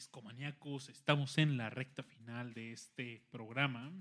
[0.00, 3.92] Discomaníacos, estamos en la recta final de este programa.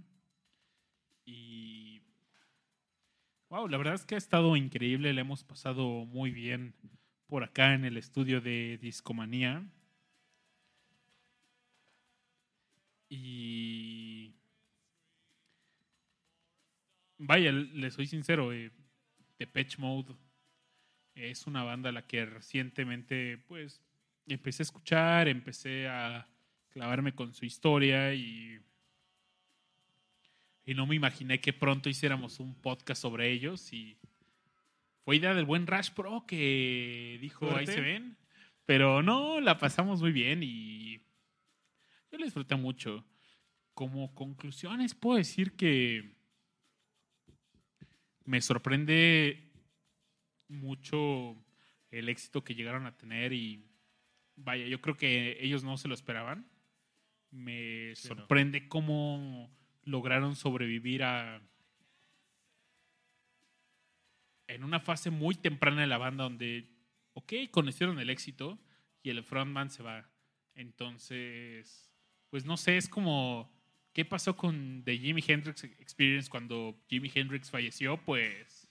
[1.25, 2.01] Y.
[3.49, 5.11] Wow, la verdad es que ha estado increíble.
[5.11, 6.73] Le hemos pasado muy bien
[7.27, 9.69] por acá en el estudio de Discomanía.
[13.09, 14.35] Y.
[17.17, 18.71] Vaya, le soy sincero, eh,
[19.37, 20.15] Depeche Mode
[21.15, 23.81] es una banda a la que recientemente, pues,
[24.27, 26.27] empecé a escuchar, empecé a
[26.69, 28.59] clavarme con su historia y.
[30.65, 33.97] Y no me imaginé que pronto hiciéramos un podcast sobre ellos y
[35.03, 38.17] fue idea del buen Rash Pro que dijo, ahí se ven.
[38.67, 40.99] Pero no, la pasamos muy bien y
[42.11, 43.03] yo la disfruté mucho.
[43.73, 46.13] Como conclusiones puedo decir que
[48.25, 49.49] me sorprende
[50.47, 51.35] mucho
[51.89, 53.68] el éxito que llegaron a tener y
[54.43, 56.47] vaya, yo creo que ellos no se lo esperaban.
[57.31, 58.15] Me Sí, no.
[58.15, 59.49] sorprende cómo
[59.83, 61.41] lograron sobrevivir a
[64.47, 66.67] en una fase muy temprana de la banda donde,
[67.13, 68.59] ok, conocieron el éxito
[69.03, 70.09] y el frontman se va.
[70.55, 71.91] Entonces,
[72.29, 73.51] pues no sé, es como,
[73.93, 77.97] ¿qué pasó con The Jimi Hendrix Experience cuando Jimi Hendrix falleció?
[78.03, 78.67] Pues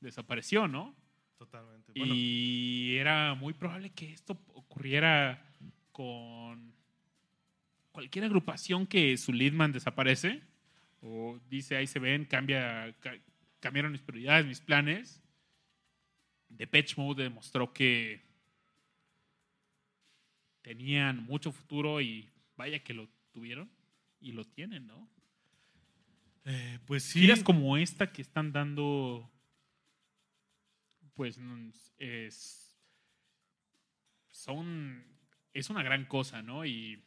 [0.00, 0.94] desapareció, ¿no?
[1.38, 1.92] Totalmente.
[1.96, 4.34] Bueno, Y era muy probable que esto
[4.70, 5.44] ocurriera
[5.92, 6.72] con
[7.92, 10.42] cualquier agrupación que su leadman desaparece
[11.02, 13.18] o dice ahí se ven, cambia, ca-
[13.58, 15.20] cambiaron mis prioridades, mis planes.
[16.48, 18.22] Depeche Mode demostró que
[20.62, 23.70] tenían mucho futuro y vaya que lo tuvieron
[24.20, 25.08] y lo tienen, ¿no?
[26.44, 27.20] eh, pues sí.
[27.20, 29.30] giras como esta que están dando,
[31.14, 31.38] pues
[31.98, 32.69] es,
[34.40, 35.04] son,
[35.52, 36.64] es una gran cosa, ¿no?
[36.64, 37.02] Y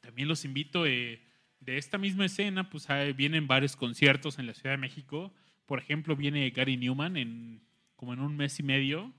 [0.00, 1.20] también los invito eh,
[1.60, 5.32] de esta misma escena, pues ah, vienen varios conciertos en la Ciudad de México.
[5.66, 7.62] Por ejemplo, viene Gary Newman en
[7.96, 9.12] como en un mes y medio.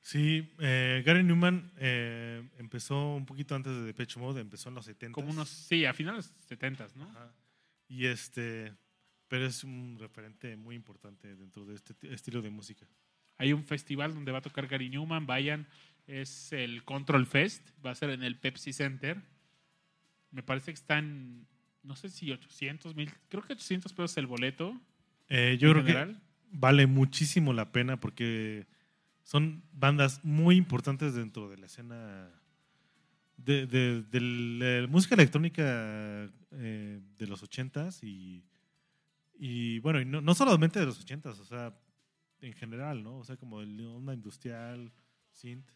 [0.00, 4.84] Sí, eh, Gary Newman eh, empezó un poquito antes de Depeche Mode, empezó en los
[4.84, 5.12] 70.
[5.12, 7.04] Como unos, sí, a finales de los 70, ¿no?
[7.10, 7.34] Ajá.
[7.88, 8.72] Y este,
[9.28, 12.86] pero es un referente muy importante dentro de este estilo de música.
[13.38, 15.66] Hay un festival donde va a tocar Gary Newman, vayan,
[16.06, 19.20] es el Control Fest, va a ser en el Pepsi Center.
[20.30, 21.46] Me parece que están,
[21.82, 24.80] no sé si 800 mil, creo que 800 pesos el boleto.
[25.28, 26.14] Eh, yo creo general.
[26.14, 26.20] que
[26.52, 28.66] vale muchísimo la pena porque
[29.24, 32.30] son bandas muy importantes dentro de la escena
[33.36, 34.20] de, de- de
[34.82, 35.62] la música electrónica
[36.52, 38.44] eh, de los ochentas y,
[39.38, 41.74] y bueno, y no, no solamente de los ochentas, o sea,
[42.46, 43.18] en general, ¿no?
[43.18, 44.92] O sea, como el onda industrial,
[45.32, 45.68] synth.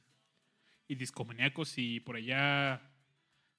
[0.88, 2.82] y discomaníacos si por allá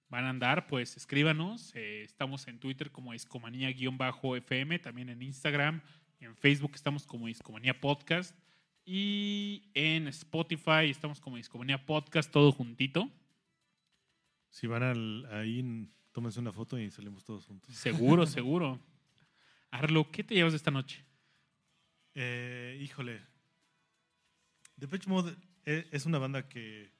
[0.09, 1.73] van a andar, pues escríbanos.
[1.75, 5.81] Eh, estamos en Twitter como discomanía-fm, también en Instagram,
[6.19, 8.37] en Facebook estamos como Discomanía Podcast
[8.85, 13.09] y en Spotify estamos como Discomanía Podcast, todo juntito.
[14.49, 17.73] Si van al, ahí, tómense una foto y salimos todos juntos.
[17.73, 18.79] Seguro, seguro.
[19.69, 21.05] Arlo, ¿qué te llevas de esta noche?
[22.15, 23.21] Eh, híjole.
[24.75, 25.35] Depeche Mode
[25.65, 26.91] e- es una banda que,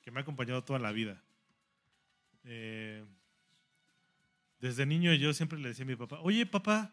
[0.00, 1.22] que me ha acompañado toda la vida.
[2.44, 3.04] Eh,
[4.60, 6.92] desde niño yo siempre le decía a mi papá, oye papá,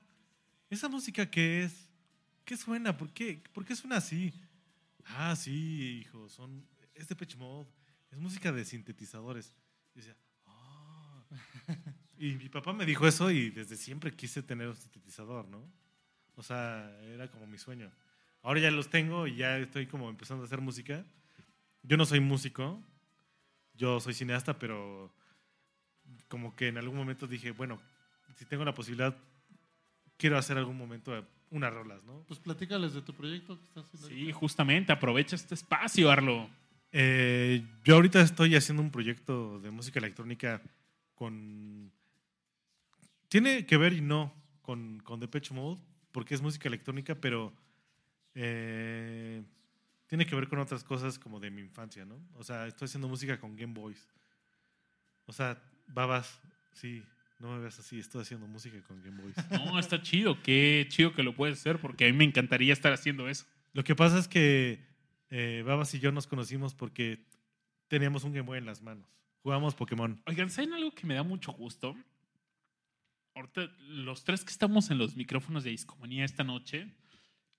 [0.70, 1.90] ¿esa música qué es?
[2.46, 2.98] ¿Qué suena?
[2.98, 4.34] ¿Por qué, ¿Por qué suena así?
[5.06, 7.70] Ah, sí, hijo, son, es Depeche Mode,
[8.12, 9.54] es música de sintetizadores.
[9.96, 10.16] Y decía,
[10.46, 11.24] "Ah".
[12.18, 15.64] Y mi papá me dijo eso y desde siempre quise tener un sintetizador, ¿no?
[16.40, 17.92] O sea, era como mi sueño.
[18.44, 21.04] Ahora ya los tengo y ya estoy como empezando a hacer música.
[21.84, 22.82] Yo no soy músico,
[23.74, 25.14] yo soy cineasta, pero
[26.30, 27.82] como que en algún momento dije, bueno,
[28.38, 29.18] si tengo la posibilidad,
[30.16, 32.24] quiero hacer algún momento unas rolas, ¿no?
[32.26, 34.08] Pues platícales de tu proyecto que estás haciendo.
[34.08, 36.50] Sí, justamente, aprovecha este espacio, Arlo.
[36.94, 40.62] Eh, yo ahorita estoy haciendo un proyecto de música electrónica
[41.16, 41.92] con...
[43.28, 47.54] Tiene que ver y no con, con Depeche Mode, porque es música electrónica, pero
[48.36, 49.44] eh,
[50.08, 52.20] tiene que ver con otras cosas como de mi infancia, ¿no?
[52.36, 54.08] O sea, estoy haciendo música con Game Boys.
[55.26, 56.40] O sea, babas,
[56.74, 57.04] sí,
[57.40, 59.36] no me veas así, estoy haciendo música con Game Boys.
[59.52, 62.92] No, está chido, qué chido que lo puedes hacer, porque a mí me encantaría estar
[62.92, 63.46] haciendo eso.
[63.74, 64.84] Lo que pasa es que
[65.30, 67.24] eh, Babas y yo nos conocimos porque
[67.88, 69.08] teníamos un Game Boy en las manos.
[69.44, 70.22] Jugábamos Pokémon.
[70.26, 71.96] Oigan, ¿saben algo que me da mucho gusto?
[73.36, 76.94] Ahorita, los tres que estamos en los micrófonos de Discomanía esta noche,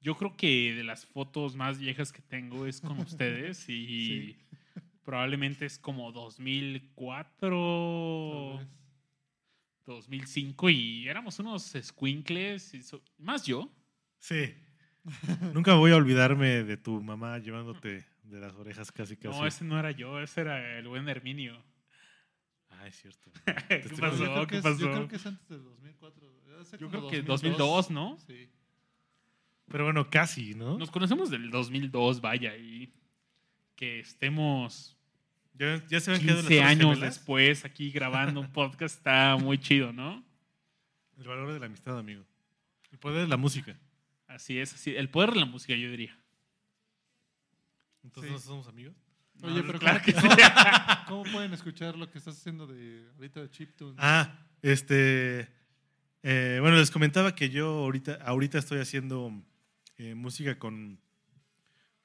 [0.00, 4.36] yo creo que de las fotos más viejas que tengo es con ustedes y
[5.04, 8.68] probablemente es como 2004, Tal vez.
[9.86, 13.70] 2005 y éramos unos squinkles, so- más yo.
[14.18, 14.54] Sí.
[15.54, 19.38] Nunca voy a olvidarme de tu mamá llevándote de las orejas casi casi.
[19.38, 21.60] No, ese no era yo, ese era el buen Herminio.
[22.82, 23.30] Ah, es cierto.
[23.68, 24.24] ¿Qué pasó?
[24.24, 24.78] Yo creo, ¿Qué que es, pasó?
[24.78, 26.32] yo creo que es antes del 2004.
[26.60, 28.16] hace Yo creo que 2002, ¿no?
[28.26, 28.48] Sí.
[29.68, 30.78] Pero bueno, casi, ¿no?
[30.78, 32.92] Nos conocemos del 2002, vaya, y
[33.76, 34.96] que estemos
[35.54, 37.14] Ya, ya se habían quedado las 15 Torres años Gemelas.
[37.16, 40.24] después aquí grabando un podcast está muy chido, ¿no?
[41.18, 42.24] El valor de la amistad, amigo.
[42.90, 43.78] El poder de la música.
[44.26, 44.96] Así es, así.
[44.96, 46.16] El poder de la música, yo diría.
[48.02, 48.34] Entonces, Sí.
[48.34, 48.94] ¿no somos amigos?
[49.42, 50.26] Oye, pero claro ¿cómo, que sí.
[51.08, 53.94] ¿cómo pueden escuchar lo que estás haciendo de ahorita de chiptune?
[53.98, 55.48] Ah, este.
[56.22, 59.32] eh, bueno, les comentaba que yo ahorita, ahorita estoy haciendo
[59.96, 61.00] eh, música con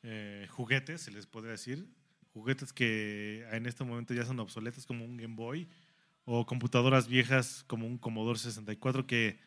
[0.03, 1.87] eh, juguetes, se les podría decir.
[2.33, 5.69] Juguetes que en este momento ya son obsoletos, como un Game Boy,
[6.25, 9.39] o computadoras viejas como un Commodore 64, que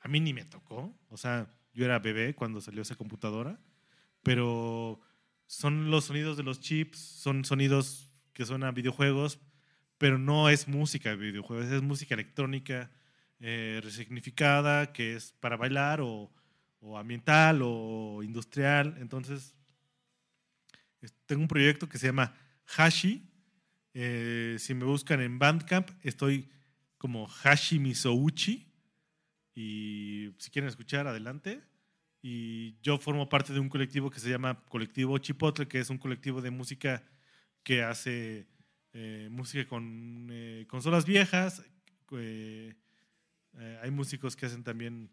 [0.00, 0.92] a mí ni me tocó.
[1.08, 3.60] O sea, yo era bebé cuando salió esa computadora,
[4.22, 5.00] pero
[5.46, 9.38] son los sonidos de los chips, son sonidos que suenan a videojuegos,
[9.98, 12.90] pero no es música de videojuegos, es música electrónica
[13.40, 16.30] eh, resignificada, que es para bailar o,
[16.96, 18.96] ambiental o industrial.
[19.00, 19.54] Entonces,
[21.00, 22.34] es- tengo un proyecto que se llama
[22.76, 23.30] Hashi.
[23.94, 26.48] Eh, si me buscan en Bandcamp, estoy
[26.98, 28.72] como Hashi Misouchi.
[29.54, 31.62] Y si quieren escuchar, adelante.
[32.26, 35.98] Y yo formo parte de un colectivo que se llama Colectivo Chipotle, que es un
[35.98, 37.04] colectivo de música
[37.62, 38.48] que hace
[38.94, 41.62] eh, música con eh, consolas viejas.
[42.12, 42.74] eh,
[43.82, 45.10] hay músicos que hacen también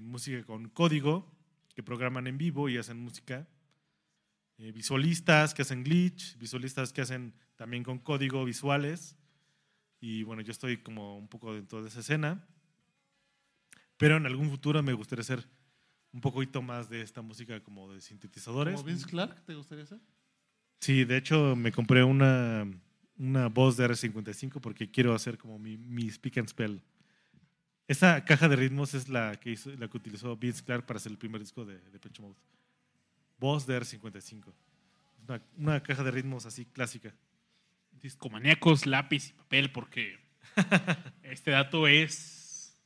[0.00, 1.30] música con código,
[1.74, 3.46] que programan en vivo y hacen música.
[4.56, 9.18] visualistas que hacen glitch, visualistas que hacen también con código visuales.
[10.00, 12.48] Y bueno, yo estoy como un poco dentro de esa escena.
[13.98, 15.46] Pero en algún futuro me gustaría hacer
[16.14, 18.76] un poquito más de esta música como de sintetizadores.
[18.76, 19.98] ¿Como Vince Clark te gustaría ser?
[20.78, 22.64] Sí, de hecho me compré una,
[23.18, 26.80] una voz de R55 porque quiero hacer como mi, mi speak and spell.
[27.88, 31.10] Esa caja de ritmos es la que, hizo, la que utilizó Vince Clark para hacer
[31.10, 32.36] el primer disco de, de Pecho Mode.
[33.38, 34.52] Voz de R55.
[35.26, 37.12] Una, una caja de ritmos así clásica.
[37.90, 40.16] Discomaníacos, lápiz y papel, porque
[41.24, 42.80] este dato es.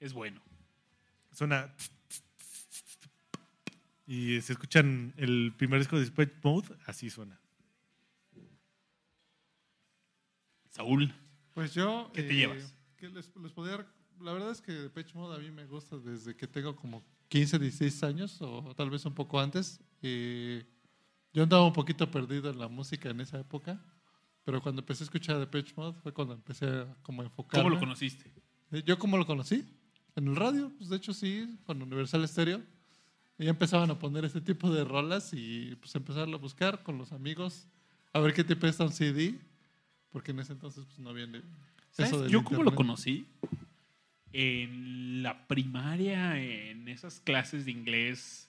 [0.00, 0.42] es bueno.
[1.32, 1.74] Suena.
[4.12, 7.40] Y si escuchan el primer disco de Speech Mode, así suena.
[10.68, 11.14] Saúl,
[11.54, 12.10] Pues yo.
[12.12, 12.74] ¿Qué te llevas?
[12.98, 13.86] que les, les podría-
[14.20, 17.58] la verdad es que Depeche Mode a mí me gusta desde que tengo como 15,
[17.58, 19.80] 16 años o tal vez un poco antes.
[20.02, 20.62] Eh,
[21.32, 23.82] yo andaba un poquito perdido en la música en esa época,
[24.44, 27.62] pero cuando empecé a escuchar Depeche Mode fue cuando empecé a como enfocarme.
[27.64, 28.30] ¿cómo lo conociste?
[28.72, 29.64] Eh, ¿Yo cómo lo conocí?
[30.16, 32.62] En el radio, pues de hecho sí, con Universal Stereo.
[33.38, 37.12] Y empezaban a poner este tipo de rolas y pues empezarlo a buscar con los
[37.12, 37.66] amigos,
[38.12, 39.34] a ver qué te presta un CD,
[40.10, 41.42] porque en ese entonces pues no había ni-
[41.90, 43.26] ¿Sabes eso yo cómo lo conocí?
[44.32, 48.48] En la primaria, en esas clases de inglés,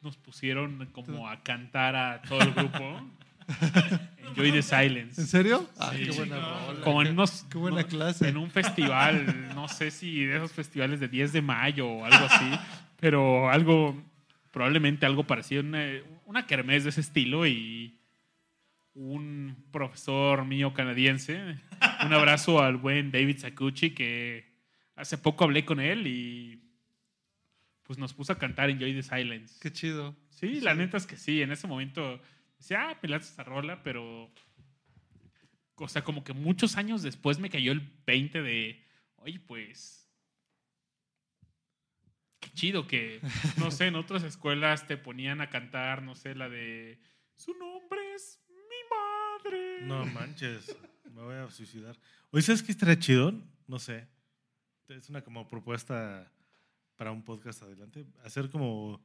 [0.00, 3.00] nos pusieron como a cantar a todo el grupo.
[4.28, 5.26] Enjoy the ¿En Silence.
[5.26, 5.68] serio?
[5.78, 6.04] Ah, Sí.
[6.04, 6.80] qué buena rola.
[6.82, 8.28] Como en unos- qué buena no- clase.
[8.28, 12.26] En un festival, no sé si de esos festivales de 10 de mayo o algo
[12.28, 12.50] así,
[12.98, 14.02] pero algo,
[14.50, 15.84] probablemente algo parecido, una,
[16.24, 17.98] una kermés de ese estilo y
[18.94, 21.58] un profesor mío canadiense.
[22.04, 24.56] Un abrazo al buen David Sakuchi que
[24.94, 26.62] hace poco hablé con él y
[27.82, 29.58] pues nos puso a cantar Enjoy the Silence.
[29.60, 30.16] Qué chido.
[30.30, 32.20] Sí, la neta es que sí, en ese momento
[32.58, 34.30] decía, ah, me late esta rola, pero.
[35.76, 38.84] O sea, como que muchos años después me cayó el 20 de,
[39.16, 40.05] oye, pues.
[42.46, 43.20] Qué chido que,
[43.58, 46.98] no sé, en otras escuelas te ponían a cantar, no sé, la de.
[47.34, 49.78] Su nombre es mi madre.
[49.82, 50.76] No manches,
[51.12, 51.98] me voy a suicidar.
[52.30, 53.32] Oye, ¿sabes qué estaría chido?
[53.66, 54.06] No sé.
[54.88, 56.30] Es una como propuesta
[56.96, 58.06] para un podcast adelante.
[58.24, 59.04] Hacer como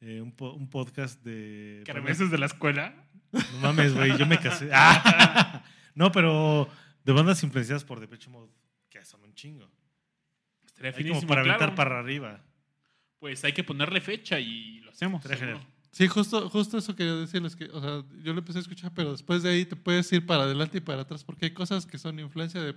[0.00, 1.82] eh, un, po- un podcast de...
[1.86, 2.94] Kermeses de la escuela.
[3.32, 4.68] No mames, güey, yo me casé.
[4.72, 5.64] Ah.
[5.94, 6.68] No, pero
[7.04, 8.50] de bandas influenciadas por Depeche Mode,
[8.88, 9.70] que son un chingo.
[10.66, 11.56] Estaría Hay como finísimo, para claro.
[11.64, 12.42] aventar para arriba.
[13.22, 15.22] Pues hay que ponerle fecha y lo hacemos.
[15.92, 19.12] Sí, justo, justo eso quería decirles que, o sea, yo lo empecé a escuchar, pero
[19.12, 21.98] después de ahí te puedes ir para adelante y para atrás, porque hay cosas que
[21.98, 22.72] son influencia de.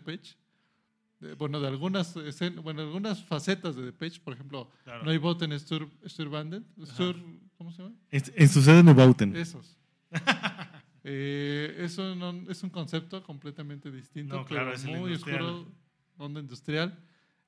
[1.19, 2.13] De- bueno, de algunas
[2.61, 5.03] bueno, algunas facetas de Depeche, por ejemplo, Claro.
[5.03, 7.15] No hay voto en Stur, Stur Bandit, Stur,
[7.57, 7.95] ¿cómo se llama?
[8.11, 9.35] En, en su sede en Ubauten.
[9.35, 9.75] Esos.
[11.07, 15.71] Eh, es, un, es un concepto completamente distinto, No, claro, pero es muy oscuro,
[16.17, 16.97] onda industrial.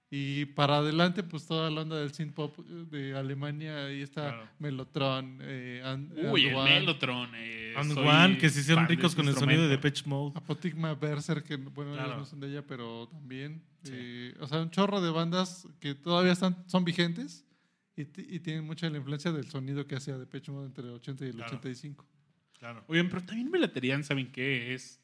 [0.09, 4.49] Y para adelante, pues toda la onda del synth pop de Alemania, ahí está Claro.
[4.59, 7.29] Mellotron, eh, And- Uy, el And One, Mellotron.
[7.35, 9.67] eh, And One, que se hicieron ricos con el sonido de.
[9.67, 10.31] Depeche Mode.
[10.37, 12.19] Apotigma Berserk, que bueno, ellos Claro.
[12.21, 13.61] no son de ella, pero también.
[13.83, 13.91] Sí.
[13.93, 17.45] eh, o sea, un chorro de bandas que todavía están, son vigentes
[17.97, 21.25] y, y tienen mucha la influencia del sonido que hacía Depeche Mode entre el 80
[21.25, 21.49] y el Claro.
[21.57, 22.05] 85.
[22.59, 22.83] Claro.
[22.87, 24.73] Oigan, pero también me laterían, ¿saben qué?
[24.73, 24.99] Es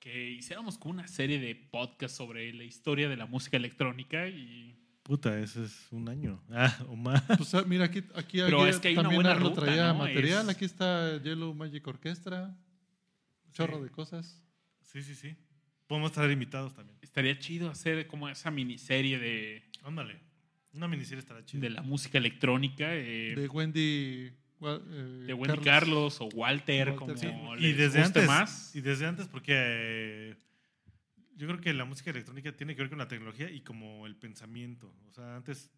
[0.00, 4.74] que hiciéramos como una serie de podcasts sobre la historia de la música electrónica y...
[5.02, 6.42] Puta, ese es un año.
[6.50, 7.22] Ah, o más.
[7.38, 9.88] Pues mira, aquí, aquí Pero aquí es que hay una también buena Arlo ruta, traía
[9.92, 9.98] ¿no?
[10.00, 10.48] material.
[10.48, 12.54] Es- Aquí está Yellow Magic Orchestra,
[13.46, 13.84] un chorro Sí.
[13.84, 14.42] de cosas.
[14.82, 15.34] Sí, sí, sí.
[15.86, 16.98] Podemos traer invitados también.
[17.00, 20.20] Estaría chido hacer como esa miniserie de, Ándale.
[20.74, 21.62] Una miniserie estará chida.
[21.62, 24.30] de la música electrónica eh, De Wendy.
[24.60, 27.26] Gua- eh, de Wendy Carlos, o Walter, Walter, como sí.
[27.64, 28.74] y desde guste antes más.
[28.74, 30.36] y desde antes porque eh,
[31.36, 34.16] yo creo que la música electrónica tiene que ver con la tecnología y como el
[34.16, 35.70] pensamiento o sea antes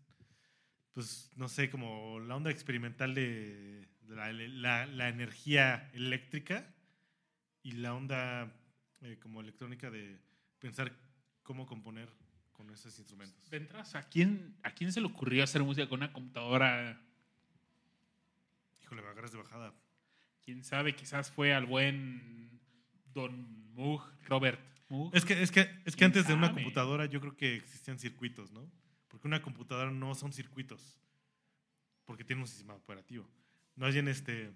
[0.93, 6.75] pues no sé como la onda experimental de, de la, la- la energía eléctrica
[7.63, 8.53] y la onda
[9.03, 10.19] eh, como electrónica de
[10.59, 10.93] pensar
[11.43, 12.09] cómo componer
[12.53, 16.13] con esos instrumentos De ¿a quién, ¿a quién se le ocurrió hacer música con una
[16.13, 17.01] computadora?
[18.91, 19.73] Híjole me agarras de bajada
[20.45, 22.61] Quién sabe, quizás fue al buen
[23.15, 24.59] Don Moog, Robert
[24.89, 25.15] Moog.
[25.15, 27.99] Es que, es que, es que ¿Quién antes de una computadora yo creo que existían
[28.01, 28.69] circuitos, ¿no?
[29.09, 30.99] Porque una computadora no son circuitos,
[32.05, 33.29] porque tiene un sistema operativo.
[33.77, 34.51] No hay en este...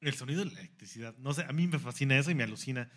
[0.00, 1.16] El sonido de la electricidad.
[1.18, 2.88] No sé, a mí me fascina eso y me alucina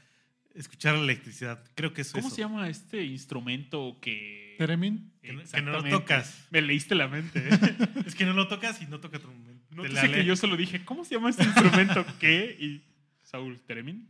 [0.54, 1.64] escuchar la electricidad.
[1.76, 2.36] Creo que es ¿Cómo eso.
[2.36, 4.56] se llama este instrumento que...
[4.58, 5.14] Teremin.
[5.22, 6.48] Que no- lo tocas.
[6.52, 7.40] Me leíste la mente.
[7.40, 7.50] ¿eh?
[8.06, 9.49] Es que no lo tocas y no toca momento.
[9.72, 12.06] No De sé la que yo solo dije, ¿cómo se llama este instrumento?
[12.20, 12.56] ¿Qué?
[12.60, 12.82] Y
[13.24, 14.08] Saúl Teremin.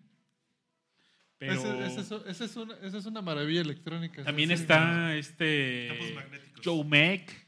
[1.37, 1.53] Pero
[1.85, 4.23] es- esa es, una, esa es una maravilla electrónica.
[4.23, 5.89] también está este.
[6.63, 7.47] Joe Mac.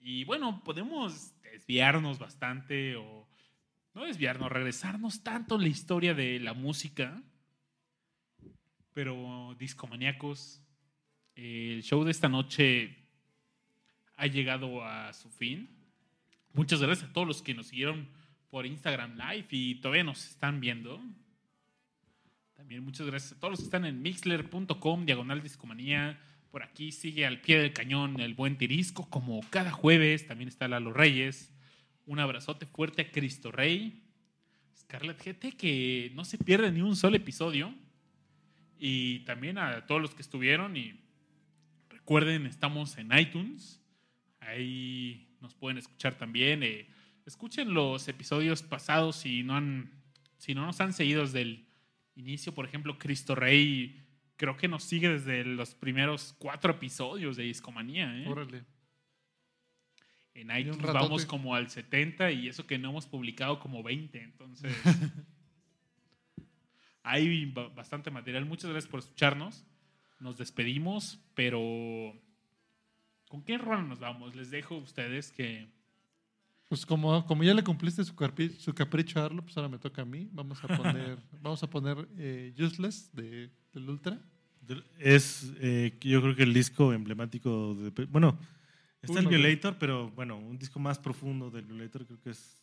[0.00, 3.26] Y bueno, podemos desviarnos bastante o
[3.94, 7.22] no desviarnos, regresarnos tanto en la historia de la música.
[8.94, 10.60] Pero discomaníacos,
[11.34, 12.96] el show de esta noche
[14.16, 15.68] ha llegado a su fin.
[16.54, 18.08] Muchas gracias a todos los que nos siguieron
[18.50, 21.02] por Instagram Live y todavía nos están viendo.
[22.52, 26.20] También muchas gracias a todos los que están en mixler.com, diagonal discomanía.
[26.50, 30.26] Por aquí sigue al pie del cañón el buen Tirisco, como cada jueves.
[30.26, 31.54] También está Lalo Reyes.
[32.04, 34.02] Un abrazote fuerte a Cristo Rey.
[34.76, 37.74] Scarlett GT, que no se pierde ni un solo episodio.
[38.78, 40.76] Y también a todos los que estuvieron.
[40.76, 41.00] Y
[41.88, 43.80] recuerden, estamos en iTunes.
[44.40, 46.62] Ahí nos pueden escuchar también.
[46.62, 46.88] Eh,
[47.26, 49.90] escuchen los episodios pasados si no han,
[50.38, 51.66] si no nos han seguido desde el
[52.14, 52.54] inicio.
[52.54, 53.98] Por ejemplo, Cristo Rey
[54.36, 58.16] creo que nos sigue desde los primeros cuatro episodios de Discomanía.
[58.16, 58.26] ¿eh?
[58.28, 58.64] Órale.
[60.34, 64.18] En un iTunes vamos como al 70 y eso que no hemos publicado como 20.
[64.22, 64.72] Entonces,
[67.02, 68.46] hay ba- bastante material.
[68.46, 69.64] Muchas gracias por escucharnos.
[70.20, 72.14] Nos despedimos, pero
[73.32, 74.36] ¿con qué rol nos vamos?
[74.36, 75.66] Les dejo a ustedes que...
[76.68, 79.78] Pues como, como ya le cumpliste su, carpi- su capricho a Arlo, pues ahora me
[79.78, 80.28] toca a mí.
[80.32, 84.20] Vamos a poner, vamos a poner eh, Useless de, del Ultra.
[84.98, 88.04] Es, eh, yo creo que el disco emblemático de...
[88.04, 88.38] Bueno,
[89.00, 92.62] está el Violator, pero bueno, un disco más profundo del Violator creo que es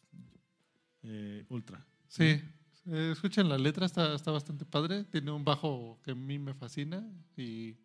[1.02, 1.84] eh, Ultra.
[2.08, 2.40] Sí.
[2.86, 5.04] Eh, escuchen la letra, está, está bastante padre.
[5.06, 7.04] Tiene un bajo que a mí me fascina
[7.36, 7.76] y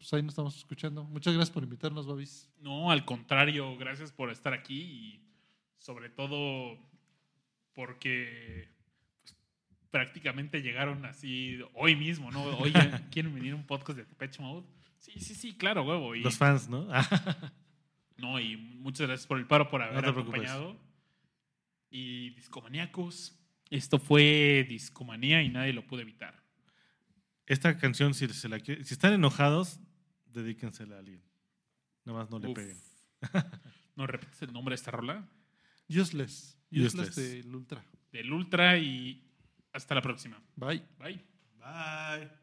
[0.00, 1.04] pues ahí nos estamos escuchando.
[1.04, 2.50] Muchas gracias por invitarnos, Babis.
[2.58, 5.20] No, al contrario, gracias por estar aquí y
[5.76, 6.78] sobre todo
[7.74, 8.70] porque
[9.20, 9.36] pues,
[9.90, 12.44] prácticamente llegaron así hoy mismo, ¿no?
[12.44, 12.72] Oye,
[13.10, 14.66] ¿quieren venir a un podcast de Depeche Mode?
[14.96, 16.14] Sí, sí, sí, claro, huevo.
[16.14, 16.88] Y, Los fans, ¿no?
[18.16, 20.28] no, y muchas gracias por el paro, por haber preocupes.
[20.28, 20.80] acompañado.
[21.90, 26.42] Y discomaníacos, esto fue discomanía y nadie lo pudo evitar.
[27.44, 29.78] Esta canción, si, se la si están enojados,
[30.32, 31.22] dedíquensela a alguien.
[32.04, 32.54] Nada más no le Uf.
[32.54, 32.78] peguen.
[33.96, 35.28] ¿No repites el nombre de esta rola?
[35.88, 36.56] Useless.
[36.70, 37.16] Useless, Useless.
[37.16, 37.84] del Ultra.
[38.12, 39.28] Del Ultra y
[39.72, 40.40] hasta la próxima.
[40.56, 40.82] Bye.
[40.98, 41.24] Bye.
[41.58, 42.39] Bye.